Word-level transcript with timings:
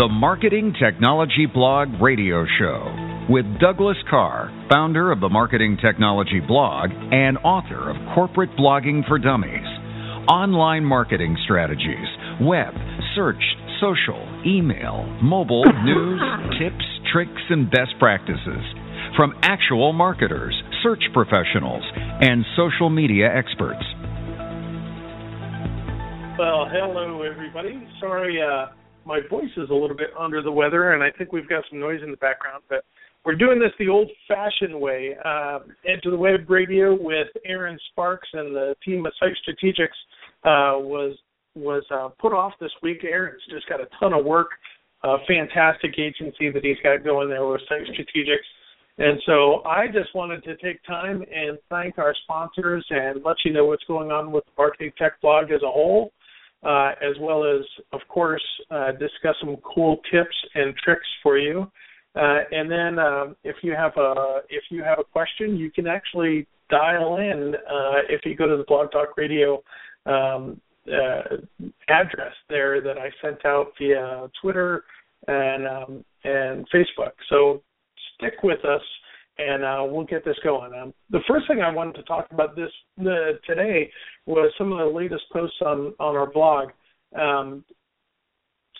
the 0.00 0.08
Marketing 0.08 0.72
Technology 0.82 1.44
Blog 1.44 2.00
Radio 2.00 2.46
Show 2.58 3.26
with 3.28 3.44
Douglas 3.60 3.98
Karr, 4.08 4.48
founder 4.70 5.12
of 5.12 5.20
the 5.20 5.28
Marketing 5.28 5.76
Technology 5.76 6.40
Blog 6.40 6.88
and 7.12 7.36
author 7.44 7.90
of 7.90 7.96
Corporate 8.14 8.48
Blogging 8.56 9.06
for 9.06 9.18
Dummies. 9.18 9.68
Online 10.26 10.86
marketing 10.86 11.36
strategies, 11.44 12.08
web, 12.40 12.72
search, 13.14 13.42
social, 13.78 14.24
email, 14.46 15.04
mobile, 15.22 15.64
news, 15.84 16.22
tips, 16.58 16.86
tricks, 17.12 17.42
and 17.50 17.70
best 17.70 17.92
practices 17.98 18.64
from 19.18 19.34
actual 19.42 19.92
marketers, 19.92 20.56
search 20.82 21.04
professionals, 21.12 21.84
and 22.22 22.46
social 22.56 22.88
media 22.88 23.28
experts. 23.28 23.84
Well, 26.38 26.64
hello, 26.72 27.20
everybody. 27.20 27.86
Sorry, 28.00 28.40
uh, 28.40 28.79
my 29.04 29.20
voice 29.28 29.50
is 29.56 29.70
a 29.70 29.74
little 29.74 29.96
bit 29.96 30.10
under 30.18 30.42
the 30.42 30.52
weather, 30.52 30.92
and 30.92 31.02
I 31.02 31.10
think 31.10 31.32
we've 31.32 31.48
got 31.48 31.64
some 31.70 31.80
noise 31.80 32.00
in 32.02 32.10
the 32.10 32.16
background, 32.16 32.62
but 32.68 32.84
we're 33.24 33.36
doing 33.36 33.58
this 33.58 33.72
the 33.78 33.88
old 33.88 34.10
fashioned 34.26 34.78
way. 34.78 35.14
Uh, 35.24 35.60
Into 35.84 36.10
the 36.10 36.16
Web 36.16 36.48
Radio 36.48 36.94
with 36.98 37.28
Erin 37.44 37.78
Sparks 37.90 38.28
and 38.32 38.54
the 38.54 38.74
team 38.84 39.04
at 39.06 39.12
Site 39.18 39.36
Strategics 39.46 39.88
uh, 40.44 40.78
was 40.78 41.16
was 41.54 41.82
uh, 41.90 42.08
put 42.20 42.32
off 42.32 42.52
this 42.60 42.70
week. 42.82 43.04
Erin's 43.04 43.42
just 43.50 43.68
got 43.68 43.80
a 43.80 43.88
ton 43.98 44.12
of 44.12 44.24
work, 44.24 44.50
a 45.02 45.16
fantastic 45.26 45.98
agency 45.98 46.50
that 46.50 46.64
he's 46.64 46.78
got 46.82 47.04
going 47.04 47.28
there 47.28 47.46
with 47.46 47.60
Site 47.68 47.86
Strategics. 47.88 48.48
And 48.98 49.20
so 49.26 49.62
I 49.64 49.86
just 49.86 50.14
wanted 50.14 50.44
to 50.44 50.56
take 50.56 50.82
time 50.84 51.22
and 51.22 51.58
thank 51.70 51.98
our 51.98 52.14
sponsors 52.22 52.84
and 52.90 53.22
let 53.24 53.36
you 53.44 53.52
know 53.52 53.64
what's 53.64 53.84
going 53.84 54.10
on 54.10 54.30
with 54.30 54.44
the 54.44 54.52
Marketing 54.56 54.92
Tech 54.98 55.20
blog 55.20 55.50
as 55.50 55.62
a 55.62 55.70
whole, 55.70 56.12
uh, 56.62 56.92
as 57.02 57.16
well 57.20 57.44
as, 57.44 57.64
of 57.92 58.00
course, 58.08 58.42
uh, 58.70 58.92
discuss 58.92 59.36
some 59.40 59.56
cool 59.58 59.98
tips 60.12 60.36
and 60.54 60.74
tricks 60.76 61.06
for 61.22 61.38
you. 61.38 61.70
Uh, 62.14 62.40
and 62.50 62.70
then 62.70 62.98
um, 62.98 63.36
if 63.44 63.56
you 63.62 63.72
have 63.72 63.92
a 63.96 64.40
if 64.48 64.64
you 64.70 64.82
have 64.82 64.98
a 64.98 65.04
question, 65.04 65.56
you 65.56 65.70
can 65.70 65.86
actually 65.86 66.46
dial 66.68 67.18
in 67.18 67.54
uh, 67.54 68.00
if 68.08 68.22
you 68.24 68.34
go 68.34 68.48
to 68.48 68.56
the 68.56 68.64
Blog 68.66 68.90
Talk 68.90 69.16
Radio 69.16 69.62
um, 70.06 70.60
uh, 70.88 71.36
address 71.88 72.32
there 72.48 72.80
that 72.80 72.98
I 72.98 73.10
sent 73.22 73.44
out 73.46 73.72
via 73.78 74.28
Twitter 74.42 74.84
and 75.28 75.66
um, 75.68 76.04
and 76.24 76.68
Facebook. 76.70 77.12
So 77.28 77.62
stick 78.16 78.42
with 78.42 78.64
us, 78.64 78.82
and 79.38 79.64
uh, 79.64 79.84
we'll 79.86 80.04
get 80.04 80.24
this 80.24 80.36
going. 80.44 80.72
Um, 80.74 80.92
the 81.10 81.20
first 81.26 81.46
thing 81.48 81.60
I 81.60 81.72
wanted 81.72 81.94
to 81.96 82.02
talk 82.02 82.26
about 82.30 82.56
this 82.56 82.70
today 83.46 83.90
was 84.26 84.52
some 84.58 84.72
of 84.72 84.78
the 84.78 84.96
latest 84.96 85.24
posts 85.32 85.56
on 85.64 85.94
on 85.98 86.16
our 86.16 86.30
blog. 86.30 86.70
Um, 87.18 87.64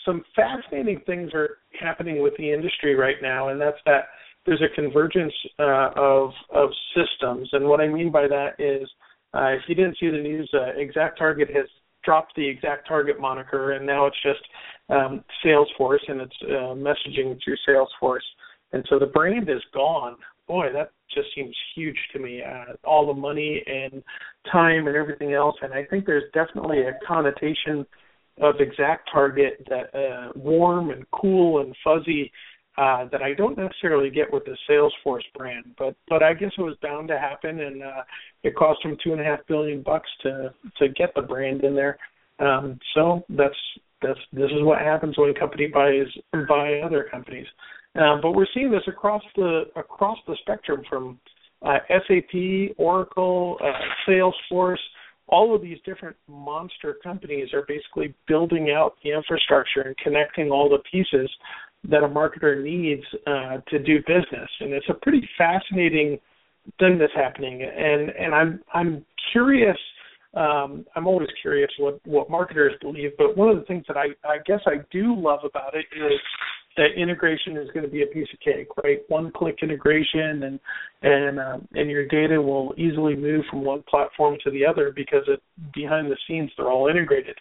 some 0.05 0.23
fascinating 0.34 1.01
things 1.06 1.31
are 1.34 1.59
happening 1.78 2.23
with 2.23 2.34
the 2.39 2.53
industry 2.53 2.95
right 2.95 3.17
now, 3.23 3.48
and 3.48 3.61
that's 3.61 3.78
that 3.87 4.05
there's 4.47 4.62
a 4.62 4.75
convergence 4.75 5.33
uh, 5.59 5.91
of 5.97 6.31
of 6.55 6.71
systems. 6.95 7.48
And 7.53 7.67
what 7.67 7.81
I 7.81 7.89
mean 7.89 8.11
by 8.11 8.27
that 8.28 8.55
is, 8.59 8.89
uh, 9.34 9.48
if 9.48 9.62
you 9.69 9.75
didn't 9.75 9.98
see 9.98 10.11
the 10.11 10.19
news, 10.19 10.51
uh, 10.55 10.78
ExactTarget 10.78 11.55
has 11.55 11.67
dropped 12.05 12.34
the 12.37 12.48
Exact 12.48 12.89
Target 12.89 13.21
moniker, 13.21 13.73
and 13.73 13.87
now 13.87 14.06
it's 14.06 14.23
just 14.23 14.41
um, 14.89 15.23
Salesforce, 15.45 16.09
and 16.09 16.21
it's 16.21 16.37
uh, 16.45 16.75
messaging 16.75 17.39
through 17.45 17.56
Salesforce. 17.69 18.19
And 18.73 18.84
so 18.89 18.98
the 18.98 19.06
brand 19.06 19.48
is 19.51 19.62
gone. 19.75 20.17
Boy, 20.51 20.67
that 20.73 20.91
just 21.15 21.29
seems 21.33 21.55
huge 21.77 21.97
to 22.12 22.19
me. 22.19 22.43
Uh, 22.43 22.73
all 22.83 23.06
the 23.06 23.15
money 23.15 23.62
and 23.69 24.03
time 24.51 24.89
and 24.89 24.97
everything 24.97 25.33
else, 25.33 25.55
and 25.62 25.73
I 25.73 25.84
think 25.84 26.06
there's 26.06 26.25
definitely 26.34 26.81
a 26.81 26.98
connotation 27.06 27.87
of 28.41 28.56
ExactTarget 28.56 29.69
that 29.69 29.95
uh, 29.95 30.33
warm 30.34 30.91
and 30.91 31.05
cool 31.12 31.61
and 31.61 31.73
fuzzy 31.84 32.33
uh, 32.77 33.06
that 33.12 33.23
I 33.23 33.33
don't 33.34 33.56
necessarily 33.56 34.11
get 34.11 34.33
with 34.33 34.43
the 34.45 34.56
Salesforce 34.69 35.23
brand, 35.39 35.66
but 35.78 35.94
but 36.09 36.21
I 36.25 36.34
guess 36.34 36.50
it 36.59 36.62
was 36.62 36.77
bound 36.83 37.06
to 37.09 37.16
happen, 37.16 37.60
and 37.60 37.84
uh, 37.84 38.03
it 38.43 38.56
cost 38.56 38.81
them 38.83 38.97
two 39.05 39.12
and 39.12 39.21
a 39.21 39.25
half 39.25 39.47
billion 39.47 39.83
bucks 39.83 40.10
to 40.22 40.53
to 40.78 40.89
get 40.89 41.15
the 41.15 41.22
brand 41.22 41.62
in 41.62 41.77
there. 41.77 41.97
Um, 42.41 42.81
so 42.97 43.22
that's 43.28 43.55
that's 44.03 44.19
this 44.33 44.50
is 44.50 44.62
what 44.62 44.81
happens 44.81 45.16
when 45.16 45.31
a 45.31 45.39
company 45.39 45.69
buys 45.69 46.09
buy 46.49 46.81
other 46.81 47.06
companies. 47.09 47.47
Um, 47.97 48.21
but 48.23 48.33
we're 48.33 48.47
seeing 48.55 48.71
this 48.71 48.83
across 48.87 49.23
the 49.37 49.65
across 49.77 50.19
the 50.27 50.37
spectrum 50.43 50.83
from 50.89 51.19
uh, 51.62 51.78
SAP, 51.89 52.77
Oracle, 52.78 53.59
uh, 53.62 54.09
Salesforce. 54.09 54.77
All 55.27 55.55
of 55.55 55.62
these 55.62 55.78
different 55.84 56.17
monster 56.28 56.97
companies 57.03 57.53
are 57.53 57.65
basically 57.69 58.15
building 58.27 58.71
out 58.71 58.95
the 59.05 59.11
infrastructure 59.12 59.83
and 59.83 59.97
connecting 59.99 60.51
all 60.51 60.69
the 60.69 60.78
pieces 60.91 61.31
that 61.89 62.03
a 62.03 62.09
marketer 62.09 62.62
needs 62.62 63.03
uh, 63.27 63.59
to 63.69 63.78
do 63.78 63.99
business, 64.01 64.51
and 64.61 64.72
it's 64.72 64.89
a 64.89 64.95
pretty 64.95 65.27
fascinating 65.39 66.19
thing 66.78 66.99
that's 66.99 67.12
happening. 67.15 67.62
And 67.62 68.11
and 68.11 68.34
I'm 68.34 68.61
I'm 68.72 69.05
curious. 69.33 69.77
Um, 70.34 70.87
I'm 70.95 71.09
always 71.09 71.28
curious 71.43 71.71
what 71.78 72.01
what 72.07 72.31
marketers 72.31 72.75
believe, 72.81 73.12
but 73.19 73.37
one 73.37 73.49
of 73.49 73.57
the 73.57 73.65
things 73.65 73.84
that 73.89 73.97
I 73.97 74.09
I 74.25 74.39
guess 74.47 74.61
I 74.67 74.84
do 74.93 75.15
love 75.17 75.41
about 75.45 75.75
it 75.75 75.87
is 75.97 76.21
that 76.80 77.00
integration 77.00 77.58
is 77.58 77.68
going 77.74 77.84
to 77.84 77.92
be 77.92 78.02
a 78.02 78.06
piece 78.06 78.28
of 78.32 78.41
cake, 78.41 78.68
right? 78.82 79.00
One 79.08 79.30
click 79.30 79.58
integration, 79.62 80.42
and 80.44 80.60
and 81.02 81.38
um, 81.38 81.68
and 81.74 81.91
your 81.91 82.06
data 82.06 82.41
will 82.41 82.72
easily 82.78 83.14
move 83.14 83.44
from 83.50 83.64
one 83.64 83.84
platform 83.88 84.38
to 84.44 84.50
the 84.50 84.64
other 84.64 84.91
because 84.96 85.22
it 85.28 85.42
behind 85.74 86.10
the 86.10 86.16
scenes 86.26 86.50
they're 86.56 86.70
all 86.70 86.88
integrated. 86.88 87.36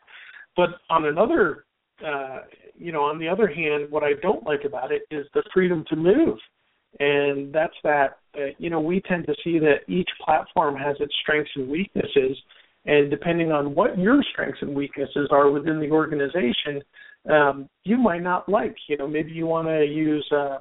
But 0.58 0.70
on 0.90 1.06
another 1.06 1.64
uh, 2.06 2.40
you 2.78 2.92
know, 2.92 3.04
on 3.04 3.20
the 3.20 3.28
other 3.28 3.48
hand, 3.48 3.90
what 3.90 4.04
I 4.04 4.14
don't 4.22 4.46
like 4.46 4.64
about 4.66 4.92
it 4.92 5.04
is 5.12 5.26
the 5.34 5.44
freedom 5.54 5.84
to 5.90 5.96
move. 5.96 6.38
And 7.00 7.54
that's 7.54 7.76
that, 7.84 8.18
uh, 8.36 8.48
you 8.58 8.70
know, 8.70 8.80
we 8.80 9.02
tend 9.02 9.26
to 9.28 9.36
see 9.44 9.60
that 9.60 9.82
each 9.88 10.10
platform 10.24 10.76
has 10.76 10.96
its 11.00 11.14
strengths 11.22 11.52
and 11.56 11.70
weaknesses. 11.70 12.38
And 12.86 13.12
depending 13.12 13.52
on 13.52 13.76
what 13.76 13.98
your 13.98 14.24
strengths 14.32 14.62
and 14.62 14.74
weaknesses 14.74 15.28
are 15.32 15.52
within 15.52 15.80
the 15.80 15.92
organization, 15.92 16.82
um, 17.30 17.70
you 17.84 17.98
might 17.98 18.22
not 18.22 18.48
like. 18.48 18.76
You 18.88 18.98
know, 18.98 19.08
maybe 19.08 19.32
you 19.32 19.46
want 19.46 19.68
to 19.68 19.86
use 19.86 20.28
uh, 20.32 20.58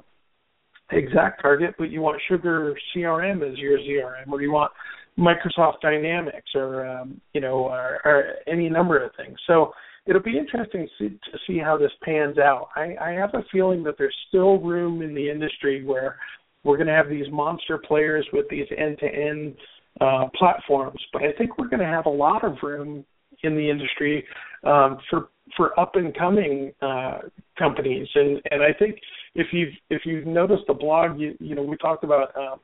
ExactTarget, 0.91 1.73
but 1.77 1.91
you 1.91 2.01
want 2.01 2.21
Sugar 2.27 2.75
CRM 2.95 3.49
as 3.49 3.57
your 3.57 3.77
CRM, 3.79 4.31
or 4.31 4.41
you 4.41 4.51
want 4.51 4.71
Microsoft 5.17 5.81
Dynamics, 5.81 6.51
or 6.55 6.85
um, 6.87 7.21
you 7.33 7.41
know, 7.41 7.67
or, 7.67 7.99
or 8.05 8.23
any 8.47 8.69
number 8.69 9.03
of 9.03 9.11
things. 9.15 9.37
So 9.47 9.71
it'll 10.05 10.21
be 10.21 10.37
interesting 10.37 10.87
to 10.97 11.09
see 11.45 11.59
how 11.59 11.77
this 11.77 11.91
pans 12.03 12.37
out. 12.37 12.69
I, 12.75 12.95
I 12.99 13.11
have 13.11 13.33
a 13.33 13.43
feeling 13.51 13.83
that 13.83 13.95
there's 13.97 14.15
still 14.27 14.59
room 14.59 15.01
in 15.01 15.13
the 15.13 15.29
industry 15.29 15.83
where 15.83 16.17
we're 16.63 16.77
going 16.77 16.87
to 16.87 16.93
have 16.93 17.09
these 17.09 17.27
monster 17.31 17.77
players 17.77 18.25
with 18.33 18.45
these 18.49 18.65
end-to-end 18.75 19.55
uh, 20.01 20.25
platforms, 20.37 20.99
but 21.13 21.23
I 21.23 21.31
think 21.37 21.57
we're 21.57 21.67
going 21.67 21.81
to 21.81 21.85
have 21.85 22.05
a 22.05 22.09
lot 22.09 22.43
of 22.43 22.55
room 22.63 23.05
in 23.43 23.55
the 23.55 23.69
industry 23.69 24.25
um, 24.63 24.97
for 25.09 25.29
for 25.57 25.77
up 25.79 25.95
and 25.95 26.15
coming 26.15 26.71
uh, 26.81 27.19
companies. 27.57 28.07
And 28.15 28.41
and 28.51 28.61
I 28.63 28.73
think 28.77 28.99
if 29.35 29.47
you've 29.51 29.73
if 29.89 30.01
you've 30.05 30.25
noticed 30.27 30.63
the 30.67 30.73
blog, 30.73 31.19
you 31.19 31.35
you 31.39 31.55
know 31.55 31.63
we 31.63 31.77
talked 31.77 32.03
about 32.03 32.35
uh, 32.35 32.55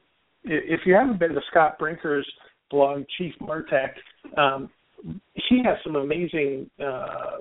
if 0.44 0.81
you 0.85 0.94
haven't 0.94 1.19
been 1.19 1.33
to 1.33 1.41
Scott 1.50 1.78
Brinker's 1.79 2.29
blog, 2.69 3.03
Chief 3.17 3.33
Martech, 3.41 3.94
um, 4.38 4.69
he 5.33 5.61
has 5.63 5.78
some 5.83 5.95
amazing 5.95 6.69
uh, 6.83 7.38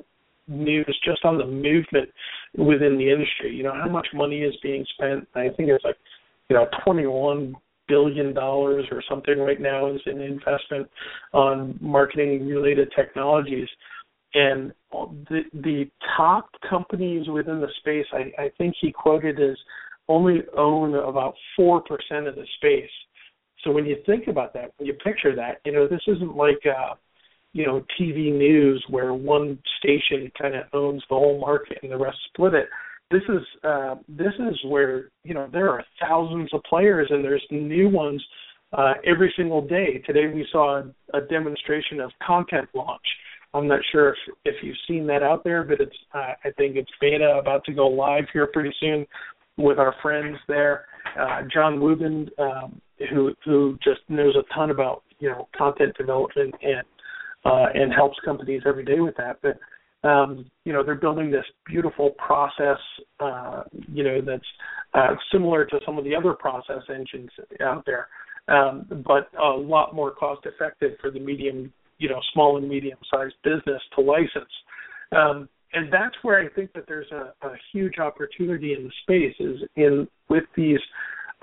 news 0.48 0.98
just 1.04 1.24
on 1.24 1.38
the 1.38 1.46
movement 1.46 2.08
within 2.56 2.98
the 2.98 3.10
industry. 3.10 3.54
You 3.54 3.62
know 3.62 3.74
how 3.74 3.88
much 3.88 4.06
money 4.14 4.42
is 4.42 4.54
being 4.62 4.84
spent. 4.94 5.26
I 5.34 5.48
think 5.56 5.68
it's 5.70 5.84
like 5.84 5.96
you 6.48 6.56
know 6.56 6.66
twenty 6.84 7.06
one 7.06 7.54
billion 7.86 8.32
dollars 8.32 8.86
or 8.90 9.02
something 9.08 9.38
right 9.38 9.60
now 9.60 9.92
is 9.92 10.00
in 10.06 10.20
investment 10.20 10.88
on 11.32 11.78
marketing 11.80 12.46
related 12.46 12.90
technologies. 12.96 13.68
And 14.34 14.72
the 14.92 15.42
the 15.52 15.90
top 16.16 16.48
companies 16.68 17.28
within 17.28 17.60
the 17.60 17.68
space, 17.78 18.06
I, 18.12 18.42
I 18.42 18.50
think 18.58 18.74
he 18.80 18.90
quoted 18.90 19.40
as 19.40 19.56
only 20.08 20.42
own 20.56 20.94
about 20.94 21.34
four 21.56 21.80
percent 21.80 22.26
of 22.26 22.34
the 22.34 22.46
space. 22.56 22.90
So 23.62 23.70
when 23.70 23.86
you 23.86 23.96
think 24.04 24.26
about 24.26 24.52
that, 24.54 24.72
when 24.76 24.86
you 24.86 24.94
picture 24.94 25.34
that, 25.36 25.60
you 25.64 25.72
know, 25.72 25.86
this 25.86 26.02
isn't 26.08 26.36
like 26.36 26.60
uh 26.66 26.94
you 27.54 27.64
know 27.64 27.84
TV 27.98 28.36
news 28.36 28.84
where 28.90 29.14
one 29.14 29.58
station 29.78 30.30
kind 30.40 30.54
of 30.54 30.64
owns 30.74 31.02
the 31.08 31.14
whole 31.14 31.40
market 31.40 31.78
and 31.82 31.90
the 31.90 31.96
rest 31.96 32.18
split 32.28 32.52
it. 32.52 32.68
This 33.10 33.22
is 33.28 33.42
uh, 33.62 33.94
this 34.08 34.32
is 34.38 34.58
where 34.66 35.10
you 35.22 35.32
know 35.32 35.48
there 35.50 35.70
are 35.70 35.84
thousands 36.00 36.50
of 36.52 36.62
players 36.64 37.06
and 37.10 37.24
there's 37.24 37.44
new 37.50 37.88
ones 37.88 38.22
uh, 38.72 38.94
every 39.06 39.32
single 39.36 39.62
day. 39.62 40.02
Today 40.04 40.26
we 40.26 40.46
saw 40.50 40.78
a, 40.80 41.16
a 41.16 41.20
demonstration 41.22 42.00
of 42.00 42.10
content 42.26 42.68
launch. 42.74 43.06
I'm 43.54 43.68
not 43.68 43.80
sure 43.92 44.10
if 44.10 44.16
if 44.44 44.56
you've 44.62 44.76
seen 44.86 45.06
that 45.06 45.22
out 45.22 45.44
there, 45.44 45.62
but 45.64 45.80
it's 45.80 45.96
uh, 46.12 46.32
I 46.44 46.50
think 46.56 46.76
it's 46.76 46.90
beta 47.00 47.38
about 47.40 47.64
to 47.64 47.72
go 47.72 47.86
live 47.86 48.24
here 48.32 48.48
pretty 48.52 48.74
soon 48.80 49.06
with 49.56 49.78
our 49.78 49.94
friends 50.02 50.36
there. 50.48 50.86
Uh, 51.18 51.42
John 51.52 51.78
Wuebben, 51.78 52.28
um, 52.38 52.80
who 53.10 53.32
who 53.44 53.78
just 53.82 54.00
knows 54.08 54.34
a 54.36 54.54
ton 54.54 54.70
about 54.70 55.02
you 55.20 55.28
know 55.30 55.48
content 55.56 55.96
development 55.96 56.54
and 56.62 56.82
uh, 57.44 57.66
and 57.74 57.92
helps 57.92 58.18
companies 58.24 58.62
every 58.66 58.84
day 58.84 59.00
with 59.00 59.16
that. 59.16 59.38
But 59.42 59.56
Um, 60.04 60.50
you 60.66 60.72
know, 60.74 60.82
they're 60.84 61.00
building 61.06 61.30
this 61.30 61.46
beautiful 61.64 62.10
process, 62.26 62.80
uh, 63.20 63.62
you 63.90 64.04
know, 64.04 64.20
that's 64.20 64.50
uh, 64.92 65.16
similar 65.32 65.64
to 65.64 65.80
some 65.86 65.96
of 65.96 66.04
the 66.04 66.14
other 66.14 66.34
process 66.34 66.82
engines 66.90 67.30
out 67.62 67.86
there, 67.86 68.08
um, 68.48 68.84
but 69.10 69.30
a 69.40 69.48
lot 69.48 69.94
more 69.94 70.10
cost 70.10 70.44
effective 70.44 70.92
for 71.00 71.10
the 71.10 71.18
medium, 71.18 71.72
you 71.98 72.08
know, 72.08 72.20
small 72.32 72.56
and 72.56 72.68
medium 72.68 72.98
sized 73.12 73.34
business 73.42 73.82
to 73.94 74.00
license. 74.00 74.52
Um, 75.12 75.48
and 75.72 75.92
that's 75.92 76.14
where 76.22 76.38
I 76.38 76.48
think 76.48 76.72
that 76.74 76.84
there's 76.86 77.10
a, 77.10 77.34
a 77.46 77.52
huge 77.72 77.98
opportunity 77.98 78.74
in 78.74 78.84
the 78.84 78.92
space 79.02 79.34
is 79.40 79.68
in 79.76 80.06
with 80.28 80.44
these 80.56 80.78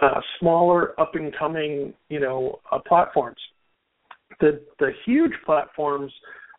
uh, 0.02 0.22
smaller 0.40 1.00
up 1.00 1.16
and 1.16 1.36
coming, 1.38 1.94
you 2.10 2.20
know, 2.20 2.60
uh, 2.72 2.80
platforms. 2.88 3.38
The 4.40 4.62
the 4.80 4.92
huge 5.06 5.34
platforms 5.46 6.12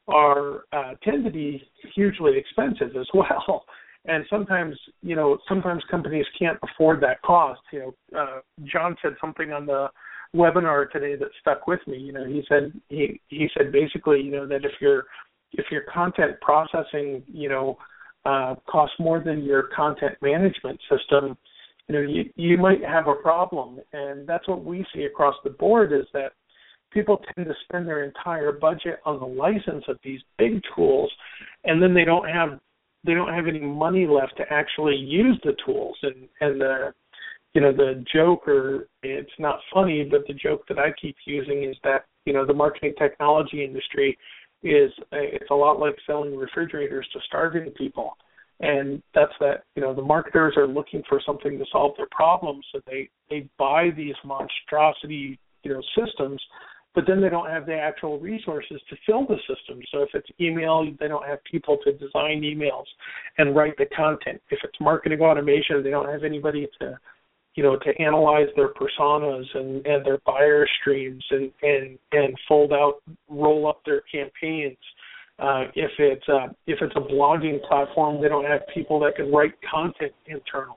are 0.08 0.64
uh, 0.72 0.94
tend 1.02 1.24
to 1.24 1.30
be 1.30 1.62
hugely 1.94 2.36
expensive 2.36 2.96
as 2.96 3.06
well. 3.14 3.64
And 4.04 4.24
sometimes, 4.28 4.76
you 5.00 5.14
know, 5.14 5.38
sometimes 5.48 5.82
companies 5.90 6.26
can't 6.36 6.58
afford 6.62 7.00
that 7.02 7.22
cost. 7.22 7.60
You 7.72 7.94
know, 8.12 8.20
uh, 8.20 8.40
John 8.64 8.96
said 9.00 9.12
something 9.20 9.52
on 9.52 9.64
the 9.64 9.88
webinar 10.34 10.90
today 10.90 11.16
that 11.16 11.28
stuck 11.40 11.66
with 11.66 11.80
me. 11.86 11.98
You 11.98 12.12
know, 12.12 12.24
he 12.24 12.42
said 12.48 12.72
he 12.88 13.20
he 13.28 13.48
said 13.56 13.72
basically, 13.72 14.20
you 14.20 14.32
know, 14.32 14.46
that 14.46 14.64
if 14.64 14.72
your 14.80 15.04
if 15.52 15.66
your 15.70 15.82
content 15.92 16.40
processing, 16.40 17.22
you 17.26 17.48
know, 17.48 17.78
uh, 18.24 18.54
costs 18.68 18.96
more 18.98 19.20
than 19.20 19.42
your 19.42 19.64
content 19.74 20.14
management 20.22 20.80
system, 20.90 21.36
you 21.88 21.94
know, 21.94 22.00
you 22.00 22.30
you 22.36 22.56
might 22.56 22.82
have 22.84 23.08
a 23.08 23.14
problem. 23.14 23.80
And 23.92 24.26
that's 24.26 24.48
what 24.48 24.64
we 24.64 24.86
see 24.94 25.04
across 25.04 25.34
the 25.44 25.50
board 25.50 25.92
is 25.92 26.06
that 26.12 26.32
people 26.92 27.20
tend 27.34 27.48
to 27.48 27.54
spend 27.64 27.86
their 27.86 28.04
entire 28.04 28.52
budget 28.52 29.00
on 29.04 29.18
the 29.18 29.26
license 29.26 29.84
of 29.88 29.98
these 30.04 30.20
big 30.38 30.60
tools 30.74 31.10
and 31.64 31.82
then 31.82 31.94
they 31.94 32.04
don't 32.04 32.28
have 32.28 32.58
they 33.04 33.14
don't 33.14 33.32
have 33.32 33.46
any 33.46 33.60
money 33.60 34.06
left 34.06 34.36
to 34.36 34.44
actually 34.50 34.96
use 34.96 35.40
the 35.44 35.56
tools 35.64 35.96
and 36.02 36.28
and 36.40 36.60
the 36.60 36.92
you 37.54 37.60
know 37.60 37.72
the 37.72 38.04
joke 38.12 38.46
or 38.48 38.88
it's 39.02 39.30
not 39.38 39.58
funny 39.72 40.06
but 40.08 40.26
the 40.26 40.34
joke 40.34 40.62
that 40.68 40.78
I 40.78 40.92
keep 41.00 41.16
using 41.26 41.64
is 41.64 41.76
that 41.84 42.06
you 42.24 42.32
know 42.32 42.46
the 42.46 42.54
marketing 42.54 42.94
technology 42.98 43.64
industry 43.64 44.16
is 44.62 44.92
it's 45.12 45.50
a 45.50 45.54
lot 45.54 45.80
like 45.80 45.96
selling 46.06 46.36
refrigerators 46.36 47.06
to 47.12 47.20
starving 47.26 47.70
people 47.70 48.16
and 48.60 49.02
that's 49.14 49.32
that 49.40 49.64
you 49.76 49.82
know 49.82 49.94
the 49.94 50.02
marketers 50.02 50.54
are 50.56 50.68
looking 50.68 51.02
for 51.08 51.20
something 51.24 51.58
to 51.58 51.64
solve 51.70 51.92
their 51.96 52.08
problems 52.10 52.64
so 52.72 52.80
they 52.86 53.08
they 53.28 53.48
buy 53.58 53.90
these 53.96 54.14
monstrosity 54.24 55.38
you 55.62 55.72
know 55.72 55.82
systems 55.98 56.40
but 56.94 57.04
then 57.06 57.20
they 57.20 57.28
don't 57.28 57.48
have 57.48 57.66
the 57.66 57.74
actual 57.74 58.18
resources 58.18 58.80
to 58.90 58.96
fill 59.06 59.26
the 59.26 59.38
system. 59.48 59.80
So 59.90 60.02
if 60.02 60.10
it's 60.14 60.28
email, 60.40 60.86
they 61.00 61.08
don't 61.08 61.26
have 61.26 61.42
people 61.44 61.78
to 61.84 61.92
design 61.92 62.42
emails 62.42 62.84
and 63.38 63.56
write 63.56 63.76
the 63.78 63.86
content. 63.96 64.42
If 64.50 64.58
it's 64.62 64.78
marketing 64.80 65.20
automation, 65.20 65.82
they 65.82 65.90
don't 65.90 66.10
have 66.10 66.24
anybody 66.24 66.68
to, 66.80 66.98
you 67.54 67.62
know, 67.62 67.76
to 67.76 68.02
analyze 68.02 68.48
their 68.56 68.68
personas 68.68 69.44
and, 69.54 69.86
and 69.86 70.04
their 70.04 70.18
buyer 70.24 70.66
streams 70.80 71.24
and, 71.30 71.50
and, 71.62 71.98
and 72.12 72.34
fold 72.48 72.72
out, 72.72 73.02
roll 73.28 73.68
up 73.68 73.80
their 73.84 74.02
campaigns. 74.10 74.78
Uh, 75.38 75.64
if 75.74 75.90
it's 75.98 76.24
uh, 76.28 76.48
if 76.66 76.78
it's 76.80 76.94
a 76.94 77.00
blogging 77.00 77.60
platform, 77.66 78.22
they 78.22 78.28
don't 78.28 78.44
have 78.44 78.60
people 78.72 79.00
that 79.00 79.16
can 79.16 79.30
write 79.32 79.52
content 79.68 80.12
internal. 80.26 80.76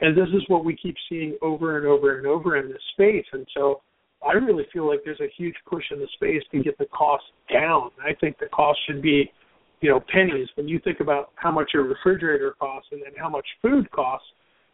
And 0.00 0.16
this 0.16 0.28
is 0.28 0.42
what 0.48 0.64
we 0.64 0.76
keep 0.76 0.96
seeing 1.08 1.36
over 1.42 1.76
and 1.76 1.86
over 1.86 2.18
and 2.18 2.26
over 2.26 2.56
in 2.56 2.68
this 2.68 2.82
space. 2.94 3.26
And 3.32 3.46
so 3.54 3.82
I 4.26 4.32
really 4.32 4.64
feel 4.72 4.88
like 4.88 5.00
there's 5.04 5.20
a 5.20 5.30
huge 5.36 5.54
push 5.66 5.84
in 5.90 5.98
the 5.98 6.08
space 6.14 6.42
to 6.52 6.62
get 6.62 6.76
the 6.78 6.86
cost 6.86 7.24
down. 7.52 7.90
I 8.02 8.14
think 8.20 8.38
the 8.38 8.46
cost 8.46 8.78
should 8.86 9.02
be, 9.02 9.30
you 9.80 9.90
know, 9.90 10.00
pennies. 10.12 10.48
When 10.56 10.68
you 10.68 10.80
think 10.82 11.00
about 11.00 11.30
how 11.36 11.50
much 11.50 11.70
your 11.72 11.84
refrigerator 11.84 12.54
costs 12.58 12.88
and 12.92 13.02
then 13.02 13.12
how 13.18 13.28
much 13.28 13.46
food 13.62 13.90
costs, 13.90 14.26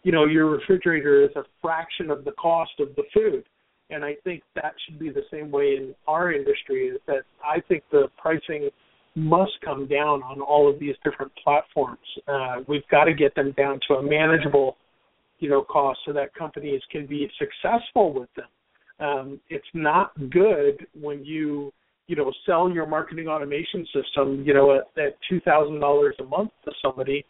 you 0.07 0.13
know, 0.13 0.25
your 0.25 0.47
refrigerator 0.47 1.25
is 1.25 1.31
a 1.37 1.43
fraction 1.61 2.11
of 2.11 2.25
the 2.25 2.33
cost 2.33 2.73
of 2.79 2.95
the 2.97 3.03
food. 3.13 3.45
And 3.91 4.05
I 4.05 4.15
think 4.25 4.43
that 4.55 4.75
should 4.85 4.99
be 4.99 5.11
the 5.11 5.25
same 5.31 5.51
way 5.51 5.77
in 5.77 5.95
our 6.09 6.33
industry 6.33 6.89
is 6.89 7.01
that 7.07 7.23
I 7.45 7.61
think 7.69 7.83
the 7.91 8.09
pricing 8.17 8.71
must 9.15 9.53
come 9.65 9.87
down 9.87 10.23
on 10.23 10.41
all 10.41 10.69
of 10.69 10.79
these 10.79 10.95
different 11.05 11.33
platforms. 11.43 11.99
Uh, 12.29 12.57
we've 12.69 12.87
got 12.91 13.05
to 13.05 13.15
get 13.15 13.35
them 13.35 13.53
down 13.57 13.81
to 13.89 13.95
a 13.95 14.03
manageable, 14.03 14.77
you 15.39 15.49
know, 15.49 15.63
cost 15.63 15.99
so 16.07 16.13
that 16.13 16.35
companies 16.35 16.83
can 16.91 17.07
be 17.07 17.29
successful 17.39 18.13
with 18.13 18.29
them 18.37 18.47
um, 19.01 19.41
it's 19.49 19.67
not 19.75 20.13
good 20.31 20.87
when 20.99 21.25
you 21.25 21.73
you 22.07 22.17
know 22.17 22.33
sell 22.47 22.71
your 22.71 22.87
marketing 22.87 23.29
automation 23.29 23.87
system 23.93 24.43
you 24.47 24.55
know 24.55 24.77
at, 24.77 25.03
at 25.03 25.17
two 25.29 25.41
thousand 25.41 25.81
dollars 25.81 26.15
a 26.21 26.25
month 26.25 26.51
to 26.65 26.73
somebody 26.83 27.25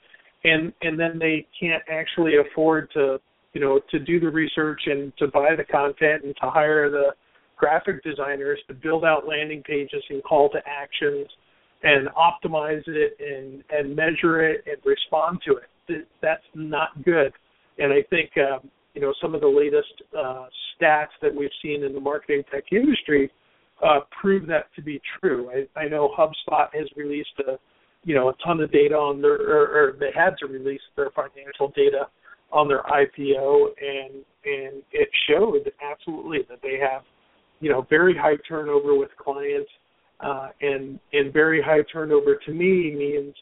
and 0.46 0.72
and 0.82 0.98
then 0.98 1.19
they 1.19 1.46
can't 1.58 1.82
actually 1.90 2.34
afford 2.37 2.90
to 2.93 3.19
you 3.52 3.60
know 3.60 3.81
to 3.90 3.98
do 3.98 4.20
the 4.20 4.31
research 4.31 4.81
and 4.87 5.12
to 5.19 5.26
buy 5.28 5.54
the 5.56 5.64
content 5.64 6.25
and 6.25 6.34
to 6.40 6.50
hire 6.50 6.90
the 6.90 7.10
graphic 7.56 8.02
designers 8.02 8.58
to 8.69 8.75
build 8.75 9.04
out 9.04 9.26
landing 9.26 9.62
pages 9.62 10.02
and 10.10 10.22
call 10.22 10.48
to 10.50 10.58
actions 10.66 11.26
and 11.82 12.08
optimize 12.08 12.82
it 12.87 13.16
and 13.19 13.62
and 13.70 13.94
measure 13.94 14.48
it 14.48 14.64
and 14.66 14.76
respond 14.84 15.38
to 15.44 15.56
it 15.56 16.06
that's 16.22 16.43
not 16.54 16.88
good 17.04 17.32
and 17.78 17.92
i 17.92 18.02
think 18.10 18.31
um, 18.38 18.70
you 18.94 19.00
know 19.00 19.12
some 19.20 19.34
of 19.34 19.40
the 19.40 19.49
latest 19.49 20.02
uh, 20.16 20.46
stats 20.81 21.14
that 21.22 21.34
we've 21.34 21.50
seen 21.62 21.82
in 21.82 21.92
the 21.92 22.00
marketing 22.00 22.42
tech 22.52 22.64
industry 22.72 23.31
uh, 23.84 24.00
prove 24.20 24.46
that 24.46 24.66
to 24.75 24.82
be 24.82 25.00
true. 25.20 25.50
I, 25.50 25.81
I 25.81 25.88
know 25.88 26.10
HubSpot 26.19 26.69
has 26.72 26.88
released 26.96 27.28
a 27.46 27.58
you 28.06 28.14
know 28.14 28.30
a 28.30 28.34
ton 28.44 28.60
of 28.60 28.72
data 28.72 28.94
on 28.94 29.20
their 29.20 29.34
or, 29.34 29.66
or 29.66 29.96
they 29.98 30.10
had 30.14 30.38
to 30.38 30.46
release 30.46 30.80
their 30.94 31.10
financial 31.10 31.68
data 31.76 32.06
on 32.52 32.68
their 32.68 32.82
IPO 32.84 33.66
and 33.82 34.14
and 34.44 34.82
it 34.92 35.08
showed 35.28 35.70
absolutely 35.82 36.38
that 36.48 36.60
they 36.62 36.78
have 36.80 37.02
you 37.60 37.68
know 37.68 37.84
very 37.90 38.16
high 38.16 38.36
turnover 38.48 38.96
with 38.96 39.10
clients 39.18 39.68
uh, 40.20 40.48
and 40.60 40.98
and 41.12 41.32
very 41.32 41.60
high 41.60 41.82
turnover 41.92 42.36
to 42.46 42.52
me 42.52 42.94
means 42.96 43.34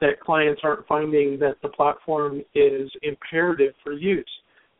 that 0.00 0.20
clients 0.20 0.60
aren't 0.64 0.86
finding 0.86 1.38
that 1.38 1.56
the 1.62 1.68
platform 1.68 2.42
is 2.54 2.90
imperative 3.02 3.74
for 3.82 3.92
use. 3.92 4.28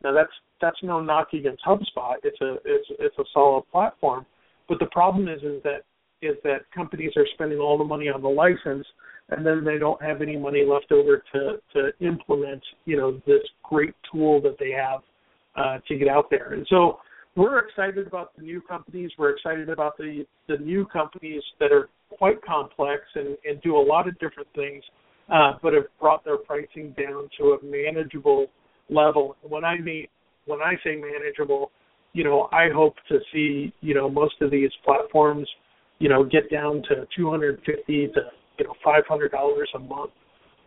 Now 0.03 0.13
that's 0.13 0.31
that's 0.61 0.77
no 0.83 1.01
knock 1.01 1.29
against 1.33 1.63
HubSpot. 1.65 2.15
It's 2.23 2.39
a 2.41 2.55
it's 2.65 2.87
it's 2.99 3.17
a 3.17 3.23
solid 3.33 3.63
platform. 3.71 4.25
But 4.67 4.79
the 4.79 4.87
problem 4.87 5.29
is 5.29 5.41
is 5.43 5.63
that 5.63 5.83
is 6.21 6.35
that 6.43 6.69
companies 6.75 7.11
are 7.15 7.25
spending 7.33 7.59
all 7.59 7.77
the 7.77 7.83
money 7.83 8.09
on 8.09 8.21
the 8.21 8.27
license 8.27 8.85
and 9.31 9.45
then 9.45 9.63
they 9.63 9.77
don't 9.77 10.01
have 10.01 10.21
any 10.21 10.37
money 10.37 10.65
left 10.65 10.91
over 10.91 11.23
to 11.33 11.57
to 11.73 11.91
implement 12.05 12.61
you 12.85 12.97
know 12.97 13.21
this 13.25 13.41
great 13.63 13.93
tool 14.11 14.41
that 14.41 14.57
they 14.59 14.71
have 14.71 15.01
uh, 15.55 15.79
to 15.87 15.97
get 15.97 16.07
out 16.07 16.29
there. 16.29 16.53
And 16.53 16.65
so 16.69 16.99
we're 17.35 17.59
excited 17.59 18.07
about 18.07 18.35
the 18.35 18.43
new 18.43 18.61
companies. 18.61 19.11
We're 19.17 19.31
excited 19.31 19.69
about 19.69 19.97
the 19.97 20.25
the 20.47 20.57
new 20.57 20.85
companies 20.85 21.43
that 21.59 21.71
are 21.71 21.89
quite 22.17 22.41
complex 22.43 23.03
and, 23.15 23.37
and 23.47 23.61
do 23.61 23.77
a 23.77 23.81
lot 23.81 24.07
of 24.07 24.17
different 24.19 24.49
things, 24.55 24.83
uh, 25.31 25.53
but 25.61 25.73
have 25.73 25.83
brought 25.99 26.25
their 26.25 26.37
pricing 26.37 26.95
down 26.97 27.29
to 27.39 27.57
a 27.59 27.63
manageable 27.63 28.47
level. 28.89 29.35
When 29.47 29.63
I 29.63 29.77
mean 29.79 30.07
when 30.45 30.61
I 30.61 30.73
say 30.83 30.95
manageable, 30.95 31.71
you 32.13 32.23
know, 32.23 32.49
I 32.51 32.69
hope 32.73 32.95
to 33.09 33.19
see, 33.31 33.71
you 33.81 33.93
know, 33.93 34.09
most 34.09 34.35
of 34.41 34.49
these 34.49 34.71
platforms, 34.83 35.47
you 35.99 36.09
know, 36.09 36.23
get 36.23 36.49
down 36.49 36.81
to 36.89 37.07
250 37.15 38.07
to 38.07 38.21
you 38.59 38.65
know 38.65 38.73
500 38.83 39.31
dollars 39.31 39.69
a 39.75 39.79
month. 39.79 40.11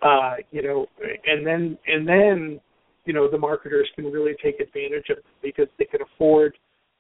Uh, 0.03 0.35
you 0.51 0.63
know, 0.63 0.87
and 1.27 1.47
then 1.47 1.79
and 1.87 2.09
then 2.09 2.61
you 3.05 3.13
know 3.13 3.31
the 3.31 3.39
marketers 3.39 3.89
can 3.95 4.07
really 4.07 4.33
take 4.43 4.59
advantage 4.61 5.09
of 5.11 5.19
it 5.19 5.25
because 5.43 5.69
they 5.79 5.85
can 5.85 6.01
afford 6.03 6.57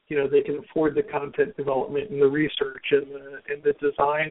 you 0.09 0.17
know 0.17 0.29
they 0.29 0.43
can 0.43 0.59
afford 0.59 0.95
the 0.95 1.03
content 1.03 1.57
development 1.57 2.11
and 2.11 2.21
the 2.21 2.27
research 2.27 2.85
and 2.91 3.07
the 3.09 3.39
and 3.53 3.63
the 3.65 3.73
design 3.81 4.31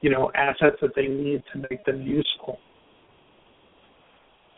you 0.00 0.10
know 0.10 0.30
assets 0.34 0.76
that 0.82 0.90
they 0.96 1.06
need 1.06 1.42
to 1.52 1.66
make 1.70 1.84
them 1.84 2.02
useful 2.02 2.58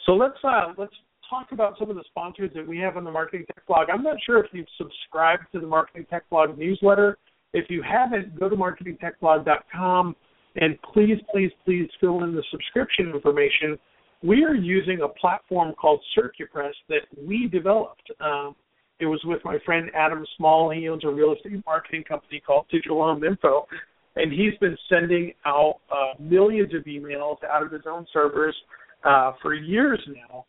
so 0.06 0.12
let's 0.12 0.38
uh 0.44 0.73
let's 0.76 0.94
talk 1.28 1.52
about 1.52 1.75
some 1.78 1.88
of 1.88 1.97
the 1.97 2.04
sponsors 2.09 2.50
that 2.54 2.66
we 2.66 2.78
have 2.78 2.97
on 2.97 3.04
the 3.04 3.11
Marketing 3.11 3.47
Tech 3.47 3.66
Blog. 3.66 3.88
I'm 3.90 4.02
not 4.02 4.16
sure 4.26 4.44
if 4.44 4.50
you've 4.52 4.66
subscribed 4.76 5.44
to 5.52 5.61
the 5.61 5.66
Marketing 5.66 6.04
Tech 6.11 6.28
Blog 6.28 6.59
newsletter. 6.59 7.16
If 7.54 7.71
you 7.71 7.82
haven't, 7.82 8.38
go 8.38 8.50
to 8.50 8.56
marketingtechblog.com 8.56 10.16
and 10.56 10.80
please, 10.92 11.18
please, 11.32 11.50
please 11.64 11.88
fill 12.00 12.25
in 12.25 12.35
the 12.35 12.42
subscription 12.50 13.11
information. 13.14 13.78
We 14.23 14.44
are 14.44 14.54
using 14.54 15.00
a 15.02 15.09
platform 15.09 15.75
called 15.75 16.00
CircuPress 16.16 16.73
that 16.88 17.02
we 17.26 17.49
developed. 17.49 18.11
Um, 18.21 18.54
it 19.00 19.06
was 19.06 19.21
with 19.25 19.40
my 19.44 19.59
friend 19.64 19.90
Adam 19.94 20.25
Small. 20.37 20.71
He 20.71 20.88
owns 20.88 21.04
a 21.04 21.09
real 21.09 21.35
estate 21.35 21.61
marketing 21.66 22.04
company 22.04 22.40
called 22.44 22.66
Digital 22.71 23.02
Home 23.02 23.25
Info, 23.25 23.66
and 24.14 24.32
he's 24.32 24.56
been 24.61 24.76
sending 24.88 25.32
out 25.44 25.80
uh, 25.90 26.23
millions 26.23 26.73
of 26.75 26.85
emails 26.85 27.38
out 27.50 27.64
of 27.64 27.73
his 27.73 27.82
own 27.88 28.06
servers 28.12 28.54
uh, 29.04 29.32
for 29.42 29.54
years 29.54 30.00
now 30.06 30.44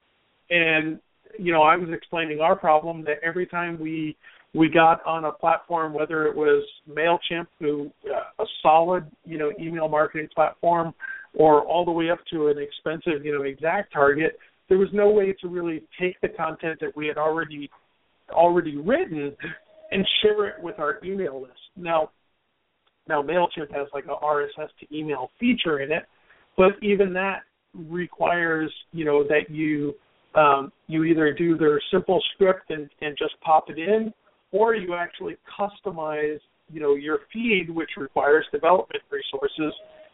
and 0.50 1.00
you 1.38 1.51
know 1.51 1.63
I 1.63 1.75
was 1.75 1.89
explaining 1.91 2.39
our 2.39 2.55
problem 2.55 3.03
that 3.05 3.17
every 3.24 3.48
time 3.48 3.79
we 3.79 4.15
we 4.53 4.69
got 4.69 5.05
on 5.05 5.25
a 5.25 5.31
platform, 5.31 5.93
whether 5.93 6.27
it 6.27 6.36
was 6.36 6.63
Mailchimp, 6.89 7.48
who 7.60 7.91
uh, 8.05 8.43
a 8.43 8.45
solid 8.62 9.05
you 9.25 9.38
know 9.38 9.51
email 9.60 9.88
marketing 9.88 10.29
platform, 10.33 10.93
or 11.33 11.62
all 11.63 11.83
the 11.86 11.91
way 11.91 12.10
up 12.10 12.19
to 12.31 12.48
an 12.48 12.57
expensive, 12.57 13.25
you 13.25 13.36
know, 13.36 13.43
exact 13.43 13.91
target. 13.91 14.38
there 14.69 14.77
was 14.77 14.89
no 14.93 15.10
way 15.10 15.33
to 15.41 15.48
really 15.48 15.83
take 16.00 16.19
the 16.22 16.29
content 16.29 16.79
that 16.79 16.95
we 16.95 17.07
had 17.07 17.17
already 17.17 17.69
already 18.31 18.77
written 18.77 19.36
and 19.91 20.07
share 20.22 20.48
it 20.48 20.62
with 20.62 20.79
our 20.79 21.00
email 21.03 21.41
list. 21.41 21.60
Now, 21.75 22.10
now 23.07 23.22
Mailchimp 23.22 23.72
has 23.75 23.88
like 23.93 24.05
a 24.05 24.15
RSS 24.24 24.69
to 24.79 24.95
email 24.95 25.29
feature 25.39 25.79
in 25.79 25.91
it, 25.91 26.03
but 26.57 26.72
even 26.81 27.13
that 27.13 27.41
requires 27.74 28.72
you 28.91 29.03
know 29.03 29.24
that 29.24 29.50
you 29.50 29.95
um, 30.36 30.72
you 30.88 31.03
either 31.03 31.33
do 31.33 31.57
their 31.57 31.81
simple 31.91 32.22
script 32.33 32.69
and, 32.69 32.89
and 33.01 33.17
just 33.17 33.33
pop 33.41 33.69
it 33.69 33.77
in, 33.77 34.13
or 34.53 34.75
you 34.75 34.95
actually 34.95 35.36
customize 35.60 36.39
you 36.72 36.79
know 36.79 36.95
your 36.95 37.19
feed, 37.33 37.69
which 37.69 37.89
requires 37.98 38.45
development 38.53 39.03
resources 39.12 39.74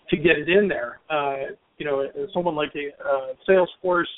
to 0.10 0.17
get 0.17 0.38
it 0.38 0.50
in 0.50 0.67
there. 0.67 1.00
Uh, 1.10 1.53
you 1.77 1.86
know, 1.86 2.03
someone 2.34 2.55
like 2.55 2.74
a 2.75 2.89
uh, 3.08 3.34
Salesforce, 3.48 4.10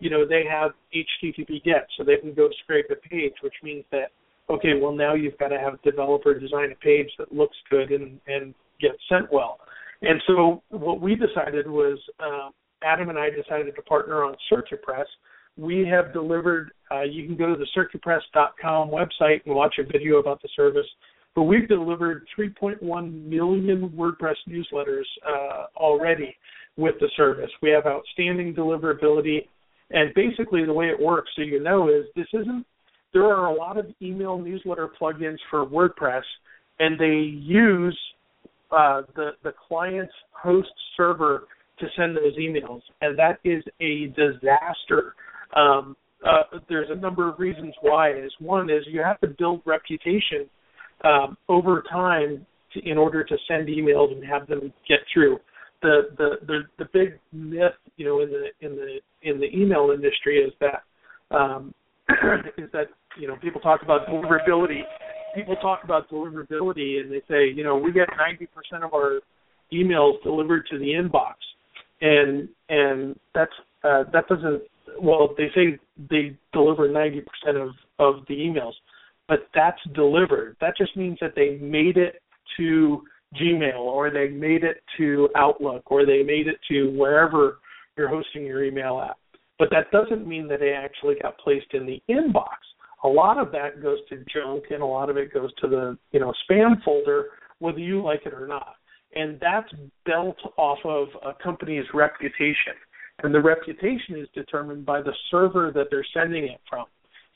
you 0.00 0.10
know, 0.10 0.26
they 0.26 0.42
have 0.50 0.72
HTTP 0.94 1.62
GET, 1.64 1.86
so 1.96 2.04
they 2.04 2.16
can 2.16 2.34
go 2.34 2.48
scrape 2.64 2.86
a 2.90 3.08
page, 3.08 3.32
which 3.42 3.54
means 3.62 3.84
that 3.92 4.10
okay, 4.50 4.74
well 4.80 4.92
now 4.92 5.14
you've 5.14 5.38
got 5.38 5.48
to 5.48 5.58
have 5.58 5.74
a 5.74 5.90
developer 5.90 6.38
design 6.38 6.72
a 6.72 6.84
page 6.84 7.10
that 7.18 7.32
looks 7.32 7.56
good 7.70 7.90
and 7.92 8.18
and 8.26 8.54
gets 8.80 8.98
sent 9.08 9.32
well. 9.32 9.58
And 10.02 10.20
so 10.26 10.62
what 10.70 11.00
we 11.00 11.14
decided 11.14 11.68
was 11.68 11.98
uh, 12.20 12.50
Adam 12.82 13.08
and 13.08 13.18
I 13.18 13.30
decided 13.30 13.74
to 13.76 13.82
partner 13.82 14.24
on 14.24 14.36
CircuPress. 14.52 15.06
We 15.56 15.86
have 15.90 16.12
delivered. 16.12 16.72
Uh, 16.90 17.02
you 17.02 17.26
can 17.26 17.36
go 17.36 17.54
to 17.54 17.56
the 17.56 17.66
CircuPress.com 17.76 18.90
website 18.90 19.40
and 19.46 19.54
watch 19.54 19.76
a 19.78 19.84
video 19.84 20.18
about 20.18 20.42
the 20.42 20.48
service. 20.54 20.86
But 21.34 21.42
we've 21.42 21.68
delivered 21.68 22.26
3.1 22.38 22.80
million 23.28 23.92
WordPress 23.96 24.36
newsletters 24.48 25.04
uh, 25.26 25.66
already 25.76 26.34
with 26.76 26.94
the 27.00 27.10
service. 27.16 27.50
We 27.62 27.70
have 27.70 27.86
outstanding 27.86 28.54
deliverability, 28.54 29.46
and 29.90 30.14
basically 30.14 30.64
the 30.64 30.72
way 30.72 30.86
it 30.86 30.98
works, 30.98 31.30
so 31.36 31.42
you 31.42 31.62
know, 31.62 31.88
is 31.88 32.06
this 32.14 32.26
isn't. 32.32 32.66
There 33.12 33.24
are 33.24 33.46
a 33.46 33.54
lot 33.54 33.78
of 33.78 33.86
email 34.02 34.38
newsletter 34.38 34.88
plugins 35.00 35.38
for 35.50 35.64
WordPress, 35.64 36.22
and 36.80 36.98
they 36.98 37.20
use 37.40 37.98
uh, 38.70 39.02
the 39.14 39.30
the 39.42 39.52
client's 39.68 40.12
host 40.32 40.68
server 40.96 41.44
to 41.78 41.86
send 41.96 42.16
those 42.16 42.36
emails, 42.38 42.80
and 43.00 43.18
that 43.18 43.38
is 43.44 43.62
a 43.80 44.06
disaster. 44.16 45.14
Um, 45.54 45.96
uh, 46.26 46.58
there's 46.68 46.88
a 46.90 46.94
number 46.94 47.28
of 47.28 47.38
reasons 47.38 47.74
why. 47.82 48.10
Is 48.10 48.32
one 48.40 48.70
is 48.70 48.84
you 48.86 49.02
have 49.02 49.20
to 49.20 49.28
build 49.28 49.62
reputation 49.64 50.48
um, 51.04 51.36
over 51.48 51.84
time 51.90 52.46
to, 52.72 52.88
in 52.88 52.98
order 52.98 53.22
to 53.22 53.36
send 53.46 53.68
emails 53.68 54.12
and 54.12 54.24
have 54.24 54.46
them 54.46 54.72
get 54.88 54.98
through. 55.12 55.38
The, 55.82 56.08
the 56.16 56.30
the 56.46 56.60
the 56.78 56.84
big 56.92 57.18
myth, 57.32 57.72
you 57.96 58.06
know, 58.06 58.20
in 58.20 58.30
the 58.30 58.66
in 58.66 58.76
the 58.76 58.98
in 59.22 59.40
the 59.40 59.54
email 59.54 59.90
industry 59.94 60.38
is 60.38 60.52
that 60.60 61.36
um, 61.36 61.74
is 62.58 62.70
that 62.72 62.86
you 63.18 63.28
know 63.28 63.36
people 63.36 63.60
talk 63.60 63.82
about 63.82 64.06
deliverability. 64.06 64.80
People 65.34 65.56
talk 65.56 65.84
about 65.84 66.08
deliverability 66.10 67.00
and 67.00 67.12
they 67.12 67.20
say, 67.28 67.46
you 67.54 67.62
know, 67.62 67.76
we 67.76 67.92
get 67.92 68.08
90% 68.08 68.82
of 68.82 68.94
our 68.94 69.20
emails 69.70 70.22
delivered 70.22 70.66
to 70.70 70.78
the 70.78 70.86
inbox, 70.86 71.34
and 72.00 72.48
and 72.68 73.18
that's 73.34 73.52
uh, 73.84 74.04
that 74.12 74.26
doesn't. 74.28 74.62
Well, 75.00 75.34
they 75.36 75.48
say 75.54 75.78
they 76.10 76.36
deliver 76.52 76.88
90% 76.88 77.22
of 77.56 77.70
of 77.98 78.26
the 78.28 78.34
emails 78.34 78.74
but 79.28 79.48
that's 79.54 79.80
delivered. 79.94 80.56
That 80.60 80.76
just 80.76 80.96
means 80.96 81.18
that 81.20 81.34
they 81.34 81.56
made 81.56 81.96
it 81.96 82.22
to 82.56 83.02
Gmail 83.40 83.78
or 83.78 84.10
they 84.10 84.28
made 84.28 84.62
it 84.62 84.82
to 84.98 85.28
Outlook 85.36 85.90
or 85.90 86.06
they 86.06 86.22
made 86.22 86.46
it 86.46 86.58
to 86.70 86.90
wherever 86.96 87.58
you're 87.96 88.08
hosting 88.08 88.44
your 88.44 88.62
email 88.62 89.00
at. 89.00 89.16
But 89.58 89.68
that 89.70 89.90
doesn't 89.90 90.26
mean 90.26 90.48
that 90.48 90.60
they 90.60 90.72
actually 90.72 91.16
got 91.20 91.38
placed 91.38 91.72
in 91.72 91.86
the 91.86 92.00
inbox. 92.08 92.56
A 93.04 93.08
lot 93.08 93.38
of 93.38 93.52
that 93.52 93.82
goes 93.82 93.98
to 94.10 94.24
junk 94.32 94.64
and 94.70 94.82
a 94.82 94.86
lot 94.86 95.10
of 95.10 95.16
it 95.16 95.32
goes 95.32 95.52
to 95.60 95.68
the, 95.68 95.98
you 96.12 96.20
know, 96.20 96.32
spam 96.48 96.82
folder 96.84 97.26
whether 97.58 97.78
you 97.78 98.02
like 98.02 98.26
it 98.26 98.34
or 98.34 98.46
not. 98.46 98.74
And 99.14 99.40
that's 99.40 99.72
built 100.04 100.36
off 100.58 100.78
of 100.84 101.08
a 101.24 101.32
company's 101.42 101.86
reputation. 101.94 102.74
And 103.22 103.34
the 103.34 103.40
reputation 103.40 104.16
is 104.16 104.28
determined 104.34 104.84
by 104.84 105.00
the 105.00 105.12
server 105.30 105.70
that 105.74 105.86
they're 105.90 106.06
sending 106.14 106.44
it 106.44 106.60
from. 106.68 106.86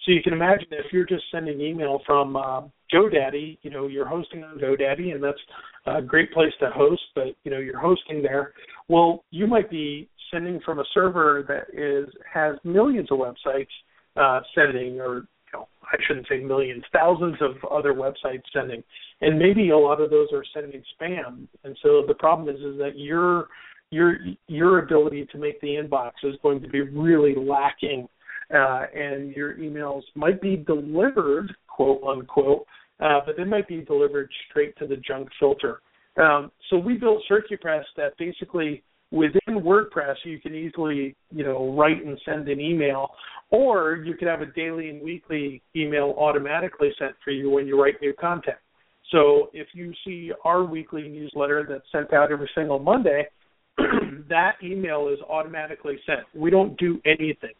So 0.04 0.12
you 0.12 0.22
can 0.22 0.32
imagine 0.32 0.68
if 0.70 0.92
you're 0.92 1.06
just 1.06 1.24
sending 1.30 1.60
email 1.60 2.00
from 2.06 2.36
uh, 2.36 2.62
GoDaddy, 2.92 3.58
you 3.62 3.70
know, 3.70 3.86
you're 3.86 4.08
hosting 4.08 4.42
on 4.42 4.58
GoDaddy, 4.58 5.14
and 5.14 5.22
that's 5.22 5.38
a 5.86 6.00
great 6.00 6.32
place 6.32 6.52
to 6.60 6.70
host, 6.70 7.02
but 7.14 7.28
you 7.44 7.50
know, 7.50 7.58
you're 7.58 7.78
hosting 7.78 8.22
there. 8.22 8.54
Well, 8.88 9.24
you 9.30 9.46
might 9.46 9.70
be 9.70 10.08
sending 10.30 10.60
from 10.64 10.78
a 10.78 10.84
server 10.94 11.44
that 11.48 11.78
is 11.78 12.08
has 12.32 12.56
millions 12.64 13.08
of 13.10 13.18
websites 13.18 13.66
uh, 14.16 14.40
sending, 14.54 15.00
or 15.00 15.16
you 15.16 15.52
know, 15.52 15.68
I 15.82 15.96
shouldn't 16.06 16.28
say 16.28 16.38
millions, 16.38 16.84
thousands 16.92 17.36
of 17.40 17.52
other 17.70 17.92
websites 17.92 18.42
sending, 18.54 18.82
and 19.20 19.38
maybe 19.38 19.70
a 19.70 19.78
lot 19.78 20.00
of 20.00 20.08
those 20.08 20.28
are 20.32 20.44
sending 20.54 20.82
spam. 20.98 21.46
And 21.64 21.76
so 21.82 22.04
the 22.06 22.14
problem 22.14 22.48
is, 22.48 22.60
is 22.62 22.78
that 22.78 22.92
your 22.98 23.48
your 23.90 24.16
your 24.46 24.78
ability 24.78 25.26
to 25.32 25.38
make 25.38 25.60
the 25.60 25.68
inbox 25.68 26.12
is 26.22 26.36
going 26.42 26.60
to 26.62 26.68
be 26.68 26.80
really 26.80 27.34
lacking 27.34 28.08
uh, 28.54 28.86
and 28.94 29.34
your 29.34 29.54
emails 29.56 30.02
might 30.14 30.40
be 30.40 30.56
delivered, 30.56 31.54
quote 31.68 32.02
unquote, 32.02 32.66
uh, 33.00 33.20
but 33.24 33.36
they 33.36 33.44
might 33.44 33.68
be 33.68 33.82
delivered 33.82 34.28
straight 34.48 34.76
to 34.78 34.86
the 34.86 34.96
junk 34.96 35.28
filter. 35.38 35.80
Um, 36.20 36.50
so 36.68 36.76
we 36.76 36.94
built 36.94 37.22
CircuPress 37.30 37.84
that 37.96 38.16
basically 38.18 38.82
within 39.12 39.40
WordPress 39.48 40.16
you 40.24 40.40
can 40.40 40.54
easily, 40.54 41.16
you 41.30 41.44
know, 41.44 41.74
write 41.76 42.04
and 42.04 42.20
send 42.24 42.48
an 42.48 42.60
email, 42.60 43.10
or 43.50 43.96
you 44.04 44.14
could 44.14 44.28
have 44.28 44.40
a 44.40 44.46
daily 44.46 44.90
and 44.90 45.02
weekly 45.02 45.62
email 45.74 46.14
automatically 46.18 46.90
sent 46.98 47.14
for 47.24 47.30
you 47.30 47.50
when 47.50 47.66
you 47.66 47.80
write 47.80 47.94
new 48.00 48.12
content. 48.12 48.58
So 49.10 49.50
if 49.52 49.68
you 49.72 49.92
see 50.04 50.32
our 50.44 50.64
weekly 50.64 51.08
newsletter 51.08 51.66
that's 51.68 51.90
sent 51.90 52.12
out 52.12 52.30
every 52.30 52.50
single 52.54 52.78
Monday, 52.78 53.26
that 54.28 54.54
email 54.62 55.08
is 55.08 55.18
automatically 55.28 55.98
sent. 56.06 56.20
We 56.34 56.50
don't 56.50 56.76
do 56.78 57.00
anything. 57.04 57.54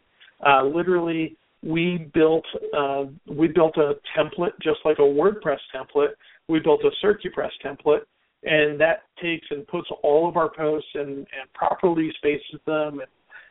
Uh, 0.45 0.63
literally, 0.63 1.37
we 1.63 2.09
built 2.13 2.45
uh, 2.77 3.05
we 3.27 3.47
built 3.47 3.77
a 3.77 3.93
template 4.17 4.53
just 4.61 4.79
like 4.83 4.97
a 4.99 5.01
WordPress 5.01 5.59
template. 5.75 6.13
We 6.47 6.59
built 6.59 6.81
a 6.83 7.05
CircuPress 7.05 7.51
template, 7.63 8.01
and 8.43 8.79
that 8.79 9.03
takes 9.21 9.47
and 9.51 9.67
puts 9.67 9.87
all 10.03 10.27
of 10.27 10.37
our 10.37 10.49
posts 10.49 10.89
and, 10.95 11.09
and 11.17 11.53
properly 11.53 12.11
spaces 12.17 12.59
them 12.65 12.99
and, 12.99 13.09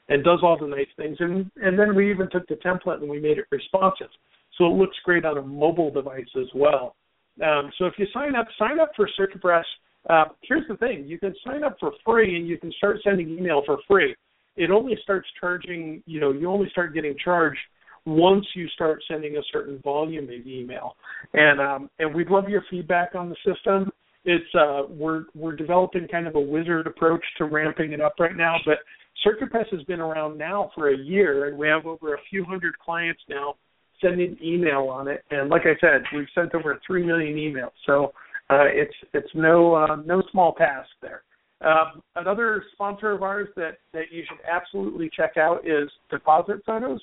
and 0.09 0.25
does 0.25 0.41
all 0.43 0.59
the 0.59 0.67
nice 0.67 0.89
things. 0.97 1.17
And 1.21 1.51
and 1.63 1.79
then 1.79 1.95
we 1.95 2.11
even 2.11 2.29
took 2.31 2.49
the 2.49 2.57
template 2.57 3.01
and 3.01 3.09
we 3.09 3.21
made 3.21 3.39
it 3.39 3.47
responsive, 3.53 4.11
so 4.59 4.67
it 4.67 4.77
looks 4.77 4.97
great 5.05 5.25
on 5.25 5.39
a 5.39 5.43
mobile 5.43 5.91
device 5.91 6.31
as 6.37 6.49
well. 6.55 6.97
Um, 7.45 7.71
so 7.79 7.87
if 7.87 7.95
you 7.97 8.07
sign 8.13 8.35
up, 8.35 8.49
sign 8.59 8.81
up 8.81 8.91
for 8.97 9.09
CircuPress. 9.19 9.65
Uh, 10.09 10.25
here's 10.43 10.67
the 10.69 10.77
thing: 10.77 11.05
you 11.07 11.19
can 11.19 11.35
sign 11.45 11.63
up 11.65 11.77
for 11.79 11.93
free 12.05 12.37
and 12.37 12.49
you 12.49 12.59
can 12.59 12.73
start 12.79 12.99
sending 13.05 13.29
email 13.31 13.63
for 13.67 13.79
free 13.87 14.15
it 14.57 14.71
only 14.71 14.97
starts 15.03 15.29
charging, 15.41 16.03
you 16.07 16.21
know, 16.21 16.33
you 16.33 16.51
only 16.51 16.69
start 16.71 16.95
getting 16.95 17.15
charged 17.23 17.59
once 18.05 18.45
you 18.55 18.69
start 18.69 19.03
sending 19.09 19.37
a 19.37 19.43
certain 19.53 19.81
volume 19.83 20.25
of 20.25 20.47
email. 20.47 20.97
And 21.33 21.61
um, 21.61 21.91
and 21.99 22.15
we'd 22.15 22.29
love 22.29 22.49
your 22.49 22.63
feedback 22.71 23.15
on 23.15 23.31
the 23.31 23.37
system. 23.37 23.91
It's 24.25 24.55
uh, 24.55 24.83
we're 24.89 25.25
we're 25.35 25.57
developing 25.57 26.07
kind 26.09 26.27
of 26.27 26.35
a 26.35 26.41
wizard 26.41 26.87
approach 26.87 27.25
to 27.39 27.45
ramping 27.45 27.93
it 27.93 28.01
up 28.01 28.15
right 28.19 28.37
now, 28.37 28.57
but 28.67 28.79
CircuPress 29.25 29.67
has 29.71 29.83
been 29.85 30.01
around 30.01 30.37
now 30.37 30.71
for 30.75 30.91
a 30.91 30.97
year, 30.97 31.49
and 31.49 31.57
we 31.57 31.67
have 31.69 31.87
over 31.87 32.15
a 32.15 32.19
few 32.29 32.45
hundred 32.45 32.79
clients 32.79 33.21
now 33.29 33.55
sending 34.01 34.37
email 34.43 34.89
on 34.89 35.09
it. 35.09 35.25
And 35.31 35.49
like 35.51 35.63
I 35.63 35.79
said, 35.81 36.03
we've 36.15 36.27
sent 36.35 36.55
over 36.55 36.79
three 36.87 37.05
million 37.05 37.37
emails, 37.37 37.73
so 37.87 38.13
uh, 38.51 38.65
it's 38.65 38.95
it's 39.15 39.31
no 39.35 39.75
uh, 39.75 39.97
no 40.05 40.23
small 40.31 40.55
task 40.55 40.89
there. 41.01 41.23
Um, 41.63 42.03
another 42.17 42.65
sponsor 42.73 43.13
of 43.13 43.23
ours 43.23 43.49
that, 43.57 43.79
that 43.93 44.05
you 44.11 44.23
should 44.27 44.39
absolutely 44.51 45.11
check 45.15 45.37
out 45.37 45.67
is 45.67 45.91
Deposit 46.11 46.63
Photos. 46.65 47.01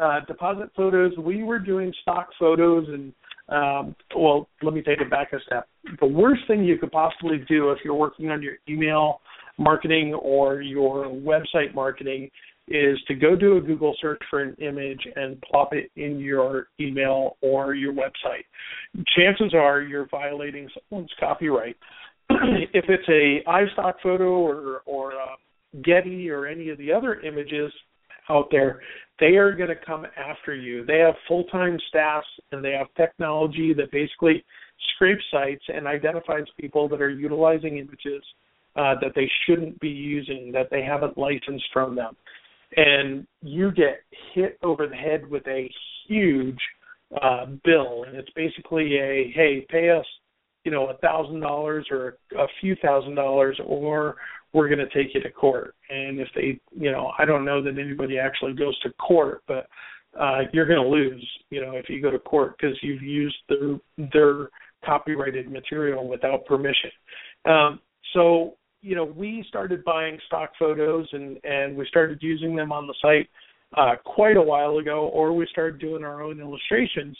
Uh, 0.00 0.20
Deposit 0.26 0.70
Photos, 0.76 1.12
we 1.16 1.44
were 1.44 1.60
doing 1.60 1.92
stock 2.02 2.28
photos 2.38 2.88
and, 2.88 3.12
um, 3.50 3.94
well, 4.16 4.48
let 4.62 4.74
me 4.74 4.82
take 4.82 5.00
it 5.00 5.10
back 5.10 5.32
a 5.32 5.38
step. 5.46 5.68
The 6.00 6.06
worst 6.06 6.42
thing 6.48 6.64
you 6.64 6.76
could 6.76 6.90
possibly 6.90 7.44
do 7.48 7.70
if 7.70 7.78
you're 7.84 7.94
working 7.94 8.30
on 8.30 8.42
your 8.42 8.54
email 8.68 9.20
marketing 9.58 10.14
or 10.14 10.60
your 10.60 11.04
website 11.04 11.74
marketing 11.74 12.30
is 12.70 12.98
to 13.08 13.14
go 13.14 13.34
do 13.34 13.56
a 13.56 13.60
Google 13.60 13.94
search 14.00 14.20
for 14.30 14.42
an 14.42 14.54
image 14.60 15.00
and 15.16 15.40
plop 15.42 15.72
it 15.72 15.90
in 15.96 16.20
your 16.20 16.68
email 16.78 17.36
or 17.42 17.74
your 17.74 17.92
website. 17.92 18.44
Chances 19.16 19.52
are 19.54 19.82
you're 19.82 20.08
violating 20.08 20.68
someone's 20.88 21.10
copyright. 21.18 21.76
if 22.30 22.84
it's 22.88 23.08
a 23.08 23.48
iStock 23.48 23.94
photo 24.02 24.38
or 24.38 24.82
or 24.86 25.12
uh, 25.12 25.36
Getty 25.84 26.30
or 26.30 26.46
any 26.46 26.70
of 26.70 26.78
the 26.78 26.92
other 26.92 27.20
images 27.20 27.72
out 28.28 28.48
there, 28.50 28.80
they 29.18 29.36
are 29.36 29.52
going 29.52 29.68
to 29.68 29.76
come 29.76 30.06
after 30.16 30.54
you. 30.54 30.84
They 30.84 30.98
have 30.98 31.14
full 31.28 31.44
time 31.44 31.78
staffs 31.88 32.26
and 32.52 32.64
they 32.64 32.72
have 32.72 32.86
technology 32.96 33.74
that 33.74 33.92
basically 33.92 34.44
scrapes 34.94 35.22
sites 35.30 35.64
and 35.68 35.86
identifies 35.86 36.44
people 36.58 36.88
that 36.88 37.00
are 37.00 37.10
utilizing 37.10 37.78
images 37.78 38.22
uh, 38.76 38.94
that 39.00 39.12
they 39.14 39.28
shouldn't 39.46 39.78
be 39.80 39.88
using, 39.88 40.52
that 40.52 40.68
they 40.70 40.82
haven't 40.82 41.18
licensed 41.18 41.66
from 41.72 41.94
them. 41.94 42.16
And 42.76 43.26
you 43.42 43.72
get 43.72 44.00
hit 44.34 44.58
over 44.62 44.86
the 44.86 44.96
head 44.96 45.28
with 45.28 45.46
a 45.46 45.70
huge 46.06 46.60
uh, 47.20 47.46
bill, 47.64 48.04
and 48.04 48.16
it's 48.16 48.30
basically 48.36 48.96
a 48.96 49.32
hey, 49.34 49.66
pay 49.68 49.90
us, 49.90 50.06
you 50.64 50.70
know, 50.70 50.88
a 50.88 50.96
thousand 50.98 51.40
dollars 51.40 51.86
or 51.90 52.18
a 52.38 52.46
few 52.60 52.76
thousand 52.76 53.16
dollars, 53.16 53.58
or 53.66 54.16
we're 54.52 54.68
going 54.68 54.78
to 54.78 54.88
take 54.88 55.14
you 55.14 55.20
to 55.20 55.30
court. 55.30 55.74
And 55.88 56.20
if 56.20 56.28
they, 56.34 56.60
you 56.72 56.90
know, 56.92 57.12
I 57.18 57.24
don't 57.24 57.44
know 57.44 57.62
that 57.62 57.78
anybody 57.78 58.18
actually 58.18 58.52
goes 58.52 58.78
to 58.80 58.90
court, 58.94 59.42
but 59.46 59.66
uh, 60.18 60.40
you're 60.52 60.66
going 60.66 60.82
to 60.82 60.88
lose, 60.88 61.26
you 61.50 61.60
know, 61.60 61.72
if 61.72 61.88
you 61.88 62.02
go 62.02 62.10
to 62.10 62.18
court 62.18 62.56
because 62.58 62.76
you've 62.82 63.02
used 63.02 63.36
their 63.48 63.78
their 64.12 64.50
copyrighted 64.84 65.50
material 65.50 66.08
without 66.08 66.46
permission. 66.46 66.90
Um, 67.44 67.80
so, 68.12 68.56
you 68.82 68.94
know, 68.94 69.04
we 69.04 69.44
started 69.48 69.84
buying 69.84 70.18
stock 70.26 70.50
photos 70.58 71.08
and 71.12 71.38
and 71.44 71.76
we 71.76 71.86
started 71.86 72.18
using 72.22 72.56
them 72.56 72.72
on 72.72 72.86
the 72.86 72.94
site 73.02 73.28
uh, 73.76 73.96
quite 74.04 74.36
a 74.36 74.42
while 74.42 74.78
ago, 74.78 75.08
or 75.12 75.32
we 75.32 75.46
started 75.50 75.80
doing 75.80 76.04
our 76.04 76.22
own 76.22 76.40
illustrations. 76.40 77.16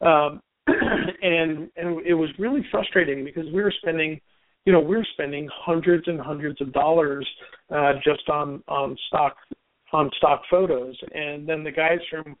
Um, 0.00 0.40
and 0.66 1.70
and 1.76 2.06
it 2.06 2.14
was 2.14 2.30
really 2.38 2.64
frustrating 2.70 3.24
because 3.24 3.44
we 3.52 3.62
were 3.62 3.72
spending 3.82 4.20
you 4.64 4.72
know 4.72 4.80
we're 4.80 5.04
spending 5.12 5.48
hundreds 5.52 6.08
and 6.08 6.18
hundreds 6.18 6.58
of 6.62 6.72
dollars 6.72 7.28
uh 7.70 7.92
just 8.02 8.26
on 8.30 8.62
on 8.66 8.96
stock 9.08 9.36
on 9.92 10.10
stock 10.16 10.40
photos 10.50 10.96
and 11.12 11.46
then 11.46 11.62
the 11.64 11.70
guys 11.70 11.98
from 12.10 12.34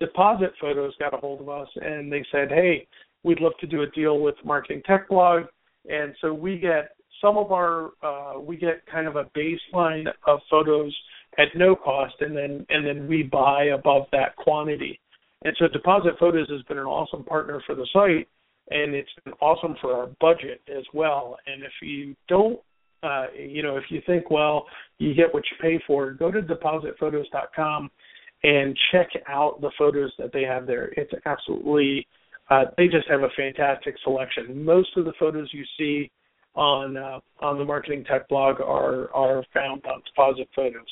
deposit 0.00 0.52
photos 0.60 0.92
got 0.98 1.14
a 1.14 1.16
hold 1.16 1.40
of 1.40 1.48
us 1.48 1.68
and 1.76 2.12
they 2.12 2.22
said 2.30 2.50
hey 2.50 2.86
we'd 3.22 3.40
love 3.40 3.52
to 3.58 3.66
do 3.66 3.82
a 3.82 3.90
deal 3.92 4.20
with 4.20 4.34
marketing 4.44 4.82
tech 4.84 5.08
blog 5.08 5.44
and 5.88 6.14
so 6.20 6.34
we 6.34 6.58
get 6.58 6.90
some 7.22 7.38
of 7.38 7.52
our 7.52 7.92
uh 8.02 8.38
we 8.38 8.56
get 8.56 8.84
kind 8.90 9.06
of 9.06 9.16
a 9.16 9.24
baseline 9.36 10.06
of 10.26 10.40
photos 10.50 10.94
at 11.38 11.48
no 11.56 11.74
cost 11.74 12.14
and 12.20 12.36
then 12.36 12.66
and 12.68 12.86
then 12.86 13.08
we 13.08 13.22
buy 13.22 13.66
above 13.74 14.06
that 14.12 14.36
quantity 14.36 15.00
and 15.44 15.56
so 15.58 15.66
deposit 15.68 16.12
photos 16.20 16.50
has 16.50 16.62
been 16.62 16.78
an 16.78 16.84
awesome 16.84 17.24
partner 17.24 17.62
for 17.66 17.74
the 17.74 17.86
site 17.92 18.28
and 18.70 18.94
it's 18.94 19.10
been 19.24 19.34
awesome 19.40 19.76
for 19.80 19.94
our 19.94 20.08
budget 20.20 20.60
as 20.68 20.84
well. 20.94 21.36
And 21.46 21.62
if 21.62 21.72
you 21.82 22.14
don't, 22.28 22.60
uh, 23.02 23.26
you 23.36 23.62
know, 23.62 23.76
if 23.76 23.84
you 23.90 24.00
think, 24.06 24.30
well, 24.30 24.66
you 24.98 25.14
get 25.14 25.34
what 25.34 25.42
you 25.50 25.56
pay 25.60 25.82
for, 25.86 26.12
go 26.12 26.30
to 26.30 26.40
depositphotos.com 26.40 27.90
and 28.44 28.78
check 28.92 29.08
out 29.28 29.60
the 29.60 29.70
photos 29.76 30.12
that 30.18 30.32
they 30.32 30.42
have 30.42 30.66
there. 30.66 30.92
It's 30.96 31.12
absolutely, 31.26 32.06
uh, 32.50 32.64
they 32.76 32.86
just 32.86 33.08
have 33.08 33.22
a 33.22 33.28
fantastic 33.36 33.96
selection. 34.04 34.64
Most 34.64 34.90
of 34.96 35.04
the 35.04 35.12
photos 35.18 35.48
you 35.52 35.64
see 35.78 36.10
on 36.54 36.96
uh, 36.96 37.20
on 37.40 37.58
the 37.58 37.64
marketing 37.64 38.04
tech 38.04 38.28
blog 38.28 38.60
are 38.60 39.12
are 39.14 39.44
found 39.54 39.84
on 39.86 40.02
Deposit 40.06 40.48
Photos. 40.54 40.82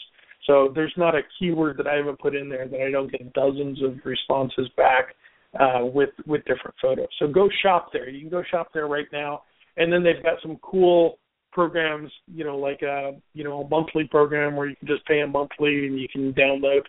So 0.47 0.73
there's 0.75 0.95
not 0.97 1.15
a 1.15 1.21
keyword 1.39 1.77
that 1.77 1.87
I 1.87 1.97
haven't 1.97 2.19
put 2.19 2.35
in 2.35 2.49
there 2.49 2.67
that 2.67 2.81
I 2.81 2.91
don't 2.91 3.11
get 3.11 3.33
dozens 3.35 3.83
of 3.83 3.99
responses 4.05 4.69
back 4.77 5.15
uh, 5.59 5.85
with 5.85 6.11
with 6.27 6.41
different 6.45 6.75
photos. 6.81 7.09
So 7.19 7.27
go 7.27 7.49
shop 7.63 7.91
there. 7.93 8.09
You 8.09 8.21
can 8.21 8.31
go 8.31 8.43
shop 8.51 8.69
there 8.73 8.87
right 8.87 9.07
now, 9.13 9.43
and 9.77 9.93
then 9.93 10.03
they've 10.03 10.23
got 10.23 10.41
some 10.43 10.59
cool 10.63 11.19
programs. 11.53 12.11
You 12.33 12.45
know, 12.45 12.57
like 12.57 12.83
a 12.83 13.13
you 13.35 13.45
know 13.45 13.61
a 13.61 13.69
monthly 13.69 14.05
program 14.05 14.57
where 14.57 14.69
you 14.69 14.77
can 14.77 14.89
just 14.89 15.05
pay 15.07 15.21
a 15.21 15.27
monthly 15.27 15.87
and 15.87 15.99
you 15.99 16.09
can 16.09 16.33
download 16.33 16.83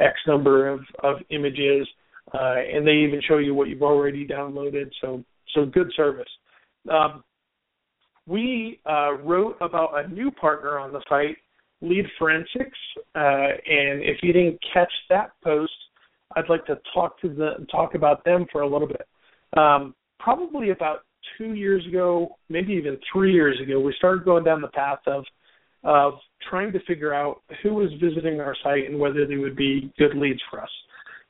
X 0.00 0.14
number 0.26 0.68
of 0.68 0.80
of 1.02 1.16
images, 1.30 1.88
uh, 2.34 2.56
and 2.56 2.86
they 2.86 2.92
even 2.92 3.22
show 3.26 3.38
you 3.38 3.54
what 3.54 3.68
you've 3.68 3.82
already 3.82 4.26
downloaded. 4.26 4.90
So 5.00 5.24
so 5.54 5.64
good 5.64 5.90
service. 5.96 6.28
Um, 6.90 7.24
we 8.28 8.80
uh, 8.86 9.14
wrote 9.24 9.56
about 9.60 10.04
a 10.04 10.08
new 10.08 10.30
partner 10.30 10.78
on 10.78 10.92
the 10.92 11.02
site, 11.08 11.36
Lead 11.80 12.04
Forensics, 12.18 12.78
uh, 13.14 13.18
and 13.18 14.02
if 14.02 14.18
you 14.22 14.32
didn't 14.32 14.58
catch 14.72 14.92
that 15.08 15.30
post, 15.42 15.72
I'd 16.36 16.48
like 16.48 16.66
to 16.66 16.78
talk 16.92 17.20
to 17.22 17.28
the 17.28 17.66
talk 17.70 17.94
about 17.94 18.24
them 18.24 18.46
for 18.52 18.60
a 18.60 18.68
little 18.68 18.88
bit. 18.88 19.06
Um, 19.56 19.94
probably 20.18 20.70
about 20.70 21.04
two 21.38 21.54
years 21.54 21.86
ago, 21.86 22.36
maybe 22.48 22.72
even 22.74 22.98
three 23.12 23.32
years 23.32 23.58
ago, 23.62 23.80
we 23.80 23.94
started 23.96 24.24
going 24.24 24.44
down 24.44 24.60
the 24.60 24.68
path 24.68 25.00
of 25.06 25.24
of 25.84 26.14
trying 26.50 26.72
to 26.72 26.80
figure 26.86 27.14
out 27.14 27.40
who 27.62 27.74
was 27.74 27.90
visiting 28.02 28.40
our 28.40 28.56
site 28.62 28.90
and 28.90 28.98
whether 28.98 29.26
they 29.26 29.36
would 29.36 29.56
be 29.56 29.92
good 29.96 30.14
leads 30.16 30.40
for 30.50 30.60
us. 30.60 30.70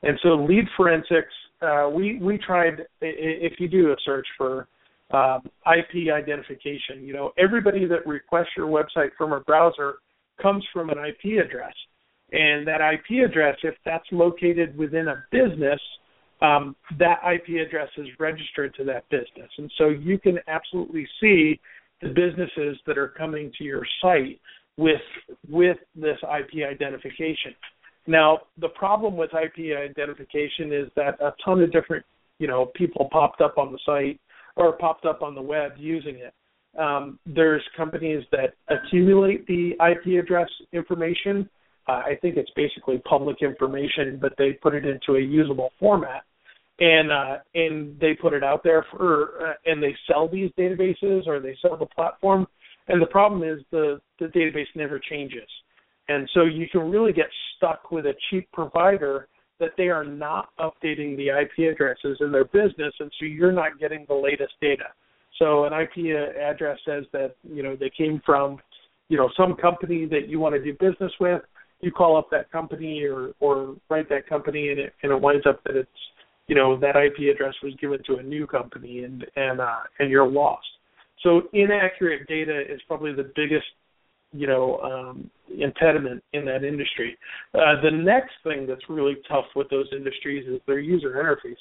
And 0.01 0.19
so, 0.23 0.29
lead 0.29 0.65
forensics, 0.75 1.33
uh, 1.61 1.89
we 1.93 2.19
we 2.19 2.37
tried. 2.37 2.85
If 3.01 3.59
you 3.59 3.69
do 3.69 3.91
a 3.91 3.95
search 4.03 4.27
for 4.37 4.67
um, 5.11 5.41
IP 5.65 6.11
identification, 6.13 7.01
you 7.01 7.13
know 7.13 7.31
everybody 7.37 7.85
that 7.85 8.05
requests 8.05 8.49
your 8.55 8.67
website 8.67 9.09
from 9.17 9.33
a 9.33 9.39
browser 9.41 9.95
comes 10.41 10.65
from 10.73 10.89
an 10.89 10.97
IP 10.97 11.43
address. 11.43 11.73
And 12.31 12.67
that 12.67 12.79
IP 12.81 13.27
address, 13.27 13.57
if 13.63 13.75
that's 13.85 14.05
located 14.11 14.77
within 14.77 15.07
a 15.07 15.23
business, 15.31 15.79
um, 16.41 16.75
that 16.97 17.19
IP 17.25 17.65
address 17.65 17.89
is 17.97 18.07
registered 18.19 18.73
to 18.75 18.83
that 18.85 19.09
business. 19.09 19.49
And 19.57 19.71
so 19.77 19.89
you 19.89 20.17
can 20.19 20.37
absolutely 20.47 21.07
see 21.19 21.59
the 22.01 22.09
businesses 22.09 22.77
that 22.87 22.97
are 22.97 23.09
coming 23.09 23.51
to 23.57 23.63
your 23.63 23.85
site 24.01 24.39
with 24.77 25.01
with 25.49 25.77
this 25.95 26.17
IP 26.23 26.65
identification. 26.65 27.53
Now, 28.07 28.39
the 28.59 28.69
problem 28.69 29.17
with 29.17 29.31
IP 29.33 29.77
identification 29.77 30.71
is 30.71 30.89
that 30.95 31.19
a 31.19 31.33
ton 31.43 31.61
of 31.61 31.71
different, 31.73 32.05
you 32.39 32.47
know, 32.47 32.67
people 32.75 33.09
popped 33.11 33.41
up 33.41 33.57
on 33.57 33.73
the 33.73 33.79
site 33.85 34.19
or 34.59 34.73
popped 34.73 35.05
up 35.05 35.21
on 35.21 35.33
the 35.33 35.41
web 35.41 35.71
using 35.77 36.15
it. 36.17 36.33
Um, 36.79 37.17
there's 37.25 37.63
companies 37.75 38.23
that 38.31 38.53
accumulate 38.67 39.47
the 39.47 39.71
IP 39.79 40.23
address 40.23 40.49
information 40.71 41.49
uh, 41.89 42.03
I 42.05 42.15
think 42.21 42.37
it's 42.37 42.51
basically 42.55 42.99
public 42.99 43.37
information, 43.41 44.19
but 44.21 44.33
they 44.37 44.51
put 44.53 44.75
it 44.75 44.85
into 44.85 45.15
a 45.15 45.21
usable 45.21 45.71
format, 45.79 46.23
and 46.79 47.11
uh, 47.11 47.37
and 47.55 47.99
they 47.99 48.13
put 48.13 48.33
it 48.33 48.43
out 48.43 48.63
there 48.63 48.85
for 48.91 49.47
uh, 49.47 49.53
and 49.65 49.81
they 49.81 49.95
sell 50.07 50.27
these 50.27 50.51
databases 50.57 51.25
or 51.25 51.39
they 51.39 51.57
sell 51.61 51.77
the 51.77 51.87
platform. 51.87 52.45
And 52.89 53.01
the 53.01 53.07
problem 53.07 53.41
is 53.43 53.63
the 53.71 53.99
the 54.19 54.27
database 54.27 54.67
never 54.75 54.99
changes, 54.99 55.49
and 56.09 56.29
so 56.35 56.43
you 56.43 56.67
can 56.71 56.91
really 56.91 57.13
get 57.13 57.27
stuck 57.57 57.89
with 57.91 58.05
a 58.05 58.13
cheap 58.29 58.47
provider 58.53 59.27
that 59.59 59.71
they 59.77 59.89
are 59.89 60.03
not 60.03 60.49
updating 60.59 61.17
the 61.17 61.29
IP 61.29 61.71
addresses 61.71 62.17
in 62.21 62.31
their 62.31 62.45
business, 62.45 62.93
and 62.99 63.11
so 63.19 63.25
you're 63.25 63.51
not 63.51 63.79
getting 63.79 64.05
the 64.07 64.15
latest 64.15 64.53
data. 64.61 64.85
So 65.37 65.65
an 65.65 65.73
IP 65.73 66.15
address 66.37 66.77
says 66.85 67.05
that 67.13 67.35
you 67.43 67.63
know 67.63 67.75
they 67.75 67.91
came 67.95 68.21
from 68.25 68.59
you 69.07 69.17
know 69.17 69.29
some 69.37 69.55
company 69.55 70.05
that 70.07 70.27
you 70.27 70.39
want 70.39 70.55
to 70.55 70.63
do 70.63 70.73
business 70.73 71.11
with 71.19 71.41
you 71.81 71.91
call 71.91 72.17
up 72.17 72.29
that 72.31 72.51
company 72.51 73.03
or 73.03 73.31
or 73.39 73.75
write 73.89 74.09
that 74.09 74.27
company 74.27 74.69
and 74.69 74.79
it 74.79 74.93
and 75.03 75.11
it 75.11 75.21
winds 75.21 75.45
up 75.45 75.63
that 75.63 75.75
it's 75.75 75.89
you 76.47 76.55
know 76.55 76.77
that 76.79 76.95
IP 76.95 77.33
address 77.33 77.53
was 77.63 77.73
given 77.79 77.99
to 78.05 78.15
a 78.15 78.23
new 78.23 78.45
company 78.45 79.03
and 79.03 79.25
and 79.35 79.61
uh, 79.61 79.79
and 79.99 80.09
you're 80.09 80.27
lost. 80.27 80.67
So 81.23 81.43
inaccurate 81.53 82.27
data 82.27 82.61
is 82.61 82.79
probably 82.87 83.13
the 83.13 83.31
biggest 83.35 83.65
you 84.31 84.47
know 84.47 84.79
um, 84.79 85.29
impediment 85.57 86.23
in 86.33 86.45
that 86.45 86.63
industry. 86.63 87.17
Uh, 87.53 87.81
the 87.81 87.91
next 87.91 88.33
thing 88.43 88.67
that's 88.67 88.89
really 88.89 89.17
tough 89.27 89.45
with 89.55 89.69
those 89.69 89.87
industries 89.91 90.47
is 90.47 90.61
their 90.67 90.79
user 90.79 91.11
interfaces. 91.11 91.55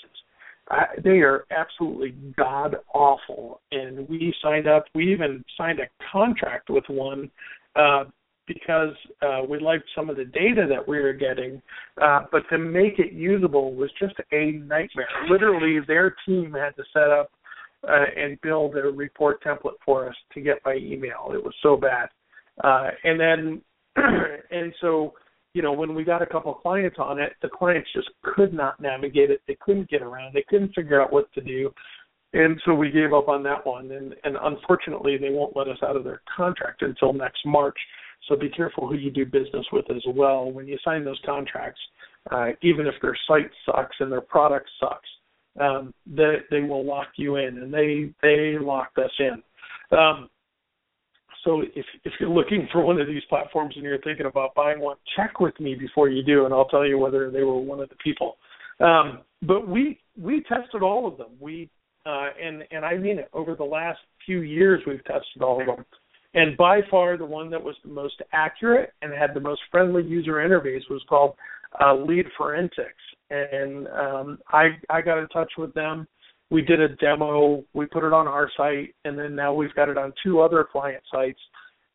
I, 0.70 0.85
they 1.02 1.20
are 1.20 1.46
absolutely 1.50 2.14
god 2.37 2.76
awful, 2.92 3.61
and 3.72 4.09
we 4.09 4.35
signed 4.42 4.68
up. 4.68 4.85
We 4.94 5.12
even 5.12 5.44
signed 5.57 5.81
a 5.81 5.88
contract 6.12 6.68
with 6.68 6.85
one 6.88 7.31
uh, 7.74 8.04
because 8.46 8.94
uh, 9.22 9.42
we 9.48 9.61
liked 9.61 9.85
some 9.94 10.11
of 10.11 10.16
the 10.16 10.24
data 10.24 10.66
that 10.68 10.87
we 10.87 11.00
were 11.00 11.12
getting, 11.12 11.61
uh, 12.02 12.20
but 12.33 12.42
to 12.50 12.59
make 12.59 12.98
it 12.98 13.12
usable 13.12 13.74
was 13.74 13.90
just 13.98 14.14
a 14.33 14.52
nightmare. 14.52 15.09
Literally, 15.31 15.81
their 15.87 16.14
team 16.26 16.52
had 16.52 16.74
to 16.76 16.83
set 16.92 17.11
up 17.11 17.31
uh, 17.87 18.04
and 18.16 18.40
build 18.40 18.76
a 18.76 18.83
report 18.83 19.42
template 19.42 19.76
for 19.85 20.09
us 20.09 20.16
to 20.35 20.40
get 20.40 20.62
by 20.64 20.76
email. 20.76 21.31
It 21.33 21.42
was 21.42 21.54
so 21.62 21.76
bad. 21.76 22.09
Uh, 22.62 22.88
and 23.04 23.20
then, 23.20 23.62
and 24.50 24.72
so, 24.80 25.14
you 25.54 25.62
know, 25.62 25.72
when 25.72 25.94
we 25.94 26.04
got 26.04 26.22
a 26.22 26.26
couple 26.26 26.54
of 26.54 26.62
clients 26.62 26.96
on 26.98 27.18
it, 27.18 27.32
the 27.42 27.48
clients 27.48 27.88
just 27.94 28.08
could 28.22 28.52
not 28.52 28.80
navigate 28.80 29.30
it. 29.30 29.40
They 29.48 29.56
couldn't 29.60 29.90
get 29.90 30.02
around. 30.02 30.34
They 30.34 30.44
couldn't 30.48 30.74
figure 30.74 31.00
out 31.00 31.12
what 31.12 31.32
to 31.34 31.40
do. 31.40 31.72
And 32.34 32.60
so 32.64 32.74
we 32.74 32.90
gave 32.90 33.14
up 33.14 33.28
on 33.28 33.42
that 33.44 33.66
one. 33.66 33.90
And, 33.92 34.14
and 34.24 34.36
unfortunately, 34.42 35.16
they 35.16 35.30
won't 35.30 35.56
let 35.56 35.68
us 35.68 35.78
out 35.82 35.96
of 35.96 36.04
their 36.04 36.20
contract 36.36 36.82
until 36.82 37.12
next 37.12 37.44
March. 37.46 37.78
So 38.28 38.36
be 38.36 38.50
careful 38.50 38.86
who 38.86 38.96
you 38.96 39.10
do 39.10 39.24
business 39.24 39.66
with 39.72 39.90
as 39.90 40.02
well 40.14 40.50
when 40.50 40.66
you 40.66 40.76
sign 40.84 41.04
those 41.04 41.20
contracts. 41.24 41.80
Uh, 42.30 42.48
even 42.62 42.86
if 42.86 42.94
their 43.00 43.16
site 43.26 43.50
sucks 43.64 43.96
and 44.00 44.12
their 44.12 44.20
product 44.20 44.68
sucks, 44.80 45.08
um, 45.60 45.94
they 46.06 46.36
they 46.50 46.60
will 46.60 46.84
lock 46.84 47.08
you 47.16 47.36
in, 47.36 47.58
and 47.58 47.72
they 47.72 48.12
they 48.22 48.58
locked 48.60 48.98
us 48.98 49.10
in. 49.18 49.42
Um, 49.96 50.28
so 51.48 51.62
if 51.62 51.87
if 52.04 52.12
you're 52.20 52.28
looking 52.28 52.68
for 52.70 52.82
one 52.84 53.00
of 53.00 53.06
these 53.06 53.22
platforms 53.30 53.72
and 53.74 53.82
you're 53.82 54.00
thinking 54.02 54.26
about 54.26 54.54
buying 54.54 54.80
one, 54.80 54.96
check 55.16 55.40
with 55.40 55.58
me 55.58 55.74
before 55.74 56.11
you 56.11 56.22
do, 56.22 56.44
and 56.44 56.52
I'll 56.52 56.68
tell 56.68 56.87
you 56.87 56.98
whether 56.98 57.30
they 57.30 57.42
were 57.42 57.58
one 57.58 57.80
of 57.80 57.88
the 57.88 57.94
people. 58.04 58.37
Um, 58.80 59.20
but 59.42 59.66
we 59.66 59.98
we 60.20 60.42
tested 60.42 60.82
all 60.82 61.08
of 61.08 61.16
them. 61.16 61.28
We 61.40 61.70
uh, 62.04 62.28
and 62.42 62.64
and 62.70 62.84
I 62.84 62.98
mean 62.98 63.18
it. 63.18 63.30
Over 63.32 63.54
the 63.54 63.64
last 63.64 63.98
few 64.26 64.42
years, 64.42 64.82
we've 64.87 65.04
tested 65.04 65.40
all 65.40 65.58
of 65.58 65.66
them 65.66 65.87
And 66.34 66.54
by 66.58 66.82
far, 66.90 67.16
the 67.16 67.24
one 67.24 67.48
that 67.50 67.62
was 67.62 67.76
the 67.82 67.90
most 67.90 68.20
accurate 68.32 68.92
and 69.00 69.11
had 69.14 69.32
the 69.32 69.40
most 69.40 69.62
friendly 69.70 70.04
user 70.04 70.34
interface 70.34 70.82
was 70.90 71.02
called 71.08 71.34
uh, 71.82 71.94
Lead 71.94 72.26
Forensics. 72.37 72.92
And 73.30 73.88
um, 73.88 74.38
I 74.48 74.68
I 74.90 75.00
got 75.00 75.18
in 75.18 75.28
touch 75.28 75.52
with 75.56 75.72
them. 75.72 76.06
We 76.50 76.62
did 76.62 76.80
a 76.80 76.88
demo. 76.96 77.64
We 77.74 77.87
put 77.87 78.04
it 78.04 78.12
on 78.12 78.26
our 78.26 78.50
site, 78.56 78.94
and 79.04 79.18
then 79.18 79.34
now 79.34 79.52
we've 79.52 79.74
got 79.74 79.88
it 79.88 79.98
on 79.98 80.12
two 80.24 80.40
other 80.40 80.66
client 80.70 81.02
sites. 81.12 81.40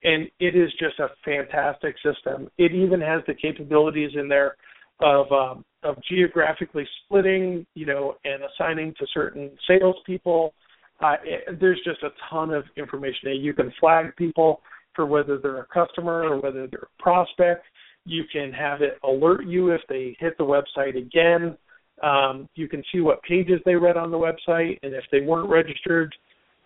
And 0.04 0.28
it 0.40 0.56
is 0.56 0.70
just 0.80 1.00
a 1.00 1.08
fantastic 1.24 1.96
system. 2.04 2.50
It 2.58 2.74
even 2.74 3.00
has 3.02 3.22
the 3.26 3.34
capabilities 3.34 4.12
in 4.16 4.28
there 4.28 4.58
of 5.02 5.32
um, 5.32 5.66
of 5.84 5.98
geographically 6.10 6.88
splitting, 7.06 7.66
you 7.74 7.86
know, 7.86 8.16
and 8.26 8.44
assigning 8.44 8.94
to 9.00 9.08
certain 9.14 9.52
salespeople. 9.68 10.54
Uh, 11.02 11.16
it, 11.24 11.60
there's 11.60 11.80
just 11.84 12.02
a 12.04 12.10
ton 12.30 12.52
of 12.52 12.64
information. 12.78 13.32
You 13.36 13.54
can 13.54 13.74
flag 13.80 14.16
people 14.16 14.62
for 14.96 15.06
whether 15.06 15.38
they're 15.38 15.62
a 15.62 15.66
customer 15.66 16.24
or 16.24 16.40
whether 16.40 16.68
they're 16.68 16.88
a 17.00 17.02
prospect. 17.02 17.66
You 18.06 18.24
can 18.32 18.52
have 18.54 18.82
it 18.82 19.00
alert 19.04 19.46
you 19.46 19.72
if 19.72 19.82
they 19.90 20.16
hit 20.20 20.38
the 20.38 20.44
website 20.44 20.98
again. 20.98 21.58
Um, 22.04 22.50
you 22.56 22.68
can 22.68 22.84
see 22.92 23.00
what 23.00 23.22
pages 23.24 23.62
they 23.66 23.76
read 23.76 23.96
on 23.96 24.12
the 24.12 24.18
website, 24.18 24.78
and 24.84 24.94
if 24.94 25.06
they 25.12 25.22
weren't 25.22 25.50
registered, 25.50 26.14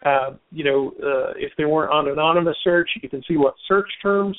uh, 0.04 0.32
you 0.52 0.64
know, 0.64 0.92
uh, 1.04 1.34
if 1.38 1.52
they 1.58 1.66
weren't 1.66 1.92
on 1.92 2.08
anonymous 2.10 2.58
search, 2.64 2.90
you 3.02 3.10
can 3.10 3.22
see 3.28 3.38
what 3.38 3.54
search 3.68 3.90
terms 4.02 4.38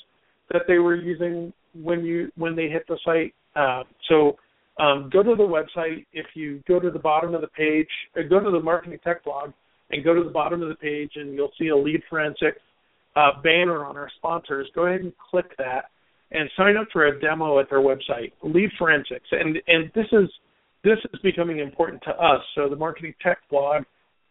that 0.51 0.63
they 0.67 0.79
were 0.79 0.97
using 0.97 1.53
when 1.75 2.05
you 2.05 2.31
when 2.37 2.57
they 2.57 2.69
hit 2.69 2.85
the 2.89 2.99
site. 3.05 3.35
Uh, 3.55 3.85
so 4.09 4.37
um, 4.83 5.09
go 5.13 5.23
to 5.23 5.35
the 5.37 5.43
website. 5.43 6.05
If 6.13 6.27
you 6.35 6.63
go 6.67 6.81
to 6.81 6.91
the 6.91 6.99
bottom 6.99 7.35
of 7.35 7.41
the 7.41 7.49
page, 7.49 7.89
uh, 8.17 8.23
go 8.29 8.41
to 8.41 8.51
the 8.51 8.61
marketing 8.61 8.99
tech 9.05 9.25
blog 9.25 9.53
and 9.91 10.05
go 10.05 10.15
to 10.15 10.23
the 10.23 10.31
bottom 10.31 10.63
of 10.63 10.69
the 10.69 10.75
page, 10.77 11.13
and 11.17 11.35
you'll 11.35 11.53
see 11.59 11.69
a 11.69 11.77
lead 11.77 12.03
forensic 12.11 12.57
uh, 13.17 13.41
banner 13.43 13.85
on 13.85 13.97
our 13.97 14.11
sponsors. 14.17 14.69
Go 14.75 14.87
ahead 14.87 15.01
and 15.01 15.13
click 15.31 15.57
that 15.59 15.87
and 16.31 16.49
sign 16.57 16.77
up 16.77 16.89
for 16.93 17.07
a 17.07 17.21
demo 17.21 17.59
at 17.59 17.71
their 17.71 17.81
website, 17.81 18.33
Lead 18.43 18.71
Forensics. 18.79 19.29
And 19.33 19.59
and 19.67 19.91
this 19.95 20.07
is 20.13 20.29
this 20.89 20.99
is 21.13 21.21
becoming 21.21 21.59
important 21.59 22.03
to 22.05 22.11
us. 22.11 22.41
So 22.55 22.69
the 22.69 22.77
marketing 22.77 23.15
tech 23.23 23.39
blog 23.51 23.83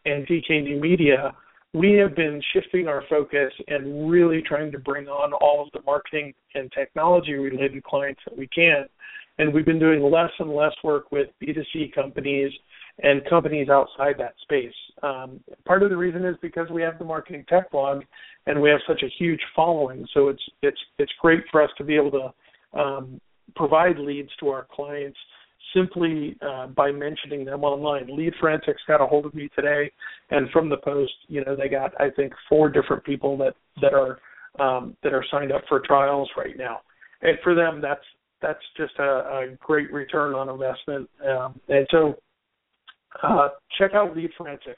and 0.06 0.26
DK 0.26 0.63
New 0.63 0.80
Media, 0.80 1.34
we 1.74 1.93
have 1.93 2.15
been 2.15 2.41
shifting 2.54 2.88
our 2.88 3.04
focus 3.10 3.54
and 3.67 4.10
really 4.10 4.41
trying 4.41 4.72
to 4.72 4.80
bring 4.80 5.08
on 5.08 5.34
all 5.34 5.63
of 5.63 5.72
the 5.74 5.86
marketing 5.86 6.34
and 6.56 6.72
technology 6.72 7.34
related 7.34 7.84
clients 7.84 8.22
that 8.26 8.38
we 8.38 8.48
can 8.48 8.86
and 9.39 9.54
we've 9.54 9.65
been 9.65 9.80
doing 9.80 10.02
less 10.02 10.32
and 10.39 10.52
less 10.52 10.74
work 10.84 11.12
with 11.12 11.28
B2C 11.41 11.93
companies 11.93 12.52
and 13.04 13.22
companies 13.30 13.70
outside 13.70 14.15
that 14.17 14.34
space. 14.41 14.74
Um, 15.04 15.39
part 15.65 15.84
of 15.84 15.89
the 15.89 15.98
reason 15.98 16.26
is 16.26 16.36
because 16.41 16.70
we 16.72 16.82
have 16.82 16.98
the 16.98 17.06
marketing 17.06 17.46
tech 17.48 17.72
blog 17.72 18.04
and 18.48 18.60
we 18.60 18.70
have 18.70 18.80
such 18.88 19.04
a 19.04 19.10
huge 19.20 19.41
following. 19.56 20.08
So 20.13 20.30
it's 20.30 20.41
it's 20.63 20.80
it's 20.98 21.12
great 21.22 21.43
for 21.52 21.62
us 21.62 21.70
to 21.78 21.84
be 21.84 21.96
able 21.96 22.12
to 22.12 22.80
um, 22.80 23.22
provide 23.56 24.00
leads 24.00 24.30
to 24.39 24.50
our 24.50 24.67
clients 24.72 25.17
simply 25.75 26.38
uh, 26.41 26.67
by 26.67 26.91
mentioning 26.91 27.45
them 27.45 27.63
online. 27.63 28.08
Lead 28.15 28.34
Forensics 28.39 28.82
got 28.88 29.01
a 29.01 29.06
hold 29.06 29.25
of 29.25 29.34
me 29.34 29.49
today, 29.56 29.91
and 30.32 30.49
from 30.51 30.69
the 30.69 30.77
post, 30.77 31.13
you 31.27 31.43
know, 31.43 31.56
they 31.56 31.69
got 31.69 31.99
I 31.99 32.10
think 32.10 32.34
four 32.49 32.69
different 32.69 33.03
people 33.03 33.38
that 33.38 33.53
that 33.82 33.93
are 33.93 34.19
um, 34.60 34.95
that 35.03 35.13
are 35.13 35.25
signed 35.32 35.51
up 35.51 35.62
for 35.67 35.80
trials 35.80 36.30
right 36.38 36.58
now. 36.58 36.82
And 37.21 37.38
for 37.43 37.56
them, 37.56 37.82
that's 37.82 38.03
that's 38.41 38.63
just 38.75 38.93
a, 38.99 39.03
a 39.03 39.58
great 39.60 39.91
return 39.91 40.34
on 40.34 40.49
investment. 40.49 41.10
Um, 41.27 41.60
and 41.67 41.88
so, 41.89 42.15
uh, 43.23 43.49
check 43.77 43.91
out 43.93 44.15
Lead 44.15 44.32
Forensics. 44.38 44.77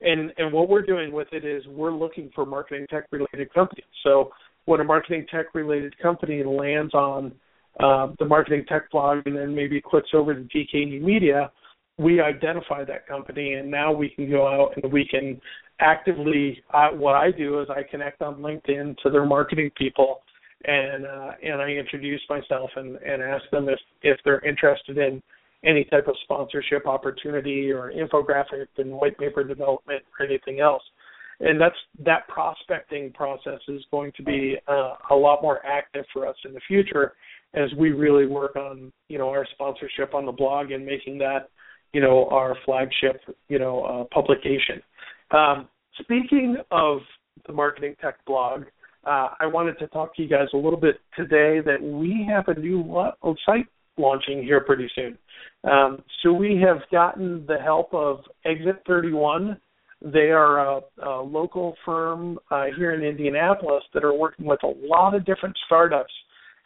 And 0.00 0.32
and 0.38 0.52
what 0.52 0.68
we're 0.68 0.82
doing 0.82 1.12
with 1.12 1.28
it 1.32 1.44
is 1.44 1.66
we're 1.66 1.92
looking 1.92 2.30
for 2.34 2.46
marketing 2.46 2.86
tech 2.88 3.04
related 3.10 3.52
companies. 3.52 3.84
So 4.04 4.30
when 4.66 4.80
a 4.80 4.84
marketing 4.84 5.26
tech 5.30 5.46
related 5.54 5.98
company 5.98 6.44
lands 6.44 6.94
on 6.94 7.32
uh, 7.80 8.08
the 8.18 8.24
marketing 8.24 8.64
tech 8.68 8.90
blog 8.90 9.26
and 9.26 9.36
then 9.36 9.54
maybe 9.54 9.80
clicks 9.80 10.10
over 10.14 10.34
to 10.34 10.40
DK 10.40 10.88
New 10.88 11.00
Media, 11.00 11.50
we 11.98 12.20
identify 12.20 12.84
that 12.84 13.06
company 13.06 13.54
and 13.54 13.70
now 13.70 13.92
we 13.92 14.08
can 14.08 14.30
go 14.30 14.46
out 14.46 14.72
and 14.76 14.92
we 14.92 15.06
can 15.06 15.40
actively 15.80 16.62
what 16.94 17.14
I 17.14 17.30
do 17.30 17.60
is 17.60 17.68
I 17.70 17.82
connect 17.88 18.22
on 18.22 18.36
LinkedIn 18.36 18.96
to 19.02 19.10
their 19.10 19.26
marketing 19.26 19.70
people 19.76 20.22
and 20.64 21.06
uh, 21.06 21.32
and 21.42 21.60
I 21.60 21.68
introduce 21.70 22.20
myself 22.28 22.70
and, 22.76 22.96
and 22.96 23.22
ask 23.22 23.44
them 23.50 23.68
if 23.68 23.78
if 24.02 24.18
they're 24.24 24.44
interested 24.44 24.98
in 24.98 25.22
any 25.64 25.84
type 25.84 26.06
of 26.06 26.14
sponsorship 26.22 26.86
opportunity 26.86 27.72
or 27.72 27.92
infographic 27.92 28.66
and 28.76 28.92
white 28.92 29.18
paper 29.18 29.42
development 29.42 30.02
or 30.18 30.26
anything 30.26 30.60
else. 30.60 30.82
And 31.40 31.60
that's 31.60 31.76
that 32.04 32.26
prospecting 32.28 33.12
process 33.12 33.60
is 33.68 33.82
going 33.90 34.12
to 34.16 34.22
be 34.22 34.56
uh, 34.66 34.94
a 35.10 35.14
lot 35.14 35.42
more 35.42 35.64
active 35.64 36.04
for 36.12 36.26
us 36.26 36.36
in 36.44 36.52
the 36.52 36.60
future 36.66 37.14
as 37.54 37.70
we 37.78 37.90
really 37.90 38.26
work 38.26 38.56
on 38.56 38.92
you 39.08 39.18
know 39.18 39.28
our 39.28 39.46
sponsorship 39.52 40.14
on 40.14 40.26
the 40.26 40.32
blog 40.32 40.70
and 40.70 40.84
making 40.84 41.18
that 41.18 41.48
you 41.92 42.00
know 42.00 42.28
our 42.30 42.56
flagship 42.64 43.20
you 43.48 43.58
know 43.58 43.82
uh, 43.84 44.04
publication. 44.14 44.82
Um, 45.30 45.68
speaking 46.00 46.56
of 46.70 46.98
the 47.46 47.52
marketing 47.52 47.94
tech 48.00 48.24
blog, 48.26 48.64
uh, 49.04 49.28
I 49.40 49.46
wanted 49.46 49.78
to 49.78 49.86
talk 49.88 50.14
to 50.16 50.22
you 50.22 50.28
guys 50.28 50.48
a 50.52 50.56
little 50.56 50.78
bit 50.78 51.00
today 51.16 51.60
that 51.64 51.80
we 51.80 52.28
have 52.30 52.48
a 52.48 52.58
new 52.58 52.82
site 53.46 53.66
launching 53.96 54.42
here 54.42 54.60
pretty 54.60 54.88
soon. 54.94 55.18
Um, 55.64 56.02
so 56.22 56.32
we 56.32 56.60
have 56.64 56.78
gotten 56.90 57.44
the 57.46 57.58
help 57.58 57.92
of 57.92 58.20
Exit 58.44 58.82
31. 58.86 59.58
They 60.00 60.30
are 60.30 60.58
a, 60.58 60.80
a 61.04 61.22
local 61.22 61.74
firm 61.84 62.38
uh, 62.50 62.66
here 62.76 62.94
in 62.94 63.02
Indianapolis 63.02 63.82
that 63.94 64.04
are 64.04 64.14
working 64.14 64.46
with 64.46 64.62
a 64.62 64.72
lot 64.86 65.14
of 65.14 65.24
different 65.24 65.56
startups. 65.66 66.12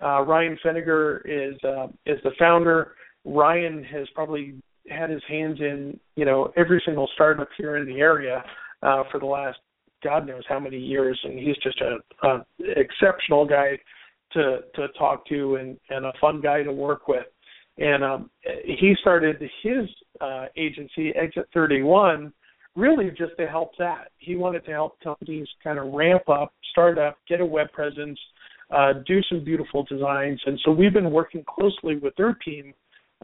Uh, 0.03 0.23
Ryan 0.23 0.59
Feniger 0.65 1.21
is 1.25 1.57
uh, 1.65 1.87
is 2.07 2.19
the 2.25 2.33
founder. 2.39 2.95
Ryan 3.25 3.85
has 3.85 4.09
probably 4.15 4.55
had 4.89 5.11
his 5.11 5.23
hands 5.29 5.61
in 5.61 5.99
you 6.17 6.25
know 6.25 6.53
every 6.57 6.83
single 6.85 7.09
startup 7.15 7.49
here 7.57 7.77
in 7.77 7.87
the 7.87 8.01
area 8.01 8.43
uh, 8.83 9.05
for 9.11 9.21
the 9.21 9.27
last 9.27 9.59
God 10.03 10.27
knows 10.27 10.43
how 10.49 10.59
many 10.59 10.79
years, 10.79 11.19
and 11.23 11.39
he's 11.39 11.57
just 11.63 11.81
a, 11.81 12.27
a 12.27 12.45
exceptional 12.61 13.47
guy 13.47 13.79
to 14.33 14.61
to 14.75 14.89
talk 14.99 15.27
to 15.29 15.57
and 15.57 15.79
and 15.91 16.05
a 16.05 16.13
fun 16.21 16.41
guy 16.41 16.63
to 16.63 16.73
work 16.73 17.09
with. 17.09 17.27
And 17.79 18.05
um, 18.05 18.31
he 18.65 18.95
started 19.01 19.41
his 19.63 19.89
uh, 20.21 20.47
agency, 20.57 21.11
Exit 21.15 21.49
31, 21.55 22.31
really 22.77 23.11
just 23.11 23.33
to 23.39 23.47
help 23.47 23.71
that. 23.79 24.09
He 24.19 24.37
wanted 24.37 24.65
to 24.67 24.73
help 24.73 25.01
companies 25.01 25.49
kind 25.65 25.79
of 25.79 25.93
ramp 25.93 26.29
up, 26.29 26.53
start 26.71 26.99
up, 26.99 27.17
get 27.27 27.41
a 27.41 27.47
web 27.47 27.73
presence, 27.73 28.19
uh, 28.73 28.95
do 29.07 29.21
some 29.29 29.45
beautiful 29.45 29.85
designs. 29.85 30.41
And 30.47 30.59
so 30.65 30.71
we've 30.71 30.93
been 30.93 31.11
working 31.11 31.45
closely 31.49 31.97
with 31.97 32.15
their 32.17 32.35
team 32.35 32.75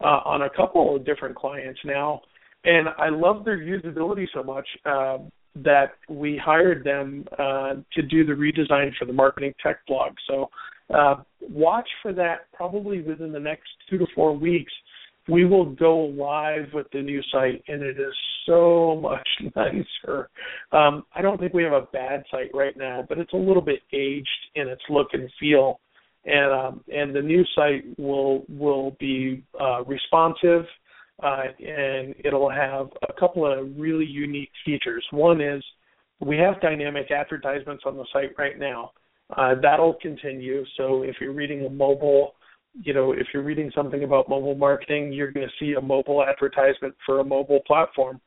uh, 0.01 0.21
on 0.25 0.43
a 0.43 0.49
couple 0.49 0.95
of 0.95 1.05
different 1.05 1.35
clients 1.35 1.79
now. 1.83 2.21
And 2.63 2.89
I 2.97 3.09
love 3.09 3.45
their 3.45 3.57
usability 3.57 4.25
so 4.33 4.43
much. 4.43 4.67
Uh, 4.85 5.17
that 5.55 5.93
we 6.07 6.37
hired 6.37 6.83
them 6.83 7.25
uh, 7.37 7.75
to 7.93 8.01
do 8.03 8.25
the 8.25 8.33
redesign 8.33 8.91
for 8.97 9.05
the 9.05 9.13
marketing 9.13 9.53
tech 9.61 9.77
blog. 9.87 10.13
So 10.27 10.49
uh, 10.93 11.15
watch 11.41 11.87
for 12.01 12.13
that 12.13 12.51
probably 12.53 13.01
within 13.01 13.31
the 13.31 13.39
next 13.39 13.69
two 13.89 13.97
to 13.97 14.05
four 14.15 14.35
weeks. 14.35 14.71
We 15.29 15.45
will 15.45 15.65
go 15.65 15.97
live 15.97 16.73
with 16.73 16.87
the 16.91 17.01
new 17.01 17.21
site, 17.31 17.63
and 17.67 17.81
it 17.83 17.99
is 17.99 18.13
so 18.45 18.99
much 19.01 19.27
nicer. 19.55 20.29
Um, 20.71 21.03
I 21.13 21.21
don't 21.21 21.39
think 21.39 21.53
we 21.53 21.63
have 21.63 21.73
a 21.73 21.87
bad 21.93 22.23
site 22.31 22.51
right 22.53 22.75
now, 22.77 23.05
but 23.07 23.17
it's 23.17 23.33
a 23.33 23.37
little 23.37 23.61
bit 23.61 23.81
aged 23.93 24.27
in 24.55 24.67
its 24.67 24.81
look 24.89 25.09
and 25.13 25.29
feel. 25.39 25.79
And 26.25 26.51
um, 26.51 26.83
and 26.93 27.15
the 27.15 27.21
new 27.21 27.45
site 27.55 27.85
will 27.97 28.43
will 28.49 28.97
be 28.99 29.43
uh, 29.59 29.83
responsive 29.85 30.65
uh, 31.21 31.43
and 31.59 32.15
it'll 32.23 32.49
have 32.49 32.87
a 33.07 33.19
couple 33.19 33.45
of 33.45 33.67
really 33.77 34.05
unique 34.05 34.51
features. 34.65 35.05
One 35.11 35.41
is 35.41 35.63
we 36.21 36.37
have 36.37 36.61
dynamic 36.61 37.11
advertisements 37.11 37.83
on 37.85 37.97
the 37.97 38.05
site 38.13 38.31
right 38.37 38.57
now. 38.57 38.91
Uh, 39.35 39.55
that'll 39.61 39.95
continue. 40.01 40.63
So 40.77 41.03
if 41.03 41.15
you're 41.19 41.33
reading 41.33 41.65
a 41.65 41.69
mobile, 41.69 42.33
you 42.73 42.93
know, 42.93 43.11
if 43.11 43.27
you're 43.33 43.43
reading 43.43 43.71
something 43.75 44.03
about 44.03 44.29
mobile 44.29 44.55
marketing, 44.55 45.11
you're 45.11 45.31
going 45.31 45.47
to 45.47 45.53
see 45.59 45.73
a 45.73 45.81
mobile 45.81 46.23
advertisement 46.23 46.95
for 47.05 47.19
a 47.19 47.23
mobile 47.23 47.61
platform. 47.65 48.21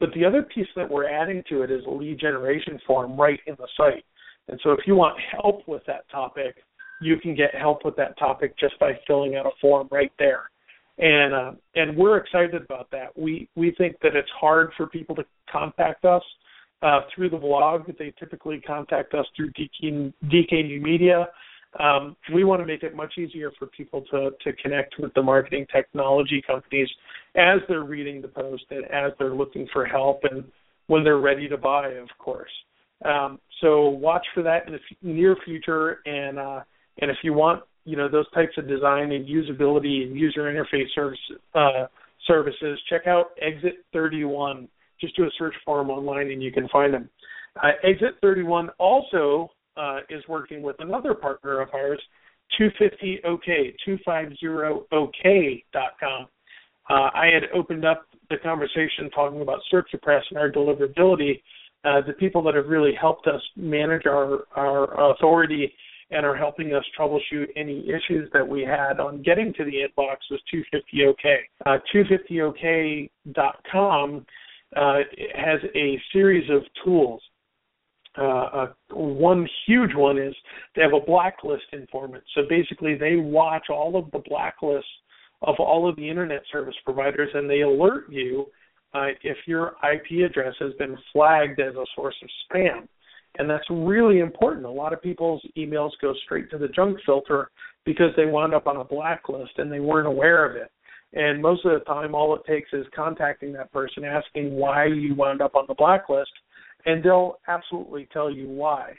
But 0.00 0.10
the 0.14 0.24
other 0.24 0.42
piece 0.42 0.68
that 0.76 0.88
we're 0.88 1.08
adding 1.08 1.42
to 1.48 1.62
it 1.62 1.70
is 1.70 1.84
a 1.86 1.90
lead 1.90 2.20
generation 2.20 2.78
form 2.86 3.18
right 3.18 3.40
in 3.46 3.56
the 3.58 3.68
site. 3.76 4.04
And 4.48 4.58
so 4.62 4.70
if 4.70 4.80
you 4.86 4.94
want 4.94 5.18
help 5.32 5.66
with 5.66 5.82
that 5.86 6.08
topic, 6.10 6.56
you 7.02 7.18
can 7.18 7.34
get 7.34 7.54
help 7.54 7.84
with 7.84 7.96
that 7.96 8.18
topic 8.18 8.58
just 8.58 8.78
by 8.78 8.92
filling 9.06 9.36
out 9.36 9.46
a 9.46 9.50
form 9.60 9.88
right 9.90 10.12
there 10.18 10.50
and 10.98 11.34
uh, 11.34 11.52
and 11.74 11.96
we're 11.96 12.16
excited 12.16 12.62
about 12.62 12.90
that. 12.90 13.16
We 13.16 13.48
we 13.54 13.74
think 13.78 13.96
that 14.02 14.16
it's 14.16 14.30
hard 14.38 14.72
for 14.76 14.86
people 14.86 15.14
to 15.16 15.24
contact 15.50 16.04
us 16.04 16.22
uh, 16.82 17.00
through 17.14 17.30
the 17.30 17.36
blog. 17.36 17.82
They 17.98 18.12
typically 18.18 18.60
contact 18.60 19.14
us 19.14 19.26
through 19.36 19.52
DK, 19.52 20.12
DK 20.24 20.66
New 20.66 20.80
Media. 20.80 21.28
Um, 21.78 22.16
we 22.34 22.44
want 22.44 22.62
to 22.62 22.66
make 22.66 22.82
it 22.82 22.96
much 22.96 23.18
easier 23.18 23.52
for 23.58 23.66
people 23.66 24.02
to 24.10 24.30
to 24.42 24.52
connect 24.62 24.94
with 24.98 25.12
the 25.14 25.22
marketing 25.22 25.66
technology 25.72 26.42
companies 26.46 26.88
as 27.36 27.60
they're 27.68 27.84
reading 27.84 28.22
the 28.22 28.28
post 28.28 28.64
and 28.70 28.84
as 28.86 29.12
they're 29.18 29.34
looking 29.34 29.68
for 29.72 29.84
help 29.84 30.20
and 30.30 30.44
when 30.86 31.04
they're 31.04 31.18
ready 31.18 31.48
to 31.48 31.56
buy, 31.56 31.90
of 31.90 32.08
course. 32.18 32.50
Um, 33.04 33.38
so 33.60 33.88
watch 33.90 34.26
for 34.34 34.42
that 34.42 34.66
in 34.66 34.72
the 34.72 34.78
f- 34.78 34.96
near 35.02 35.36
future, 35.44 36.00
and 36.04 36.38
uh, 36.38 36.60
and 37.00 37.10
if 37.10 37.18
you 37.22 37.32
want, 37.32 37.62
you 37.84 37.96
know, 37.96 38.08
those 38.08 38.28
types 38.32 38.56
of 38.56 38.66
design 38.66 39.12
and 39.12 39.26
usability 39.26 40.02
and 40.02 40.16
user 40.16 40.42
interface 40.42 40.92
service, 40.94 41.18
uh, 41.54 41.86
services, 42.26 42.78
check 42.90 43.06
out 43.06 43.26
Exit 43.40 43.84
31. 43.92 44.68
Just 45.00 45.16
do 45.16 45.24
a 45.24 45.30
search 45.38 45.54
for 45.64 45.78
them 45.78 45.90
online, 45.90 46.30
and 46.30 46.42
you 46.42 46.50
can 46.50 46.68
find 46.68 46.92
them. 46.92 47.08
Uh, 47.62 47.70
Exit 47.84 48.14
31 48.20 48.70
also 48.78 49.50
uh, 49.78 50.00
is 50.10 50.22
working 50.28 50.60
with 50.62 50.76
another 50.80 51.14
partner 51.14 51.60
of 51.60 51.68
ours, 51.72 52.02
250OK, 52.60 53.76
250OK.com. 53.86 56.26
Uh, 56.90 57.10
I 57.14 57.26
had 57.26 57.44
opened 57.54 57.84
up 57.84 58.06
the 58.30 58.38
conversation 58.38 59.10
talking 59.14 59.42
about 59.42 59.60
search 59.70 59.90
CircuPress 59.94 60.22
and 60.30 60.38
our 60.38 60.50
deliverability. 60.50 61.42
Uh, 61.84 62.00
the 62.06 62.14
people 62.14 62.42
that 62.42 62.54
have 62.54 62.66
really 62.66 62.94
helped 62.98 63.26
us 63.26 63.42
manage 63.56 64.06
our, 64.06 64.46
our 64.56 65.12
authority 65.12 65.70
and 66.10 66.24
are 66.24 66.34
helping 66.34 66.74
us 66.74 66.82
troubleshoot 66.98 67.48
any 67.56 67.86
issues 67.88 68.30
that 68.32 68.46
we 68.46 68.62
had 68.62 68.98
on 68.98 69.22
getting 69.22 69.52
to 69.54 69.64
the 69.64 69.72
inbox 69.72 70.16
was 70.30 70.40
250OK. 70.52 71.36
Uh, 71.66 71.78
250OK.com 71.94 74.26
uh, 74.76 74.98
has 75.34 75.60
a 75.74 76.00
series 76.12 76.48
of 76.50 76.62
tools. 76.84 77.22
Uh, 78.18 78.22
uh, 78.22 78.66
one 78.90 79.48
huge 79.66 79.94
one 79.94 80.18
is 80.18 80.34
they 80.74 80.82
have 80.82 80.92
a 80.92 81.04
blacklist 81.04 81.64
informant. 81.72 82.24
So 82.34 82.42
basically, 82.48 82.96
they 82.96 83.16
watch 83.16 83.66
all 83.70 83.96
of 83.96 84.10
the 84.10 84.18
blacklists 84.18 84.82
of 85.42 85.54
all 85.58 85.88
of 85.88 85.94
the 85.96 86.08
internet 86.08 86.42
service 86.50 86.74
providers, 86.84 87.30
and 87.34 87.48
they 87.48 87.60
alert 87.60 88.10
you 88.10 88.46
uh, 88.92 89.08
if 89.22 89.36
your 89.46 89.76
IP 89.84 90.28
address 90.28 90.54
has 90.58 90.72
been 90.74 90.96
flagged 91.12 91.60
as 91.60 91.74
a 91.74 91.84
source 91.94 92.16
of 92.22 92.28
spam. 92.50 92.88
And 93.38 93.48
that's 93.48 93.66
really 93.70 94.18
important. 94.18 94.66
A 94.66 94.70
lot 94.70 94.92
of 94.92 95.00
people's 95.00 95.44
emails 95.56 95.90
go 96.00 96.12
straight 96.24 96.50
to 96.50 96.58
the 96.58 96.68
junk 96.68 96.98
filter 97.06 97.50
because 97.84 98.10
they 98.16 98.26
wound 98.26 98.52
up 98.52 98.66
on 98.66 98.78
a 98.78 98.84
blacklist 98.84 99.52
and 99.58 99.70
they 99.70 99.80
weren't 99.80 100.08
aware 100.08 100.44
of 100.44 100.56
it. 100.56 100.70
And 101.12 101.40
most 101.40 101.64
of 101.64 101.72
the 101.72 101.84
time, 101.84 102.14
all 102.14 102.34
it 102.34 102.42
takes 102.46 102.70
is 102.72 102.84
contacting 102.94 103.52
that 103.52 103.72
person, 103.72 104.04
asking 104.04 104.52
why 104.52 104.86
you 104.86 105.14
wound 105.14 105.40
up 105.40 105.54
on 105.54 105.64
the 105.68 105.74
blacklist, 105.74 106.30
and 106.86 107.02
they'll 107.02 107.36
absolutely 107.48 108.08
tell 108.12 108.30
you 108.30 108.48
why. 108.48 108.92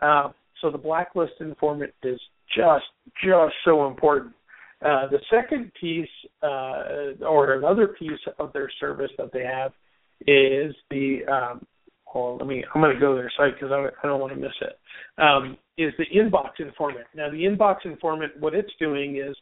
Uh, 0.00 0.30
so 0.60 0.70
the 0.70 0.78
blacklist 0.78 1.34
informant 1.40 1.92
is 2.02 2.20
just 2.56 2.84
just 3.24 3.54
so 3.64 3.86
important. 3.86 4.34
Uh, 4.80 5.08
the 5.10 5.18
second 5.30 5.72
piece, 5.80 6.08
uh, 6.42 7.24
or 7.26 7.54
another 7.54 7.88
piece 7.88 8.20
of 8.38 8.52
their 8.52 8.70
service 8.78 9.10
that 9.18 9.32
they 9.32 9.42
have, 9.42 9.72
is 10.26 10.74
the 10.90 11.20
um, 11.30 11.66
well, 12.14 12.36
let 12.38 12.46
me. 12.46 12.64
I'm 12.74 12.80
going 12.80 12.94
to 12.94 13.00
go 13.00 13.14
to 13.14 13.20
their 13.20 13.32
site 13.36 13.54
because 13.54 13.72
I, 13.72 13.86
I 14.02 14.08
don't 14.08 14.20
want 14.20 14.32
to 14.32 14.40
miss 14.40 14.52
it. 14.60 14.78
Um, 15.20 15.56
is 15.76 15.92
the 15.98 16.06
inbox 16.16 16.58
informant. 16.58 17.06
Now, 17.14 17.30
the 17.30 17.44
inbox 17.44 17.84
informant, 17.84 18.32
what 18.40 18.54
it's 18.54 18.72
doing 18.80 19.16
is 19.16 19.36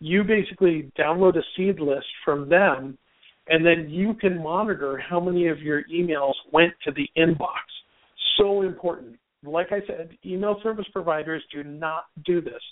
you 0.00 0.24
basically 0.24 0.90
download 0.98 1.36
a 1.36 1.42
seed 1.56 1.80
list 1.80 2.06
from 2.24 2.48
them, 2.48 2.96
and 3.48 3.64
then 3.64 3.90
you 3.90 4.14
can 4.14 4.42
monitor 4.42 4.98
how 4.98 5.20
many 5.20 5.48
of 5.48 5.58
your 5.60 5.82
emails 5.92 6.34
went 6.52 6.72
to 6.84 6.92
the 6.92 7.08
inbox. 7.16 7.62
So 8.38 8.62
important. 8.62 9.16
Like 9.44 9.68
I 9.72 9.80
said, 9.86 10.10
email 10.24 10.60
service 10.62 10.86
providers 10.92 11.42
do 11.52 11.64
not 11.64 12.04
do 12.24 12.40
this. 12.40 12.62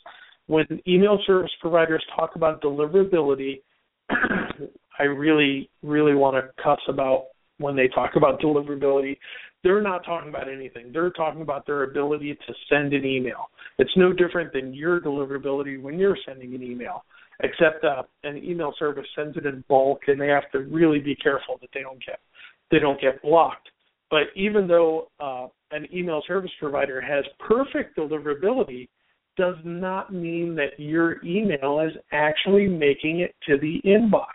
When 0.46 0.64
email 0.86 1.18
service 1.26 1.50
providers 1.60 2.04
talk 2.16 2.36
about 2.36 2.62
deliverability, 2.62 3.60
I 4.10 5.04
really, 5.04 5.70
really 5.82 6.14
want 6.14 6.36
to 6.36 6.62
cuss 6.62 6.80
about 6.88 7.26
when 7.58 7.76
they 7.76 7.88
talk 7.88 8.12
about 8.16 8.40
deliverability. 8.40 9.16
They're 9.62 9.82
not 9.82 10.04
talking 10.04 10.30
about 10.30 10.48
anything. 10.48 10.90
They're 10.92 11.10
talking 11.10 11.42
about 11.42 11.66
their 11.66 11.82
ability 11.84 12.34
to 12.34 12.54
send 12.70 12.92
an 12.94 13.04
email. 13.04 13.50
It's 13.78 13.90
no 13.96 14.12
different 14.12 14.52
than 14.52 14.72
your 14.72 15.00
deliverability 15.00 15.80
when 15.80 15.98
you're 15.98 16.16
sending 16.26 16.54
an 16.54 16.62
email, 16.62 17.04
except 17.42 17.84
uh, 17.84 18.02
an 18.24 18.36
email 18.38 18.72
service 18.78 19.06
sends 19.16 19.36
it 19.36 19.46
in 19.46 19.64
bulk, 19.68 20.02
and 20.06 20.20
they 20.20 20.28
have 20.28 20.50
to 20.52 20.60
really 20.60 20.98
be 20.98 21.14
careful 21.14 21.58
that 21.60 21.70
they 21.74 21.80
don't 21.80 22.04
get 22.04 22.20
they 22.70 22.78
don't 22.78 23.00
get 23.00 23.20
blocked. 23.22 23.68
But 24.10 24.24
even 24.36 24.66
though 24.66 25.08
uh, 25.20 25.46
an 25.70 25.86
email 25.92 26.22
service 26.26 26.50
provider 26.58 27.00
has 27.00 27.24
perfect 27.38 27.96
deliverability, 27.96 28.88
does 29.36 29.56
not 29.64 30.12
mean 30.12 30.54
that 30.56 30.78
your 30.78 31.24
email 31.24 31.80
is 31.80 31.96
actually 32.12 32.68
making 32.68 33.20
it 33.20 33.34
to 33.48 33.58
the 33.58 33.80
inbox. 33.84 34.26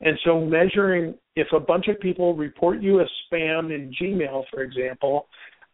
And 0.00 0.18
so 0.24 0.40
measuring 0.40 1.14
if 1.36 1.48
a 1.52 1.60
bunch 1.60 1.88
of 1.88 1.98
people 2.00 2.34
report 2.34 2.82
you 2.82 3.00
as 3.00 3.08
spam 3.32 3.74
in 3.74 3.92
Gmail, 4.00 4.44
for 4.50 4.62
example, 4.62 5.26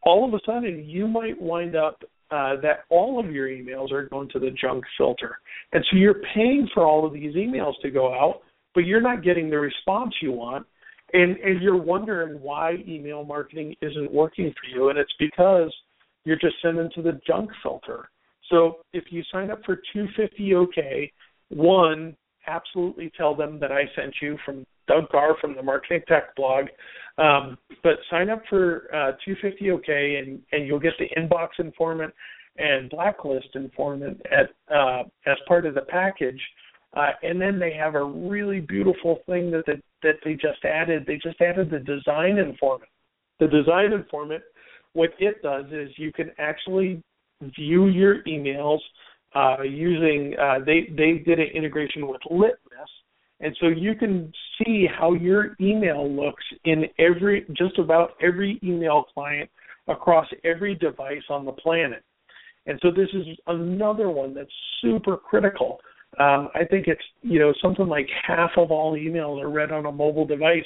all 0.02 0.26
of 0.26 0.34
a 0.34 0.38
sudden 0.46 0.84
you 0.84 1.06
might 1.06 1.40
wind 1.40 1.76
up 1.76 2.02
uh, 2.32 2.56
that 2.62 2.84
all 2.88 3.20
of 3.22 3.30
your 3.30 3.48
emails 3.48 3.92
are 3.92 4.08
going 4.08 4.28
to 4.30 4.38
the 4.38 4.50
junk 4.50 4.82
filter. 4.96 5.38
And 5.72 5.84
so 5.90 5.98
you're 5.98 6.22
paying 6.34 6.66
for 6.72 6.86
all 6.86 7.06
of 7.06 7.12
these 7.12 7.34
emails 7.34 7.74
to 7.82 7.90
go 7.90 8.14
out, 8.14 8.40
but 8.74 8.80
you're 8.80 9.02
not 9.02 9.22
getting 9.22 9.50
the 9.50 9.60
response 9.60 10.14
you 10.22 10.32
want. 10.32 10.66
And, 11.12 11.36
and 11.36 11.60
you're 11.60 11.76
wondering 11.76 12.40
why 12.40 12.76
email 12.88 13.22
marketing 13.22 13.76
isn't 13.82 14.10
working 14.10 14.50
for 14.52 14.74
you. 14.74 14.88
And 14.88 14.98
it's 14.98 15.12
because 15.18 15.70
you're 16.24 16.38
just 16.38 16.54
sending 16.62 16.88
to 16.94 17.02
the 17.02 17.20
junk 17.26 17.50
filter. 17.62 18.08
So 18.48 18.78
if 18.94 19.04
you 19.10 19.22
sign 19.30 19.50
up 19.50 19.60
for 19.66 19.82
250OK, 19.94 21.12
one, 21.50 22.16
absolutely 22.46 23.12
tell 23.14 23.34
them 23.34 23.60
that 23.60 23.72
I 23.72 23.82
sent 23.94 24.14
you 24.22 24.38
from 24.46 24.64
Doug 24.88 25.08
Karr 25.10 25.36
from 25.40 25.54
the 25.54 25.62
Marketing 25.62 26.02
Tech 26.08 26.34
blog. 26.36 26.66
Um, 27.18 27.58
but 27.82 27.94
sign 28.10 28.30
up 28.30 28.42
for 28.48 28.88
uh, 28.94 29.12
250OK 29.26 30.18
and, 30.18 30.40
and 30.52 30.66
you'll 30.66 30.80
get 30.80 30.94
the 30.98 31.08
inbox 31.18 31.48
informant 31.58 32.12
and 32.56 32.90
blacklist 32.90 33.48
informant 33.54 34.20
at 34.30 34.74
uh, 34.74 35.02
as 35.26 35.36
part 35.46 35.66
of 35.66 35.74
the 35.74 35.82
package. 35.82 36.40
Uh, 36.94 37.10
and 37.22 37.40
then 37.40 37.58
they 37.58 37.72
have 37.72 37.94
a 37.94 38.04
really 38.04 38.60
beautiful 38.60 39.20
thing 39.26 39.50
that 39.50 39.64
they, 39.66 39.80
that 40.02 40.16
they 40.24 40.34
just 40.34 40.64
added. 40.64 41.04
They 41.06 41.16
just 41.16 41.40
added 41.40 41.70
the 41.70 41.78
design 41.78 42.38
informant. 42.38 42.90
The 43.40 43.48
design 43.48 43.92
informant, 43.92 44.42
what 44.92 45.10
it 45.18 45.42
does 45.42 45.64
is 45.72 45.90
you 45.96 46.12
can 46.12 46.30
actually 46.38 47.02
view 47.56 47.86
your 47.86 48.22
emails 48.24 48.78
uh, 49.34 49.62
using. 49.62 50.34
Uh, 50.38 50.58
they 50.64 50.88
they 50.96 51.22
did 51.24 51.38
an 51.38 51.48
integration 51.54 52.06
with 52.06 52.20
Litmus, 52.30 52.90
and 53.42 53.56
so 53.60 53.66
you 53.66 53.94
can 53.94 54.32
see 54.58 54.86
how 54.86 55.12
your 55.12 55.56
email 55.60 56.08
looks 56.10 56.44
in 56.64 56.84
every 56.98 57.44
just 57.56 57.78
about 57.78 58.12
every 58.22 58.58
email 58.62 59.04
client 59.12 59.50
across 59.88 60.26
every 60.44 60.76
device 60.76 61.22
on 61.28 61.44
the 61.44 61.52
planet. 61.52 62.04
And 62.66 62.78
so 62.80 62.90
this 62.90 63.08
is 63.12 63.26
another 63.48 64.08
one 64.08 64.32
that's 64.32 64.50
super 64.80 65.16
critical. 65.16 65.80
Um, 66.20 66.50
I 66.54 66.64
think 66.70 66.86
it's 66.86 67.02
you 67.22 67.40
know 67.40 67.52
something 67.60 67.88
like 67.88 68.08
half 68.26 68.50
of 68.56 68.70
all 68.70 68.96
emails 68.96 69.42
are 69.42 69.50
read 69.50 69.72
on 69.72 69.86
a 69.86 69.92
mobile 69.92 70.26
device 70.26 70.64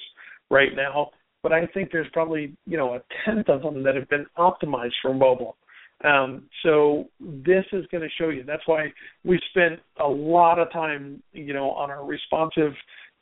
right 0.50 0.74
now, 0.76 1.10
but 1.42 1.52
I 1.52 1.66
think 1.66 1.90
there's 1.90 2.08
probably 2.12 2.54
you 2.66 2.76
know 2.76 2.94
a 2.94 3.00
tenth 3.24 3.48
of 3.48 3.62
them 3.62 3.82
that 3.84 3.94
have 3.94 4.08
been 4.10 4.26
optimized 4.36 4.94
for 5.00 5.14
mobile. 5.14 5.56
Um, 6.04 6.44
so 6.62 7.06
this 7.20 7.64
is 7.72 7.86
going 7.90 8.02
to 8.02 8.10
show 8.18 8.28
you. 8.28 8.44
That's 8.44 8.66
why 8.66 8.92
we 9.24 9.40
spent 9.50 9.80
a 9.98 10.06
lot 10.06 10.58
of 10.58 10.70
time, 10.72 11.22
you 11.32 11.54
know, 11.54 11.70
on 11.70 11.90
our 11.90 12.04
responsive 12.04 12.72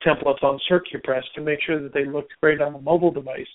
templates 0.05 0.43
on 0.43 0.59
CircuPress 0.71 1.23
to 1.35 1.41
make 1.41 1.61
sure 1.65 1.81
that 1.81 1.95
they 1.95 2.05
looked 2.05 2.33
great 2.41 2.61
on 2.61 2.75
a 2.75 2.81
mobile 2.81 3.13
device, 3.13 3.47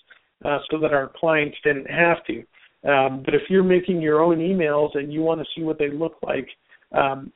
uh, 0.44 0.58
so 0.70 0.78
that 0.80 0.92
our 0.92 1.10
clients 1.16 1.56
didn't 1.62 1.88
have 1.90 2.24
to. 2.26 2.90
Um, 2.90 3.22
but 3.24 3.34
if 3.34 3.42
you're 3.50 3.62
making 3.62 4.00
your 4.00 4.20
own 4.22 4.38
emails 4.38 4.96
and 4.96 5.12
you 5.12 5.20
want 5.20 5.40
to 5.40 5.46
see 5.54 5.62
what 5.62 5.78
they 5.78 5.90
look 5.90 6.16
like, 6.22 6.48
um, 6.92 7.30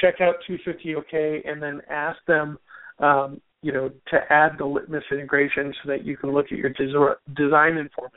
check 0.00 0.20
out 0.20 0.36
250OK 0.48 1.48
and 1.48 1.62
then 1.62 1.80
ask 1.88 2.18
them, 2.26 2.58
um, 2.98 3.40
you 3.62 3.72
know, 3.72 3.90
to 4.08 4.18
add 4.30 4.52
the 4.58 4.64
Litmus 4.64 5.04
integration 5.10 5.72
so 5.82 5.88
that 5.90 6.04
you 6.04 6.16
can 6.16 6.32
look 6.32 6.46
at 6.52 6.58
your 6.58 6.70
des- 6.70 7.34
design 7.34 7.76
informant 7.76 8.14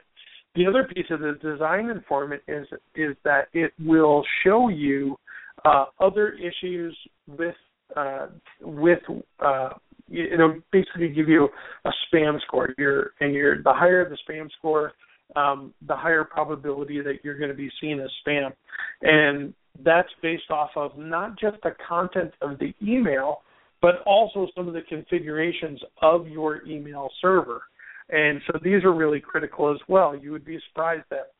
the 0.56 0.68
other 0.68 0.88
piece 0.94 1.06
of 1.10 1.20
the 1.20 1.38
design 1.42 1.89
informant 1.89 2.42
is 2.48 2.68
is 2.96 3.16
that 3.24 3.48
it 3.54 3.74
will 3.80 4.24
show 4.44 4.70
you 4.70 5.18
uh, 5.66 5.86
other 6.00 6.34
issues 6.34 6.98
with 7.28 7.56
uh, 7.96 8.28
with 8.62 9.00
uh, 9.39 9.70
know 10.10 10.62
basically 10.72 11.10
give 11.10 11.28
you 11.28 11.50
a 11.86 11.92
spam 12.08 12.39
score. 12.46 12.74
Your 12.78 13.12
and 13.20 13.34
your 13.34 13.62
the 13.63 13.74
higher 13.74 14.08
the 14.08 14.18
spam 14.30 14.50
score, 14.58 14.94
um, 15.36 15.74
the 15.88 15.96
higher 15.96 16.24
probability 16.24 17.02
that 17.02 17.20
you're 17.24 17.38
going 17.38 17.52
to 17.52 17.58
be 17.58 17.70
seen 17.82 18.00
as 18.00 18.10
spam, 18.26 18.52
and 19.02 19.54
that's 19.84 20.10
based 20.22 20.52
off 20.52 20.70
of 20.76 20.98
not 20.98 21.39
just 21.39 21.58
the 21.63 21.72
content 21.88 22.32
of 22.42 22.60
the 22.60 22.74
email, 22.82 23.42
but 23.82 23.96
also 24.06 24.48
some 24.56 24.68
of 24.68 24.74
the 24.74 24.82
configurations 24.88 25.80
of 26.02 26.28
your 26.28 26.66
email 26.68 27.10
server. 27.22 27.63
And 28.10 28.42
so 28.48 28.60
these 28.63 28.84
are 28.84 28.94
really 28.94 29.20
critical 29.20 29.72
as 29.72 29.80
well. 29.88 30.16
You 30.16 30.32
would 30.32 30.46
be 30.46 30.60
surprised 30.70 31.06
that, 31.10 31.32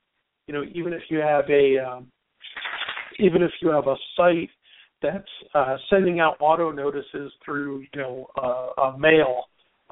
you 0.48 0.54
know, 0.54 0.64
even 0.74 0.94
if 0.94 1.02
you 1.10 1.20
have 1.20 1.46
a, 1.50 1.78
um, 1.78 2.08
even 3.20 3.44
if 3.44 3.52
you 3.62 3.70
have 3.70 3.88
a 3.88 3.96
site 4.16 4.50
that's 5.02 5.28
uh, 5.54 5.76
sending 5.90 6.20
out 6.20 6.38
auto 6.40 6.72
notices 6.72 7.32
through, 7.44 7.82
you 7.94 8.02
know, 8.02 8.28
uh, 8.42 8.82
a 8.82 8.98
mail. 8.98 9.44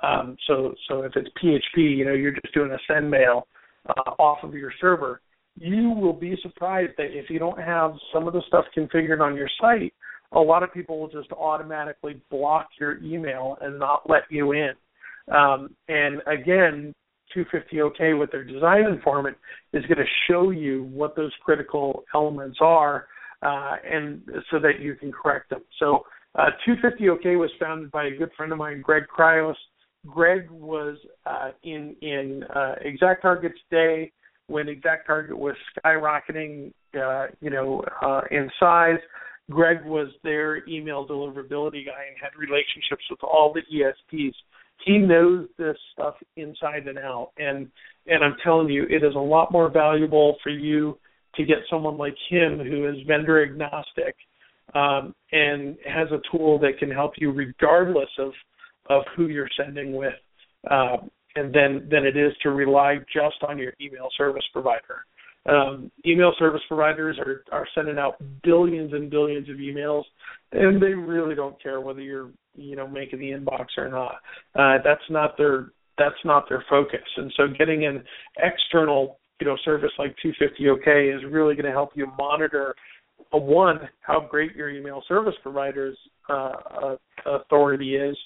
Um, 0.02 0.38
so, 0.48 0.74
so 0.88 1.02
if 1.02 1.12
it's 1.16 1.30
PHP, 1.44 1.98
you 1.98 2.06
know, 2.06 2.14
you're 2.14 2.32
just 2.32 2.54
doing 2.54 2.72
a 2.72 2.78
send 2.88 3.12
mail 3.12 3.48
uh, 3.88 4.12
off 4.18 4.40
of 4.44 4.54
your 4.54 4.72
server. 4.80 5.22
you 5.56 5.90
will 5.90 6.14
be 6.14 6.36
surprised 6.42 6.94
that 6.98 7.08
if 7.18 7.30
you 7.30 7.40
don't 7.40 7.60
have 7.60 7.94
some 8.14 8.28
of 8.28 8.34
the 8.34 8.42
stuff 8.48 8.66
configured 8.76 9.20
on 9.20 9.36
your 9.36 9.50
site, 9.60 9.94
a 10.32 10.40
lot 10.40 10.64
of 10.64 10.74
people 10.74 11.00
will 11.00 11.10
just 11.10 11.32
automatically 11.34 12.22
block 12.32 12.70
your 12.80 12.98
email 13.04 13.58
and 13.62 13.78
not 13.78 14.10
let 14.10 14.24
you 14.30 14.54
in. 14.54 14.72
Um, 15.32 15.76
and 15.88 16.22
again, 16.28 16.94
250OK 17.36 18.20
with 18.20 18.32
their 18.32 18.44
design 18.44 18.86
informant 18.86 19.38
is 19.74 19.86
going 19.86 19.98
to 19.98 20.06
show 20.30 20.50
you 20.50 20.84
what 20.92 21.16
those 21.16 21.32
critical 21.44 22.04
elements 22.14 22.58
are, 22.62 23.08
uh, 23.42 23.76
and 23.90 24.22
so 24.50 24.60
that 24.60 24.80
you 24.80 24.96
can 24.96 25.12
correct 25.12 25.50
them. 25.50 25.62
So, 25.80 26.06
uh, 26.36 26.50
250OK 26.68 27.38
was 27.40 27.50
founded 27.60 27.92
by 27.92 28.06
a 28.06 28.12
good 28.12 28.30
friend 28.38 28.52
of 28.52 28.58
mine, 28.58 28.82
Greg 28.82 29.04
Kraios. 29.16 29.56
Greg 30.08 30.50
was 30.50 30.98
uh, 31.26 31.52
in 31.64 31.96
in 32.02 32.44
uh, 32.56 32.76
ExactTarget's 32.86 33.60
day 33.70 34.12
when 34.48 34.68
ExactTarget 34.68 35.34
was 35.34 35.56
skyrocketing, 35.78 36.72
uh, 37.00 37.28
you 37.40 37.50
know, 37.50 37.84
uh, 38.02 38.22
in 38.32 38.50
size. 38.60 39.00
Greg 39.50 39.84
was 39.86 40.08
their 40.24 40.68
email 40.68 41.06
deliverability 41.06 41.86
guy 41.86 42.06
and 42.08 42.18
had 42.22 42.32
relationships 42.38 43.04
with 43.10 43.20
all 43.24 43.54
the 43.54 43.62
ESPs. 43.74 44.34
He 44.86 44.98
knows 44.98 45.48
this 45.58 45.78
stuff 45.94 46.16
inside 46.36 46.88
and 46.88 46.98
out, 46.98 47.32
and 47.38 47.70
and 48.08 48.24
I'm 48.24 48.36
telling 48.44 48.70
you, 48.70 48.84
it 48.84 49.04
is 49.04 49.16
a 49.16 49.20
lot 49.20 49.52
more 49.52 49.70
valuable 49.70 50.38
for 50.44 50.50
you 50.50 50.98
to 51.36 51.46
get 51.46 51.58
someone 51.70 51.98
like 51.98 52.16
him 52.30 52.60
who 52.60 52.90
is 52.90 52.96
vendor 53.08 53.44
agnostic 53.44 54.16
um, 54.74 55.14
and 55.32 55.78
has 55.86 56.08
a 56.12 56.22
tool 56.32 56.60
that 56.60 56.78
can 56.80 56.90
help 56.90 57.14
you 57.18 57.32
regardless 57.32 58.10
of 58.18 58.32
of 58.90 59.04
who 59.16 59.28
you're 59.28 59.50
sending 59.64 59.94
with, 59.94 60.14
uh, 60.70 60.98
and 61.36 61.54
then 61.54 61.88
than 61.90 62.06
it 62.06 62.18
is 62.18 62.34
to 62.44 62.50
rely 62.50 62.98
just 63.14 63.38
on 63.48 63.58
your 63.58 63.74
email 63.80 64.10
service 64.18 64.44
provider. 64.52 65.06
Um, 65.48 65.92
email 66.06 66.34
service 66.38 66.62
providers 66.68 67.18
are, 67.18 67.44
are 67.52 67.68
sending 67.74 67.98
out 67.98 68.22
billions 68.44 68.94
and 68.94 69.10
billions 69.10 69.50
of 69.50 69.56
emails, 69.56 70.04
and 70.52 70.82
they 70.82 70.94
really 70.94 71.34
don't 71.34 71.62
care 71.62 71.82
whether 71.82 72.02
you're 72.02 72.30
you 72.56 72.76
know 72.76 72.88
making 72.88 73.20
the 73.20 73.32
inbox 73.32 73.66
or 73.78 73.90
not. 73.90 74.16
Uh, 74.56 74.82
that's 74.84 75.02
not 75.10 75.38
their 75.38 75.72
that's 75.98 76.16
not 76.26 76.50
their 76.50 76.64
focus. 76.70 77.00
And 77.18 77.32
so 77.38 77.44
getting 77.58 77.86
an 77.86 78.04
external 78.38 79.20
you 79.40 79.48
know 79.48 79.58
service 79.64 79.92
like 79.98 80.16
250OK 80.24 81.16
is 81.16 81.24
really 81.32 81.56
going 81.56 81.66
to 81.66 81.72
help 81.72 81.92
you 81.96 82.08
monitor 82.18 82.76
uh, 83.34 83.38
one 83.38 83.80
how 84.02 84.28
great 84.30 84.56
your 84.56 84.70
email 84.70 85.02
service 85.08 85.36
provider's 85.42 85.98
uh, 86.30 86.52
uh, 86.84 86.96
authority 87.26 87.96
is 87.96 88.18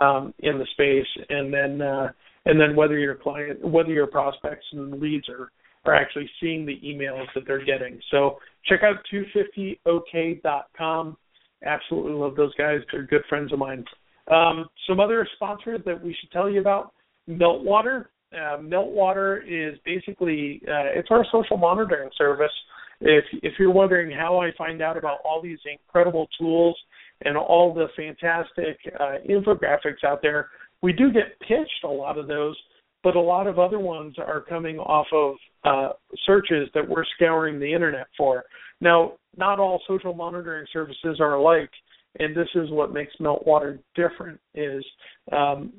um, 0.00 0.32
in 0.40 0.58
the 0.58 0.66
space, 0.72 1.06
and 1.28 1.52
then 1.52 1.82
uh, 1.82 2.08
and 2.46 2.60
then 2.60 2.74
whether 2.74 2.98
your 2.98 3.14
client 3.14 3.62
whether 3.64 3.90
your 3.90 4.06
prospects 4.06 4.64
and 4.72 5.00
leads 5.00 5.28
are 5.28 5.50
are 5.84 5.94
actually 5.94 6.30
seeing 6.40 6.64
the 6.64 6.80
emails 6.84 7.26
that 7.34 7.44
they're 7.46 7.64
getting. 7.64 8.00
So 8.10 8.38
check 8.66 8.80
out 8.84 8.96
250ok.com. 9.12 11.16
Absolutely 11.64 12.12
love 12.12 12.36
those 12.36 12.54
guys. 12.54 12.80
They're 12.90 13.06
good 13.06 13.22
friends 13.28 13.52
of 13.52 13.58
mine. 13.58 13.84
Um, 14.30 14.68
some 14.88 15.00
other 15.00 15.26
sponsors 15.36 15.80
that 15.84 16.02
we 16.02 16.16
should 16.20 16.30
tell 16.30 16.48
you 16.48 16.60
about: 16.60 16.92
Meltwater. 17.28 18.06
Uh, 18.32 18.58
Meltwater 18.58 19.42
is 19.46 19.78
basically 19.84 20.62
uh, 20.66 20.90
it's 20.94 21.08
our 21.10 21.24
social 21.30 21.56
monitoring 21.56 22.10
service. 22.16 22.52
If 23.00 23.24
if 23.42 23.54
you're 23.58 23.72
wondering 23.72 24.10
how 24.10 24.40
I 24.40 24.50
find 24.56 24.80
out 24.80 24.96
about 24.96 25.18
all 25.24 25.42
these 25.42 25.58
incredible 25.70 26.28
tools 26.38 26.76
and 27.24 27.36
all 27.36 27.74
the 27.74 27.86
fantastic 27.96 28.78
uh, 28.98 29.16
infographics 29.28 30.04
out 30.06 30.22
there, 30.22 30.48
we 30.82 30.92
do 30.92 31.12
get 31.12 31.38
pitched 31.40 31.84
a 31.84 31.88
lot 31.88 32.18
of 32.18 32.26
those 32.26 32.56
but 33.02 33.16
a 33.16 33.20
lot 33.20 33.46
of 33.46 33.58
other 33.58 33.78
ones 33.78 34.14
are 34.18 34.40
coming 34.40 34.78
off 34.78 35.06
of 35.12 35.34
uh, 35.64 35.90
searches 36.26 36.68
that 36.74 36.88
we're 36.88 37.04
scouring 37.16 37.58
the 37.58 37.72
internet 37.72 38.06
for. 38.16 38.44
Now, 38.80 39.12
not 39.36 39.58
all 39.58 39.80
social 39.86 40.14
monitoring 40.14 40.66
services 40.72 41.18
are 41.20 41.34
alike, 41.34 41.70
and 42.18 42.36
this 42.36 42.48
is 42.54 42.70
what 42.70 42.92
makes 42.92 43.12
Meltwater 43.20 43.78
different. 43.94 44.40
Is 44.54 44.84
um, 45.30 45.72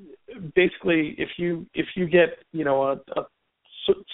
basically 0.56 1.16
if 1.18 1.30
you 1.38 1.66
if 1.74 1.86
you 1.96 2.08
get 2.08 2.30
you 2.52 2.64
know 2.64 2.84
a, 2.84 3.20
a 3.20 3.26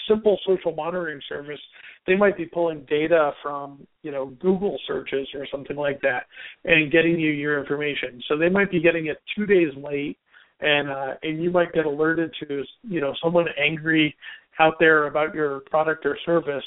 simple 0.08 0.39
social 0.45 0.73
monitoring 0.73 1.21
service, 1.29 1.60
they 2.08 2.15
might 2.15 2.36
be 2.36 2.45
pulling 2.45 2.86
data 2.89 3.32
from 3.43 3.86
you 4.01 4.12
know 4.12 4.27
Google 4.41 4.77
searches 4.88 5.27
or 5.36 5.47
something 5.51 5.77
like 5.77 6.01
that 6.01 6.23
and 6.65 6.91
getting 6.91 7.19
you 7.19 7.32
your 7.32 7.60
information. 7.60 8.21
So 8.27 8.38
they 8.38 8.49
might 8.49 8.71
be 8.71 8.82
getting 8.82 9.08
it 9.08 9.17
two 9.36 9.45
days 9.45 9.71
late 9.77 10.17
and 10.62 10.89
uh, 10.89 11.13
and 11.23 11.41
you 11.41 11.51
might 11.51 11.73
get 11.73 11.86
alerted 11.86 12.34
to 12.41 12.63
you 12.84 13.01
know 13.01 13.13
someone 13.23 13.45
angry 13.58 14.15
out 14.60 14.76
there 14.80 15.08
about 15.08 15.34
your 15.34 15.62
product 15.62 16.06
or 16.06 16.17
service, 16.26 16.63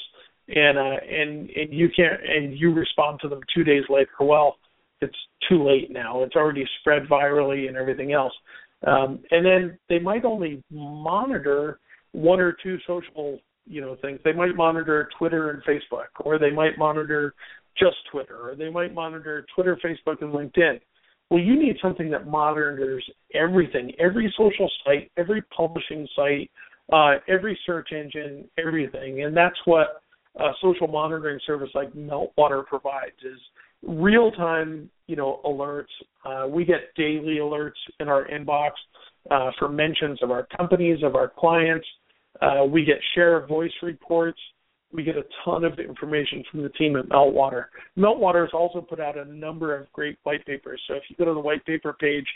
and 0.47 0.77
uh, 0.77 0.97
and 1.09 1.49
and 1.49 1.73
you 1.73 1.89
can't 1.95 2.19
and 2.25 2.57
you 2.57 2.73
respond 2.73 3.19
to 3.21 3.29
them 3.29 3.41
two 3.55 3.63
days 3.63 3.83
later. 3.89 4.11
Well, 4.19 4.57
it's 5.01 5.17
too 5.49 5.63
late 5.63 5.91
now. 5.91 6.23
It's 6.23 6.35
already 6.35 6.65
spread 6.79 7.03
virally 7.03 7.67
and 7.67 7.77
everything 7.77 8.13
else. 8.13 8.33
Um, 8.85 9.19
and 9.31 9.45
then 9.45 9.77
they 9.89 9.99
might 9.99 10.25
only 10.25 10.61
monitor 10.69 11.79
one 12.11 12.39
or 12.39 12.55
two 12.63 12.77
social 12.85 13.39
you 13.65 13.81
know 13.81 13.95
things. 14.01 14.19
They 14.23 14.33
might 14.33 14.55
monitor 14.55 15.09
Twitter 15.17 15.51
and 15.51 15.63
Facebook, 15.63 16.07
or 16.19 16.37
they 16.37 16.51
might 16.51 16.77
monitor 16.77 17.33
just 17.77 17.97
Twitter, 18.11 18.49
or 18.49 18.55
they 18.55 18.69
might 18.69 18.93
monitor 18.93 19.45
Twitter, 19.55 19.77
Facebook, 19.83 20.21
and 20.21 20.33
LinkedIn 20.33 20.79
well, 21.33 21.41
you 21.41 21.59
need 21.59 21.77
something 21.81 22.11
that 22.11 22.27
monitors 22.27 23.03
everything, 23.33 23.91
every 23.99 24.31
social 24.37 24.69
site, 24.85 25.11
every 25.17 25.41
publishing 25.55 26.07
site, 26.15 26.51
uh, 26.91 27.13
every 27.27 27.57
search 27.65 27.91
engine, 27.91 28.49
everything, 28.57 29.23
and 29.23 29.35
that's 29.35 29.57
what 29.65 30.01
a 30.39 30.51
social 30.61 30.87
monitoring 30.87 31.39
service 31.45 31.69
like 31.75 31.91
Meltwater 31.93 32.65
provides 32.65 33.15
is 33.23 33.39
real 33.83 34.31
time, 34.31 34.89
you 35.07 35.15
know, 35.15 35.39
alerts. 35.45 35.85
Uh, 36.25 36.47
we 36.47 36.65
get 36.65 36.93
daily 36.97 37.37
alerts 37.37 37.71
in 37.99 38.07
our 38.07 38.27
inbox 38.27 38.71
uh, 39.29 39.51
for 39.59 39.69
mentions 39.69 40.21
of 40.23 40.31
our 40.31 40.47
companies, 40.57 41.03
of 41.03 41.15
our 41.15 41.31
clients. 41.37 41.85
Uh, 42.41 42.65
we 42.65 42.83
get 42.83 42.97
share 43.13 43.37
of 43.37 43.47
voice 43.47 43.71
reports 43.83 44.39
we 44.93 45.03
get 45.03 45.17
a 45.17 45.23
ton 45.43 45.63
of 45.63 45.79
information 45.79 46.43
from 46.49 46.61
the 46.61 46.69
team 46.69 46.95
at 46.95 47.09
Meltwater. 47.09 47.65
Meltwater 47.97 48.43
has 48.43 48.53
also 48.53 48.79
put 48.79 48.99
out 48.99 49.17
a 49.17 49.25
number 49.25 49.75
of 49.75 49.91
great 49.91 50.17
white 50.23 50.45
papers. 50.45 50.79
So 50.87 50.93
if 50.93 51.03
you 51.09 51.15
go 51.15 51.25
to 51.25 51.33
the 51.33 51.39
white 51.39 51.65
paper 51.65 51.95
page 51.99 52.27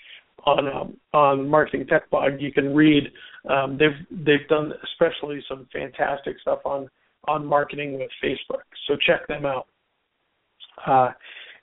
on 0.46 0.68
um, 0.68 0.98
on 1.14 1.50
Marketing 1.50 1.86
Tech 1.88 2.10
Blog, 2.10 2.34
you 2.40 2.52
can 2.52 2.76
read. 2.76 3.04
Um, 3.50 3.78
they've 3.78 4.26
they've 4.26 4.48
done 4.50 4.74
especially 4.84 5.44
some 5.48 5.68
fantastic 5.74 6.38
stuff 6.42 6.60
on 6.66 6.90
on 7.28 7.46
marketing 7.46 8.00
with 8.00 8.10
Facebook. 8.24 8.64
So 8.88 8.96
check 9.06 9.28
them 9.28 9.46
out. 9.46 9.68
Uh, 10.86 11.12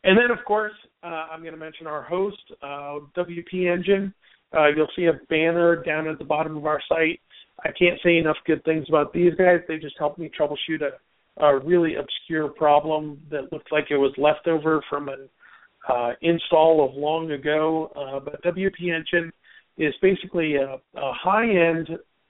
and 0.03 0.19
then 0.19 0.37
of 0.37 0.45
course 0.45 0.73
uh, 1.03 1.27
I'm 1.33 1.41
going 1.41 1.55
to 1.55 1.59
mention 1.59 1.87
our 1.87 2.03
host, 2.03 2.43
uh, 2.63 2.99
WP 3.17 3.73
Engine. 3.73 4.13
Uh, 4.55 4.69
you'll 4.69 4.89
see 4.95 5.07
a 5.07 5.15
banner 5.29 5.83
down 5.83 6.07
at 6.07 6.19
the 6.19 6.25
bottom 6.25 6.57
of 6.57 6.67
our 6.67 6.81
site 6.89 7.21
I 7.63 7.71
can't 7.71 8.01
say 8.03 8.17
enough 8.19 8.37
good 8.47 8.65
things 8.65 8.87
about 8.89 9.13
these 9.13 9.35
guys. 9.37 9.61
They 9.69 9.79
just 9.79 9.97
helped 9.99 10.19
me 10.19 10.31
troubleshoot 10.39 10.81
a, 10.83 11.45
a 11.45 11.59
really 11.59 11.95
obscure 11.97 12.49
problem 12.49 13.21
that 13.31 13.53
looked 13.53 13.71
like 13.71 13.87
it 13.91 13.97
was 13.97 14.13
leftover 14.19 14.83
from 14.91 15.09
an 15.09 15.29
uh, 15.89 16.13
install 16.23 16.85
of 16.89 16.95
long 16.95 17.31
ago. 17.33 17.91
Uh, 17.97 18.21
but 18.21 18.43
WP 18.43 18.95
Engine 18.95 19.33
is 19.79 19.95
basically 20.01 20.57
a, 20.57 20.75
a 20.97 21.13
high-end 21.13 21.89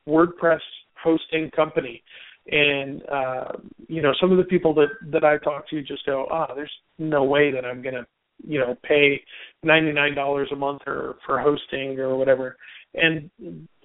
WordPress 0.08 0.60
hosting 1.02 1.50
company. 1.54 2.02
And 2.46 3.02
uh, 3.08 3.52
you 3.88 4.02
know, 4.02 4.12
some 4.20 4.30
of 4.30 4.38
the 4.38 4.44
people 4.44 4.74
that 4.74 4.88
that 5.12 5.24
I 5.24 5.38
talk 5.38 5.68
to 5.70 5.82
just 5.82 6.04
go, 6.04 6.26
"Ah, 6.30 6.52
there's 6.54 6.70
no 6.98 7.24
way 7.24 7.50
that 7.50 7.64
I'm 7.64 7.80
gonna, 7.82 8.06
you 8.46 8.58
know, 8.58 8.76
pay 8.82 9.22
ninety 9.62 9.92
nine 9.92 10.14
dollars 10.14 10.50
a 10.52 10.56
month 10.56 10.82
or 10.86 11.16
for 11.24 11.40
hosting 11.40 11.98
or 11.98 12.16
whatever." 12.16 12.56
and 12.94 13.30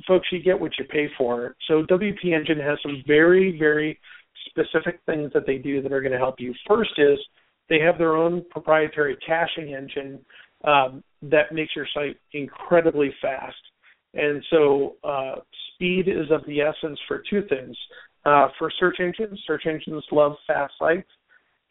folks, 0.08 0.28
you 0.32 0.42
get 0.42 0.60
what 0.60 0.72
you 0.78 0.86
pay 0.86 1.08
for. 1.18 1.56
So 1.68 1.84
WP 1.84 2.26
Engine 2.26 2.60
has 2.60 2.78
some 2.84 3.04
very, 3.08 3.58
very 3.58 4.00
specific 4.48 5.00
things 5.06 5.32
that 5.34 5.46
they 5.46 5.58
do 5.58 5.82
that 5.82 5.92
are 5.92 6.02
going 6.02 6.12
to 6.12 6.18
help 6.18 6.36
you. 6.40 6.54
First 6.68 6.92
is 6.98 7.20
they 7.70 7.80
have 7.80 7.98
their 7.98 8.16
own 8.16 8.44
proprietary 8.50 9.18
caching 9.26 9.74
engine 9.74 10.20
um, 10.66 11.04
that 11.22 11.54
makes 11.54 11.76
your 11.76 11.88
site 11.94 12.18
incredibly 12.34 13.14
fast. 13.22 13.56
And 14.14 14.44
so 14.50 14.96
uh, 15.04 15.36
speed 15.74 16.08
is 16.08 16.32
of 16.32 16.46
the 16.48 16.62
essence 16.62 17.00
for 17.08 17.24
two 17.30 17.44
things. 17.48 17.78
Uh, 18.26 18.48
for 18.58 18.72
search 18.80 18.98
engines, 19.00 19.40
search 19.48 19.64
engines 19.66 20.04
love 20.12 20.34
fast 20.46 20.74
sites, 20.78 21.10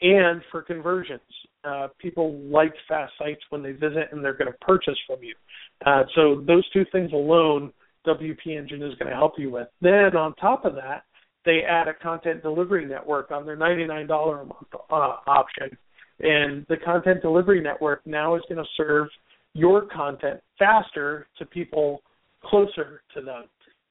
and 0.00 0.40
for 0.50 0.62
conversions. 0.62 1.20
Uh, 1.64 1.88
people 1.98 2.38
like 2.42 2.72
fast 2.88 3.12
sites 3.18 3.40
when 3.50 3.62
they 3.62 3.72
visit 3.72 4.08
and 4.12 4.24
they're 4.24 4.36
going 4.36 4.50
to 4.50 4.58
purchase 4.60 4.96
from 5.06 5.22
you. 5.22 5.34
Uh, 5.84 6.04
so 6.14 6.42
those 6.46 6.68
two 6.70 6.84
things 6.92 7.12
alone, 7.12 7.72
WP 8.06 8.46
Engine 8.46 8.82
is 8.82 8.94
going 8.94 9.10
to 9.10 9.16
help 9.16 9.32
you 9.36 9.50
with. 9.50 9.68
Then 9.82 10.16
on 10.16 10.34
top 10.36 10.64
of 10.64 10.74
that, 10.76 11.02
they 11.44 11.60
add 11.68 11.88
a 11.88 11.94
content 11.94 12.42
delivery 12.42 12.86
network 12.86 13.30
on 13.30 13.44
their 13.44 13.56
$99 13.56 14.42
a 14.42 14.44
month 14.44 14.54
uh, 14.90 15.16
option. 15.26 15.76
And 16.20 16.66
the 16.68 16.76
content 16.76 17.22
delivery 17.22 17.60
network 17.60 18.06
now 18.06 18.34
is 18.34 18.42
going 18.48 18.62
to 18.62 18.68
serve 18.76 19.08
your 19.54 19.86
content 19.86 20.40
faster 20.58 21.26
to 21.38 21.46
people 21.46 22.02
closer 22.44 23.02
to 23.14 23.20
them. 23.20 23.44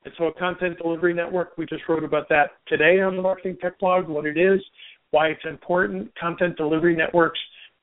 And 0.06 0.14
so, 0.18 0.26
a 0.26 0.34
content 0.34 0.78
delivery 0.78 1.14
network, 1.14 1.58
we 1.58 1.66
just 1.66 1.84
wrote 1.90 2.04
about 2.04 2.30
that 2.30 2.52
today 2.68 3.02
on 3.02 3.16
the 3.16 3.22
Marketing 3.22 3.58
Tech 3.62 3.80
blog, 3.80 4.08
what 4.08 4.26
it 4.26 4.38
is, 4.38 4.62
why 5.12 5.28
it's 5.28 5.46
important. 5.46 6.12
Content 6.18 6.56
delivery 6.56 6.96
networks 6.96 7.40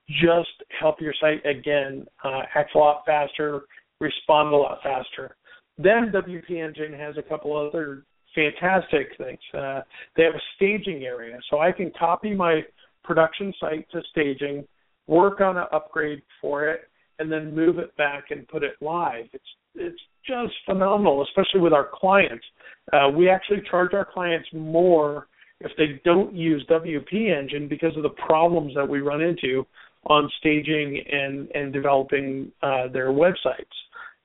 just 0.08 0.62
help 0.78 1.00
your 1.00 1.14
site 1.20 1.44
again 1.46 2.06
uh, 2.24 2.42
act 2.54 2.74
a 2.74 2.78
lot 2.78 3.02
faster, 3.06 3.62
respond 4.00 4.52
a 4.52 4.56
lot 4.56 4.78
faster. 4.82 5.36
Then 5.78 6.12
WP 6.12 6.50
Engine 6.50 6.92
has 6.92 7.16
a 7.16 7.22
couple 7.22 7.56
other 7.56 8.04
fantastic 8.34 9.08
things. 9.18 9.38
Uh, 9.52 9.80
they 10.16 10.24
have 10.24 10.34
a 10.34 10.42
staging 10.56 11.04
area, 11.04 11.38
so 11.50 11.58
I 11.58 11.72
can 11.72 11.90
copy 11.98 12.34
my 12.34 12.60
production 13.04 13.52
site 13.60 13.90
to 13.92 14.02
staging, 14.10 14.66
work 15.06 15.40
on 15.40 15.56
an 15.56 15.64
upgrade 15.72 16.22
for 16.40 16.68
it, 16.68 16.88
and 17.18 17.30
then 17.30 17.54
move 17.54 17.78
it 17.78 17.96
back 17.96 18.24
and 18.30 18.48
put 18.48 18.62
it 18.62 18.74
live. 18.80 19.26
It's 19.32 19.44
it's 19.76 20.00
just 20.26 20.54
phenomenal, 20.66 21.24
especially 21.24 21.60
with 21.60 21.72
our 21.72 21.88
clients. 21.92 22.44
Uh, 22.92 23.08
we 23.08 23.28
actually 23.28 23.62
charge 23.70 23.92
our 23.92 24.04
clients 24.04 24.48
more 24.52 25.26
if 25.60 25.72
they 25.76 26.00
don't 26.04 26.34
use 26.34 26.64
WP 26.70 27.36
Engine 27.36 27.68
because 27.68 27.96
of 27.96 28.02
the 28.02 28.10
problems 28.10 28.72
that 28.74 28.88
we 28.88 29.00
run 29.00 29.20
into 29.20 29.66
on 30.06 30.30
staging 30.38 31.02
and 31.10 31.48
and 31.52 31.72
developing 31.72 32.50
uh, 32.62 32.88
their 32.92 33.08
websites. 33.08 33.64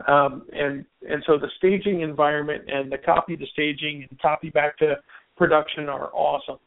Um, 0.08 0.44
and 0.54 0.86
and 1.10 1.24
so 1.28 1.38
the 1.38 1.50
staging 1.58 2.02
environment 2.02 2.64
and 2.68 2.92
the 2.92 2.98
copy 2.98 3.36
to 3.36 3.46
staging 3.54 4.08
and 4.10 4.20
copy 4.22 4.50
back 4.50 4.78
to 4.80 4.96
production 5.38 5.90
are 5.90 6.10
awesome. 6.14 6.60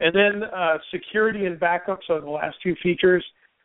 And 0.00 0.14
then 0.14 0.48
uh, 0.48 0.78
security 0.92 1.44
and 1.44 1.60
backups 1.60 2.08
are 2.08 2.20
the 2.20 2.30
last 2.30 2.56
two 2.62 2.74
features. 2.82 3.24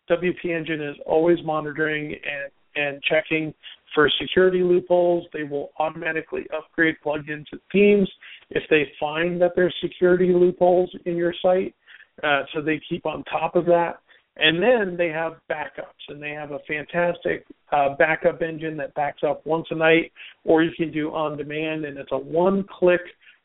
WP 0.10 0.46
Engine 0.46 0.82
is 0.82 0.96
always 1.06 1.40
monitoring 1.44 2.14
and, 2.14 2.52
and 2.76 3.02
checking 3.04 3.54
for 3.94 4.10
security 4.22 4.62
loopholes. 4.62 5.26
They 5.34 5.44
will 5.44 5.72
automatically 5.80 6.46
upgrade 6.56 6.96
plugins 7.04 7.46
and 7.52 7.62
themes 7.72 8.10
if 8.50 8.64
they 8.70 8.92
find 9.00 9.42
that 9.42 9.54
there's 9.56 9.74
security 9.82 10.34
loopholes 10.34 10.94
in 11.06 11.16
your 11.16 11.34
site. 11.42 11.74
Uh, 12.22 12.42
so 12.54 12.62
they 12.62 12.80
keep 12.88 13.06
on 13.06 13.24
top 13.24 13.56
of 13.56 13.66
that. 13.66 14.00
And 14.38 14.62
then 14.62 14.98
they 14.98 15.08
have 15.08 15.38
backups, 15.50 16.10
and 16.10 16.22
they 16.22 16.32
have 16.32 16.52
a 16.52 16.60
fantastic 16.68 17.46
uh, 17.72 17.96
backup 17.98 18.42
engine 18.42 18.76
that 18.78 18.94
backs 18.94 19.22
up 19.26 19.46
once 19.46 19.66
a 19.72 19.76
night, 19.76 20.12
or 20.44 20.62
you 20.62 20.72
can 20.76 20.92
do 20.92 21.14
on 21.14 21.38
demand, 21.38 21.86
and 21.86 21.98
it's 21.98 22.12
a 22.12 22.18
one-click 22.18 23.00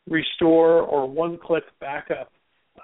restore 0.08 0.82
or 0.82 1.08
one-click 1.08 1.62
backup 1.80 2.32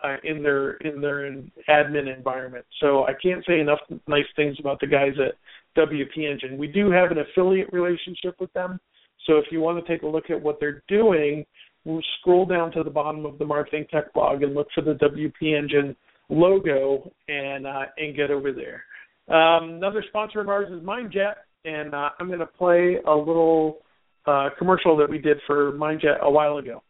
uh, 0.02 0.16
in 0.24 0.42
their 0.42 0.72
in 0.78 1.00
their 1.00 1.30
admin 1.68 2.14
environment. 2.14 2.64
So 2.80 3.04
I 3.04 3.12
can't 3.22 3.44
say 3.46 3.60
enough 3.60 3.80
nice 4.06 4.24
things 4.34 4.56
about 4.60 4.80
the 4.80 4.86
guys 4.86 5.12
at 5.24 5.34
WP 5.80 6.30
Engine. 6.30 6.58
We 6.58 6.68
do 6.68 6.90
have 6.90 7.10
an 7.10 7.18
affiliate 7.18 7.72
relationship 7.72 8.36
with 8.40 8.52
them, 8.52 8.80
so 9.26 9.38
if 9.38 9.46
you 9.50 9.60
want 9.60 9.84
to 9.84 9.92
take 9.92 10.02
a 10.02 10.06
look 10.06 10.30
at 10.30 10.40
what 10.40 10.58
they're 10.60 10.82
doing, 10.88 11.44
we'll 11.84 12.02
scroll 12.20 12.46
down 12.46 12.72
to 12.72 12.82
the 12.82 12.90
bottom 12.90 13.26
of 13.26 13.38
the 13.38 13.44
Marketing 13.44 13.86
Tech 13.90 14.12
blog 14.14 14.42
and 14.42 14.54
look 14.54 14.68
for 14.74 14.82
the 14.82 14.94
WP 14.94 15.56
Engine 15.56 15.96
logo 16.28 17.10
and 17.28 17.66
uh, 17.66 17.84
and 17.98 18.16
get 18.16 18.30
over 18.30 18.52
there. 18.52 18.84
Um, 19.28 19.70
another 19.74 20.04
sponsor 20.08 20.40
of 20.40 20.48
ours 20.48 20.68
is 20.70 20.82
MindJet, 20.82 21.34
and 21.64 21.94
uh, 21.94 22.10
I'm 22.18 22.28
going 22.28 22.38
to 22.38 22.46
play 22.46 22.98
a 23.06 23.14
little 23.14 23.78
uh, 24.26 24.50
commercial 24.58 24.96
that 24.96 25.10
we 25.10 25.18
did 25.18 25.38
for 25.46 25.72
MindJet 25.72 26.20
a 26.22 26.30
while 26.30 26.58
ago. 26.58 26.82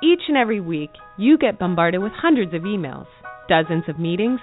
Each 0.00 0.22
and 0.28 0.36
every 0.36 0.60
week, 0.60 0.90
you 1.16 1.36
get 1.36 1.58
bombarded 1.58 2.00
with 2.00 2.12
hundreds 2.12 2.54
of 2.54 2.62
emails, 2.62 3.06
dozens 3.48 3.82
of 3.88 3.98
meetings, 3.98 4.38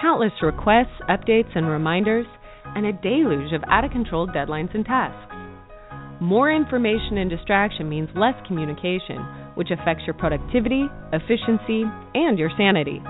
countless 0.00 0.32
requests, 0.40 1.02
updates, 1.08 1.50
and 1.56 1.66
reminders, 1.66 2.26
and 2.76 2.86
a 2.86 2.92
deluge 2.92 3.52
of 3.52 3.64
out 3.66 3.84
of 3.84 3.90
control 3.90 4.28
deadlines 4.28 4.72
and 4.72 4.84
tasks. 4.84 5.34
More 6.20 6.52
information 6.52 7.18
and 7.18 7.28
distraction 7.28 7.88
means 7.88 8.08
less 8.14 8.34
communication 8.46 9.18
which 9.56 9.72
affects 9.72 10.04
your 10.06 10.14
productivity, 10.14 10.86
efficiency, 11.12 11.82
and 12.14 12.38
your 12.38 12.50
sanity. 12.56 13.02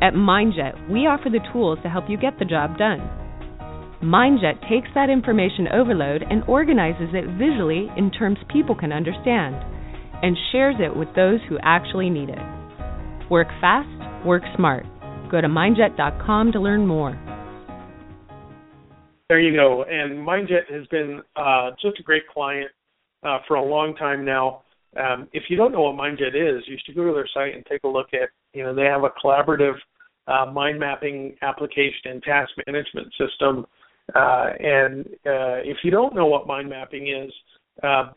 At 0.00 0.14
MindJet, 0.14 0.88
we 0.88 1.06
offer 1.06 1.28
the 1.28 1.44
tools 1.52 1.78
to 1.82 1.90
help 1.90 2.08
you 2.08 2.16
get 2.16 2.38
the 2.38 2.46
job 2.46 2.78
done. 2.78 3.00
MindJet 4.02 4.68
takes 4.70 4.88
that 4.94 5.10
information 5.10 5.68
overload 5.68 6.22
and 6.22 6.44
organizes 6.48 7.12
it 7.12 7.28
visually 7.36 7.92
in 7.96 8.10
terms 8.10 8.38
people 8.50 8.74
can 8.74 8.92
understand, 8.92 9.56
and 10.22 10.36
shares 10.52 10.76
it 10.78 10.96
with 10.96 11.08
those 11.14 11.40
who 11.48 11.58
actually 11.62 12.10
need 12.10 12.28
it. 12.28 12.38
Work 13.30 13.48
fast, 13.60 13.88
work 14.26 14.42
smart. 14.56 14.84
Go 15.30 15.40
to 15.40 15.48
mindjet.com 15.48 16.52
to 16.52 16.60
learn 16.60 16.86
more. 16.86 17.20
There 19.28 19.40
you 19.40 19.56
go. 19.56 19.82
And 19.82 20.26
MindJet 20.26 20.70
has 20.72 20.86
been 20.86 21.20
uh, 21.34 21.70
just 21.82 21.98
a 21.98 22.02
great 22.02 22.28
client 22.28 22.70
uh, 23.24 23.38
for 23.48 23.56
a 23.56 23.64
long 23.64 23.96
time 23.96 24.24
now. 24.24 24.62
Um, 24.96 25.28
if 25.32 25.44
you 25.50 25.56
don't 25.56 25.72
know 25.72 25.82
what 25.82 25.96
MindJet 25.96 26.34
is, 26.34 26.62
you 26.68 26.76
should 26.84 26.94
go 26.94 27.06
to 27.06 27.12
their 27.12 27.28
site 27.34 27.54
and 27.54 27.66
take 27.66 27.82
a 27.84 27.88
look 27.88 28.08
at. 28.12 28.30
You 28.54 28.62
know, 28.62 28.74
they 28.74 28.84
have 28.84 29.02
a 29.02 29.10
collaborative 29.22 29.74
uh, 30.28 30.50
mind 30.50 30.78
mapping 30.78 31.36
application 31.42 32.12
and 32.12 32.22
task 32.22 32.50
management 32.66 33.12
system. 33.18 33.66
Uh, 34.14 34.50
and 34.60 35.06
uh, 35.26 35.58
if 35.64 35.78
you 35.82 35.90
don't 35.90 36.14
know 36.14 36.26
what 36.26 36.46
mind 36.46 36.70
mapping 36.70 37.08
is, 37.08 37.32
uh, 37.82 38.12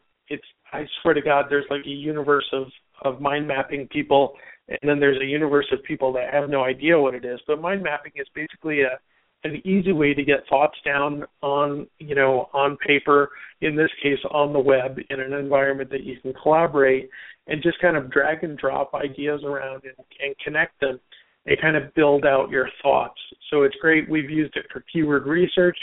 I 0.72 0.86
swear 1.01 1.13
to 1.13 1.22
God, 1.22 1.45
there's 1.49 1.65
like 1.70 1.86
a 1.86 1.89
universe 1.89 2.47
of 2.53 2.67
of 3.01 3.22
mind 3.22 3.47
mapping 3.47 3.88
people, 3.88 4.34
and 4.67 4.80
then 4.84 4.99
there's 4.99 5.22
a 5.22 5.26
universe 5.26 5.67
of 5.72 5.82
people 5.84 6.11
that 6.13 6.34
have 6.34 6.49
no 6.49 6.63
idea 6.63 6.99
what 6.99 7.15
it 7.15 7.24
is. 7.26 7.39
But 7.47 7.61
mind 7.61 7.82
mapping 7.82 8.11
is 8.15 8.28
basically 8.36 8.82
a 8.82 8.99
an 9.45 9.61
easy 9.65 9.93
way 9.93 10.13
to 10.13 10.24
get 10.24 10.39
thoughts 10.49 10.78
down 10.86 11.24
on 11.41 11.88
you 11.99 12.15
know 12.15 12.49
on 12.53 12.78
paper 12.86 13.30
in 13.61 13.76
this 13.76 13.89
case 14.03 14.20
on 14.32 14.53
the 14.53 14.59
web 14.59 14.97
in 15.09 15.20
an 15.20 15.34
environment 15.34 15.89
that 15.89 16.03
you 16.03 16.20
can 16.22 16.34
collaborate 16.41 17.09
and 17.47 17.63
just 17.63 17.80
kind 17.80 17.95
of 17.95 18.11
drag 18.11 18.43
and 18.43 18.57
drop 18.57 18.93
ideas 18.93 19.41
around 19.43 19.82
and, 19.84 19.95
and 20.22 20.36
connect 20.43 20.80
them 20.82 20.99
and 21.45 21.59
kind 21.61 21.78
of 21.78 21.93
build 21.95 22.26
out 22.26 22.49
your 22.49 22.70
thoughts. 22.84 23.20
So 23.49 23.63
it's 23.63 23.76
great. 23.82 24.09
We've 24.09 24.30
used 24.30 24.55
it 24.55 24.65
for 24.72 24.84
keyword 24.91 25.26
research. 25.26 25.78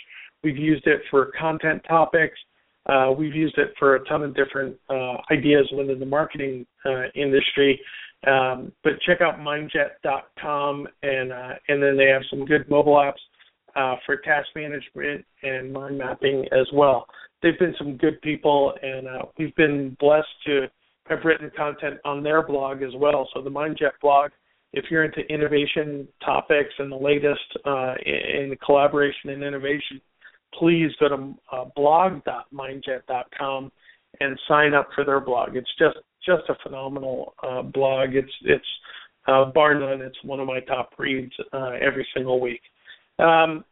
We've 0.45 0.57
used 0.57 0.87
it 0.87 1.01
for 1.11 1.33
content 1.39 1.83
topics 1.89 2.39
uh, 2.87 3.13
we've 3.17 3.35
used 3.35 3.59
it 3.59 3.75
for 3.79 3.97
a 3.97 4.05
ton 4.05 4.23
of 4.23 4.35
different 4.35 4.77
uh, 4.89 5.17
ideas 5.31 5.71
within 5.77 5.99
the 5.99 6.07
marketing 6.07 6.67
uh, 6.85 7.05
industry 7.15 7.81
um, 8.27 8.73
but 8.83 8.95
check 9.07 9.21
out 9.21 9.39
mindjet.com 9.39 10.89
and 11.03 11.33
uh, 11.33 11.55
and 11.69 11.83
then 11.83 11.97
they 11.97 12.07
have 12.07 12.23
some 12.31 12.45
good 12.45 12.69
mobile 12.69 12.95
apps 12.95 13.21
uh, 13.77 13.97
for 14.05 14.17
task 14.17 14.49
management 14.57 15.25
and 15.43 15.73
mind 15.73 15.99
mapping 15.99 16.47
as 16.53 16.67
well. 16.73 17.07
They've 17.43 17.59
been 17.59 17.75
some 17.79 17.97
good 17.97 18.21
people, 18.23 18.73
and 18.83 19.07
we've 19.39 19.55
been 19.57 19.97
blessed 20.01 20.27
to 20.47 20.67
have 21.09 21.19
written 21.25 21.51
content 21.57 21.99
on 22.05 22.23
their 22.23 22.43
blog 22.43 22.83
as 22.83 22.93
well. 22.97 23.29
So 23.35 23.43
the 23.43 23.51
MindJet 23.51 23.93
blog, 24.01 24.31
if 24.73 24.87
you're 24.91 25.05
into 25.05 25.21
innovation 25.33 26.09
topics 26.25 26.73
and 26.79 26.91
the 26.91 26.97
latest 26.97 27.41
uh, 27.65 27.95
in 28.05 28.57
collaboration 28.65 29.31
and 29.31 29.43
innovation, 29.43 30.01
please 30.59 30.91
go 31.01 31.09
to 31.09 31.35
uh, 31.53 31.65
blog.mindjet.com 31.75 33.73
and 34.21 34.41
sign 34.49 34.75
up 34.75 34.89
for 34.95 35.05
their 35.05 35.21
blog. 35.21 35.57
It's 35.57 35.69
just 35.79 35.99
just 36.25 36.49
a 36.49 36.55
phenomenal 36.63 37.35
uh, 37.43 37.63
blog. 37.63 38.15
It's 38.15 38.33
it's 38.43 38.65
uh, 39.29 39.47
bar 39.47 39.79
none. 39.79 40.01
It's 40.01 40.19
one 40.25 40.41
of 40.41 40.47
my 40.47 40.61
top 40.61 40.93
reads 40.99 41.33
uh, 41.53 41.73
every 41.81 42.07
single 42.15 42.41
week. 42.41 42.61
Um, 43.19 43.65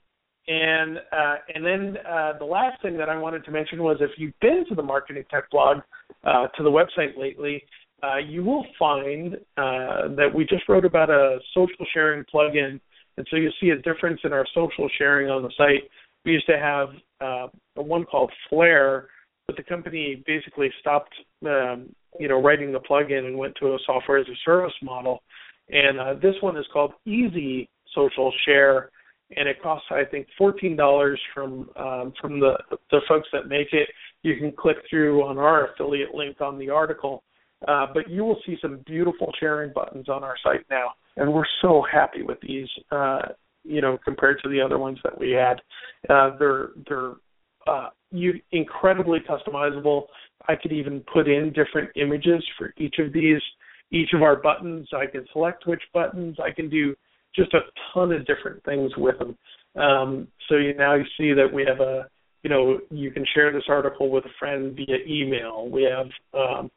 and 0.47 0.99
uh, 0.99 1.37
and 1.55 1.65
then 1.65 1.97
uh, 2.07 2.35
the 2.39 2.45
last 2.45 2.83
thing 2.83 2.99
that 2.99 3.09
I 3.09 3.17
wanted 3.17 3.45
to 3.47 3.51
mention 3.51 3.83
was 3.83 3.97
if 4.01 4.11
you've 4.19 4.39
been 4.41 4.65
to 4.69 4.75
the 4.75 4.83
Marketing 4.83 5.25
Tech 5.31 5.51
blog 5.51 5.79
uh, 6.25 6.49
to 6.49 6.63
the 6.63 6.71
website 6.71 7.17
lately, 7.19 7.63
uh, 8.03 8.19
you 8.19 8.45
will 8.45 8.67
find 8.79 9.35
uh, 9.57 10.09
that 10.17 10.29
we 10.35 10.45
just 10.45 10.69
wrote 10.69 10.85
about 10.85 11.09
a 11.09 11.39
social 11.55 11.87
sharing 11.95 12.25
plugin, 12.25 12.79
and 13.17 13.27
so 13.31 13.37
you'll 13.37 13.53
see 13.61 13.71
a 13.71 13.77
difference 13.77 14.21
in 14.25 14.33
our 14.33 14.47
social 14.55 14.89
sharing 14.99 15.31
on 15.31 15.43
the 15.43 15.51
site. 15.57 15.89
We 16.25 16.33
used 16.33 16.47
to 16.47 16.59
have 16.59 16.89
uh, 17.21 17.49
one 17.75 18.05
called 18.05 18.33
Flare, 18.49 19.09
but 19.47 19.57
the 19.57 19.63
company 19.63 20.23
basically 20.27 20.71
stopped, 20.81 21.15
um, 21.47 21.95
you 22.19 22.29
know, 22.29 22.41
writing 22.41 22.73
the 22.73 22.81
plugin 22.81 23.27
and 23.27 23.37
went 23.37 23.55
to 23.61 23.75
a 23.75 23.79
software 23.85 24.19
as 24.19 24.27
a 24.29 24.39
service 24.45 24.73
model. 24.83 25.23
And 25.69 26.01
uh, 26.01 26.15
this 26.15 26.35
one 26.41 26.57
is 26.57 26.67
called 26.73 26.93
Easy 27.07 27.69
Social 27.95 28.33
Share, 28.45 28.91
and 29.37 29.49
it 29.49 29.63
costs 29.63 29.87
I 29.91 30.05
think 30.05 30.27
fourteen 30.37 30.77
dollars 30.77 31.21
from 31.33 31.71
um, 31.77 32.13
from 32.21 32.41
the 32.41 32.53
the 32.91 33.01
folks 33.09 33.29
that 33.33 33.49
make 33.49 33.69
it. 33.73 33.89
You 34.23 34.37
can 34.37 34.53
click 34.53 34.77
through 34.89 35.25
on 35.25 35.39
our 35.39 35.73
affiliate 35.73 36.15
link 36.15 36.41
on 36.41 36.59
the 36.59 36.71
article, 36.71 37.23
uh, 37.69 37.87
but 37.93 38.09
you 38.09 38.25
will 38.25 38.39
see 38.47 38.57
some 38.61 38.81
beautiful 38.87 39.33
sharing 39.39 39.73
buttons 39.73 40.09
on 40.09 40.23
our 40.23 40.37
site 40.43 40.65
now, 40.71 40.93
and 41.17 41.33
we're 41.33 41.45
so 41.63 41.83
happy 41.91 42.23
with 42.23 42.39
these. 42.41 42.69
Uh, 42.91 43.21
you 43.65 43.81
know, 43.81 43.99
compared 44.05 44.41
to 44.43 44.49
the 44.49 44.61
other 44.61 44.79
ones 44.79 44.99
that 45.05 45.19
we 45.19 45.31
had, 45.31 45.61
uh, 46.09 46.37
they're 46.39 46.69
they're 46.89 47.13
uh, 47.67 47.89
you 48.11 48.35
incredibly 48.53 49.21
customizable. 49.21 50.05
I 50.49 50.55
could 50.57 50.73
even 50.73 51.03
put 51.13 51.29
in 51.29 51.53
different 51.53 51.91
images 51.97 52.45
for 52.59 52.75
each 52.77 52.97
of 52.99 53.13
these, 53.13 53.41
each 53.91 54.11
of 54.15 54.23
our 54.23 54.37
buttons. 54.37 54.89
I 54.95 55.07
can 55.07 55.25
select 55.33 55.67
which 55.67 55.83
buttons. 55.93 56.37
I 56.43 56.51
can 56.51 56.69
do 56.69 56.95
just 57.35 57.53
a 57.55 57.61
ton 57.93 58.13
of 58.13 58.27
different 58.27 58.63
things 58.65 58.93
with 58.97 59.19
them. 59.19 59.37
Um, 59.81 60.29
so 60.49 60.57
you 60.57 60.75
now 60.75 60.95
you 60.95 61.05
see 61.19 61.33
that 61.33 61.49
we 61.53 61.65
have 61.67 61.81
a 61.81 62.09
you 62.45 62.51
know, 62.51 62.79
you 62.91 63.11
can 63.11 63.25
share 63.35 63.51
this 63.53 63.65
article 63.69 64.11
with 64.11 64.25
a 64.27 64.35
friend 64.39 64.77
via 64.77 64.99
email. 65.09 65.69
We 65.69 65.85
have 65.85 66.09
um, 66.35 66.71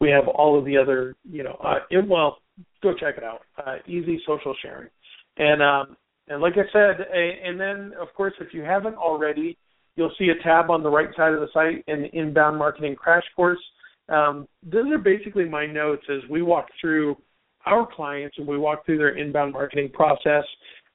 we 0.00 0.10
have 0.10 0.28
all 0.28 0.58
of 0.58 0.66
the 0.66 0.76
other, 0.76 1.16
you 1.24 1.42
know, 1.42 1.56
uh, 1.64 1.78
well, 2.06 2.38
go 2.82 2.92
check 2.92 3.16
it 3.16 3.24
out. 3.24 3.40
Uh, 3.56 3.76
easy 3.86 4.20
social 4.26 4.54
sharing, 4.62 4.90
and 5.38 5.62
um, 5.62 5.96
and 6.28 6.40
like 6.40 6.54
I 6.54 6.70
said, 6.72 7.06
a, 7.12 7.38
and 7.44 7.60
then 7.60 7.92
of 8.00 8.08
course, 8.14 8.34
if 8.40 8.52
you 8.52 8.62
haven't 8.62 8.96
already, 8.96 9.56
you'll 9.96 10.14
see 10.18 10.28
a 10.28 10.42
tab 10.42 10.70
on 10.70 10.82
the 10.82 10.90
right 10.90 11.08
side 11.16 11.32
of 11.32 11.40
the 11.40 11.48
site 11.52 11.84
in 11.86 12.02
the 12.02 12.18
inbound 12.18 12.58
marketing 12.58 12.96
crash 12.96 13.24
course. 13.36 13.60
Um, 14.08 14.46
those 14.62 14.90
are 14.92 14.98
basically 14.98 15.48
my 15.48 15.66
notes 15.66 16.04
as 16.10 16.28
we 16.30 16.42
walk 16.42 16.66
through 16.80 17.16
our 17.66 17.86
clients 17.86 18.36
and 18.38 18.46
we 18.46 18.58
walk 18.58 18.84
through 18.84 18.98
their 18.98 19.16
inbound 19.16 19.52
marketing 19.52 19.90
process 19.90 20.44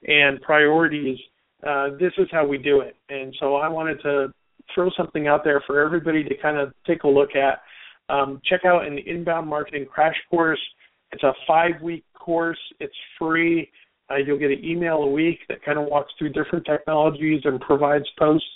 and 0.06 0.40
priorities 0.42 1.18
uh, 1.66 1.90
this 1.98 2.12
is 2.18 2.26
how 2.30 2.46
we 2.46 2.58
do 2.58 2.80
it. 2.80 2.96
And 3.08 3.34
so 3.38 3.56
I 3.56 3.68
wanted 3.68 4.00
to 4.02 4.32
throw 4.74 4.90
something 4.96 5.26
out 5.26 5.44
there 5.44 5.62
for 5.66 5.80
everybody 5.80 6.24
to 6.24 6.36
kind 6.40 6.58
of 6.58 6.72
take 6.86 7.02
a 7.04 7.08
look 7.08 7.30
at. 7.34 7.60
Um, 8.12 8.40
check 8.48 8.64
out 8.64 8.86
an 8.86 8.98
inbound 8.98 9.48
marketing 9.48 9.86
crash 9.86 10.16
course. 10.30 10.60
It's 11.12 11.22
a 11.22 11.32
five 11.46 11.80
week 11.82 12.04
course. 12.14 12.58
It's 12.80 12.94
free. 13.18 13.70
Uh, 14.10 14.16
you'll 14.16 14.38
get 14.38 14.50
an 14.50 14.64
email 14.64 14.96
a 14.96 15.10
week 15.10 15.38
that 15.48 15.62
kind 15.62 15.78
of 15.78 15.86
walks 15.86 16.12
through 16.18 16.32
different 16.32 16.64
technologies 16.64 17.42
and 17.44 17.60
provides 17.60 18.06
posts 18.18 18.46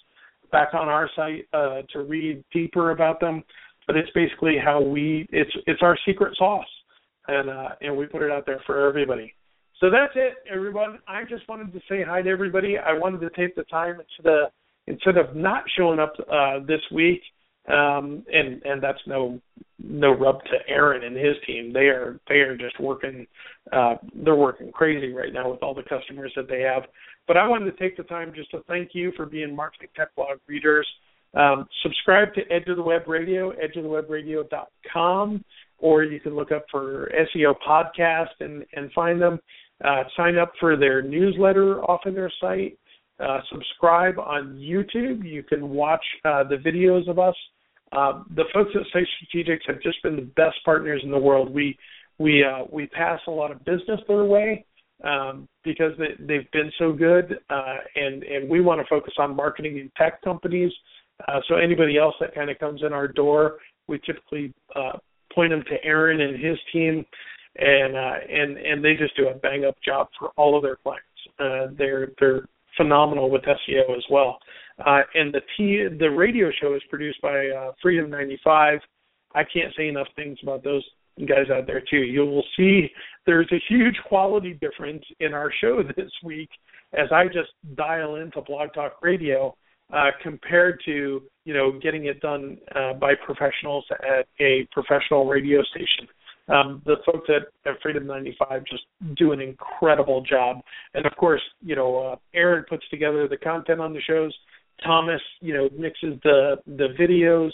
back 0.51 0.75
on 0.75 0.89
our 0.89 1.09
site 1.15 1.47
uh, 1.53 1.83
to 1.93 2.01
read 2.01 2.45
deeper 2.53 2.91
about 2.91 3.21
them. 3.21 3.43
But 3.87 3.97
it's 3.97 4.11
basically 4.15 4.57
how 4.63 4.81
we 4.81 5.27
it's 5.31 5.51
it's 5.67 5.83
our 5.83 5.99
secret 6.07 6.35
sauce, 6.39 6.65
and 7.29 7.51
uh, 7.51 7.69
and 7.83 7.97
we 7.97 8.07
put 8.07 8.23
it 8.23 8.31
out 8.31 8.47
there 8.47 8.63
for 8.67 8.89
everybody. 8.89 9.35
So 9.81 9.91
that's 9.91 10.13
it, 10.15 10.35
everyone. 10.51 11.01
I 11.07 11.25
just 11.25 11.47
wanted 11.49 11.73
to 11.73 11.81
say 11.89 12.03
hi 12.03 12.23
to 12.23 12.31
everybody. 12.31 12.79
I 12.79 12.95
wanted 12.95 13.21
to 13.21 13.31
take 13.31 13.55
the 13.55 13.65
time 13.65 14.01
instead 14.01 14.33
of 14.33 14.51
instead 14.87 15.17
of 15.19 15.37
not 15.37 15.65
showing 15.77 15.99
up 15.99 16.15
uh, 16.33 16.61
this 16.67 16.81
week, 16.93 17.21
um, 17.69 18.25
and 18.33 18.63
and 18.65 18.83
that's 18.83 19.01
no 19.07 19.41
no 19.79 20.13
rub 20.13 20.43
to 20.45 20.57
Erin 20.69 21.05
and 21.05 21.17
his 21.17 21.37
team. 21.47 21.73
They 21.73 21.87
are 21.87 22.21
they 22.29 22.37
are 22.37 22.57
just 22.57 22.79
working. 22.81 23.27
Uh, 23.73 23.97
they're 24.15 24.37
working 24.37 24.71
crazy 24.73 25.13
right 25.13 25.33
now 25.33 25.51
with 25.51 25.63
all 25.63 25.75
the 25.75 25.83
customers 25.83 26.33
that 26.37 26.49
they 26.49 26.61
have. 26.61 26.85
But 27.27 27.37
I 27.37 27.49
wanted 27.49 27.71
to 27.71 27.77
take 27.79 27.97
the 27.97 28.03
time 28.05 28.33
just 28.35 28.51
to 28.51 28.63
thank 28.69 28.91
you 28.93 29.13
for 29.17 29.27
being 29.27 29.55
Marketing 29.55 29.89
Tech 29.97 30.15
Blog 30.15 30.39
readers. 30.47 30.87
Um, 31.35 31.67
subscribe 31.83 32.33
to 32.35 32.43
Edge 32.53 32.69
of 32.69 32.77
the 32.77 32.83
Web 32.83 33.09
Radio, 33.09 33.53
edgeofthewebradio.com, 33.53 35.45
or 35.79 36.05
you 36.05 36.21
can 36.21 36.37
look 36.37 36.53
up 36.53 36.65
for 36.71 37.11
SEO 37.35 37.55
podcast 37.67 38.29
and 38.41 38.65
and 38.75 38.93
find 38.93 39.21
them. 39.21 39.41
Uh, 39.85 40.05
sign 40.17 40.39
up 40.39 40.53
for 40.61 40.77
their 40.77 41.03
newsletter 41.03 41.83
off 41.83 42.01
of 42.07 42.15
their 42.15 42.33
site. 42.41 42.79
Uh, 43.19 43.41
subscribe 43.53 44.19
on 44.19 44.55
YouTube. 44.55 45.25
You 45.25 45.43
can 45.43 45.71
watch 45.71 46.05
uh, 46.25 46.45
the 46.45 46.57
videos 46.57 47.09
of 47.09 47.19
us. 47.19 47.35
Uh, 47.95 48.23
the 48.35 48.45
folks 48.53 48.71
at 48.75 48.83
Site 48.93 49.07
Strategics 49.23 49.67
have 49.67 49.81
just 49.83 50.03
been 50.03 50.17
the 50.17 50.31
best 50.37 50.57
partners 50.65 51.01
in 51.05 51.11
the 51.11 51.19
world. 51.19 51.53
We 51.53 51.79
we 52.19 52.45
uh, 52.45 52.65
we 52.71 52.87
pass 52.87 53.21
a 53.27 53.31
lot 53.31 53.51
of 53.51 53.65
business 53.65 54.01
their 54.09 54.25
way 54.25 54.65
um, 55.05 55.49
because 55.65 55.93
they, 55.99 56.15
they've 56.19 56.51
been 56.53 56.71
so 56.79 56.93
good, 56.93 57.39
uh, 57.51 57.77
and 57.97 58.23
and 58.23 58.49
we 58.49 58.61
want 58.61 58.81
to 58.81 58.87
focus 58.89 59.15
on 59.19 59.37
marketing 59.37 59.79
and 59.81 59.91
tech 59.97 60.21
companies. 60.23 60.73
so 61.49 61.57
anybody 61.57 61.99
else 61.99 62.15
that 62.21 62.35
kind 62.35 62.51
of 62.51 62.59
comes 62.59 62.83
in 62.85 62.93
our 62.93 63.09
door, 63.09 63.59
we 63.89 64.01
typically 64.05 64.53
point 65.35 65.51
them 65.51 65.65
to 65.69 65.85
Erin 65.85 66.21
and 66.21 66.43
his 66.43 66.59
team 66.73 67.05
and 67.57 67.97
uh, 67.97 68.15
and 68.29 68.59
and 68.59 68.85
they 68.85 68.95
just 68.95 69.17
do 69.17 69.29
a 69.29 69.35
bang 69.35 69.65
up 69.65 69.77
job 69.85 70.09
for 70.19 70.31
all 70.37 70.57
of 70.57 70.63
their 70.63 70.77
clients. 70.77 71.07
Uh, 71.39 71.73
they're 71.77 72.11
they're 72.19 72.47
phenomenal 72.77 73.31
with 73.31 73.43
SEO 73.43 73.97
as 73.97 74.05
well. 74.11 74.39
Uh, 74.85 75.03
and 75.15 75.33
the 75.33 75.41
T 75.57 75.87
the 75.99 76.11
radio 76.11 76.51
show 76.61 76.75
is 76.75 76.83
produced 76.91 77.21
by 77.23 77.49
uh, 77.49 77.73
Freedom 77.81 78.11
95. 78.11 78.81
I 79.35 79.43
can't 79.45 79.73
say 79.77 79.89
enough 79.89 80.09
things 80.17 80.39
about 80.43 80.65
those 80.65 80.85
guys 81.29 81.51
out 81.53 81.67
there 81.67 81.83
too. 81.89 81.99
You 81.99 82.25
will 82.27 82.45
see 82.57 82.91
there's 83.27 83.51
a 83.53 83.63
huge 83.69 83.97
quality 84.09 84.55
difference 84.55 85.05
in 85.21 85.33
our 85.33 85.53
show 85.61 85.83
this 85.97 86.11
week 86.25 86.51
as 86.93 87.09
I 87.13 87.27
just 87.27 87.51
dial 87.77 88.17
into 88.17 88.41
Blog 88.43 88.73
Talk 88.75 89.03
Radio 89.03 89.57
uh, 89.93 90.11
compared 90.23 90.81
to 90.87 91.23
you 91.45 91.55
know 91.55 91.79
getting 91.81 92.07
it 92.07 92.21
done 92.21 92.59
uh, 92.75 92.95
by 92.95 93.13
professionals 93.25 93.85
at 93.91 94.27
a 94.41 94.67
professional 94.73 95.27
radio 95.27 95.63
station. 95.63 96.09
Um, 96.47 96.83
the 96.85 96.97
folks 97.07 97.31
at, 97.31 97.71
at 97.71 97.81
Freedom 97.81 98.07
95 98.07 98.65
just 98.67 98.83
do 99.17 99.33
an 99.33 99.41
incredible 99.41 100.21
job. 100.21 100.59
And 100.93 101.07
of 101.07 101.17
course, 101.17 101.41
you 101.63 101.75
know, 101.75 101.97
uh, 101.97 102.17
Erin 102.35 102.67
puts 102.69 102.87
together 102.91 103.27
the 103.27 103.39
content 103.39 103.81
on 103.81 103.95
the 103.95 104.01
shows. 104.03 104.35
Thomas, 104.83 105.21
you 105.41 105.55
know, 105.55 105.69
mixes 105.77 106.19
the 106.23 106.57
the 106.67 106.89
videos. 106.99 107.51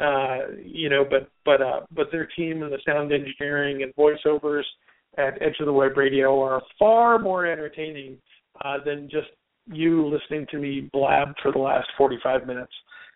Uh, 0.00 0.52
you 0.64 0.88
know, 0.88 1.04
but 1.08 1.28
but 1.44 1.60
uh, 1.60 1.80
but 1.94 2.06
their 2.10 2.28
team 2.36 2.62
and 2.62 2.72
the 2.72 2.78
sound 2.86 3.12
engineering 3.12 3.82
and 3.82 3.94
voiceovers 3.94 4.62
at 5.18 5.40
Edge 5.42 5.56
of 5.60 5.66
the 5.66 5.72
Web 5.72 5.96
Radio 5.96 6.40
are 6.40 6.62
far 6.78 7.18
more 7.18 7.46
entertaining 7.46 8.16
uh, 8.64 8.78
than 8.84 9.08
just 9.10 9.28
you 9.66 10.06
listening 10.06 10.46
to 10.50 10.58
me 10.58 10.88
blab 10.92 11.28
for 11.42 11.52
the 11.52 11.58
last 11.58 11.86
45 11.96 12.46
minutes. 12.46 12.72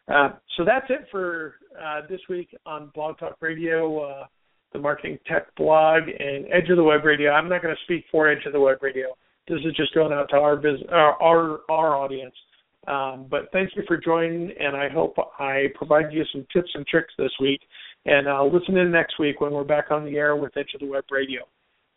Uh, 0.07 0.31
so 0.57 0.65
that's 0.65 0.87
it 0.91 1.07
for 1.11 1.55
uh, 1.83 2.03
this 2.09 2.21
week 2.29 2.55
on 2.67 2.91
Blog 2.95 3.19
Talk 3.19 3.37
Radio. 3.41 3.99
Uh, 4.05 4.27
the 4.73 4.79
Marketing 4.79 5.19
Tech 5.27 5.55
blog, 5.57 6.03
and 6.03 6.45
Edge 6.53 6.69
of 6.71 6.77
the 6.77 6.83
Web 6.83 7.05
Radio. 7.05 7.31
I'm 7.31 7.49
not 7.49 7.63
going 7.63 7.75
to 7.75 7.83
speak 7.85 8.05
for 8.11 8.29
Edge 8.29 8.45
of 8.47 8.53
the 8.53 8.61
Web 8.61 8.83
Radio. 8.83 9.07
This 9.49 9.59
is 9.65 9.75
just 9.75 9.95
going 9.95 10.13
out 10.13 10.29
to 10.31 10.37
our 10.37 10.57
business, 10.57 10.89
our 10.91 11.21
our, 11.23 11.61
our 11.71 11.97
audience. 11.97 12.35
Um, 12.87 13.27
but 13.29 13.51
thank 13.53 13.71
you 13.75 13.83
for 13.87 13.97
joining, 13.97 14.53
and 14.61 14.77
I 14.77 14.89
hope 14.89 15.17
I 15.39 15.67
provide 15.75 16.13
you 16.13 16.25
some 16.33 16.47
tips 16.53 16.71
and 16.75 16.87
tricks 16.87 17.13
this 17.19 17.33
week. 17.41 17.61
And 18.05 18.29
uh, 18.29 18.45
listen 18.45 18.77
in 18.77 18.93
next 18.93 19.19
week 19.19 19.41
when 19.41 19.53
we're 19.53 19.65
back 19.65 19.91
on 19.91 20.05
the 20.05 20.17
air 20.17 20.37
with 20.37 20.57
Edge 20.57 20.71
of 20.75 20.81
the 20.81 20.87
Web 20.87 21.05
Radio. 21.11 21.43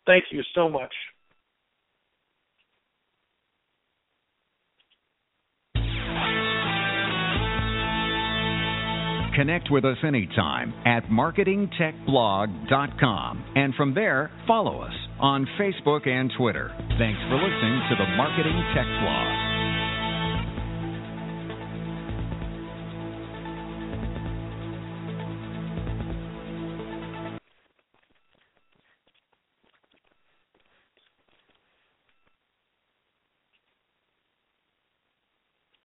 Thank 0.06 0.24
you 0.32 0.42
so 0.54 0.68
much. 0.68 0.92
Connect 9.36 9.70
with 9.70 9.84
us 9.84 9.98
anytime 10.04 10.74
at 10.84 11.04
marketingtechblog.com. 11.04 13.44
And 13.54 13.72
from 13.74 13.94
there, 13.94 14.30
follow 14.46 14.82
us 14.82 14.92
on 15.20 15.46
Facebook 15.58 16.06
and 16.06 16.30
Twitter. 16.36 16.70
Thanks 16.98 17.20
for 17.28 17.36
listening 17.36 17.80
to 17.88 17.96
the 17.96 18.06
Marketing 18.16 18.62
Tech 18.74 18.84
Blog. 18.84 19.49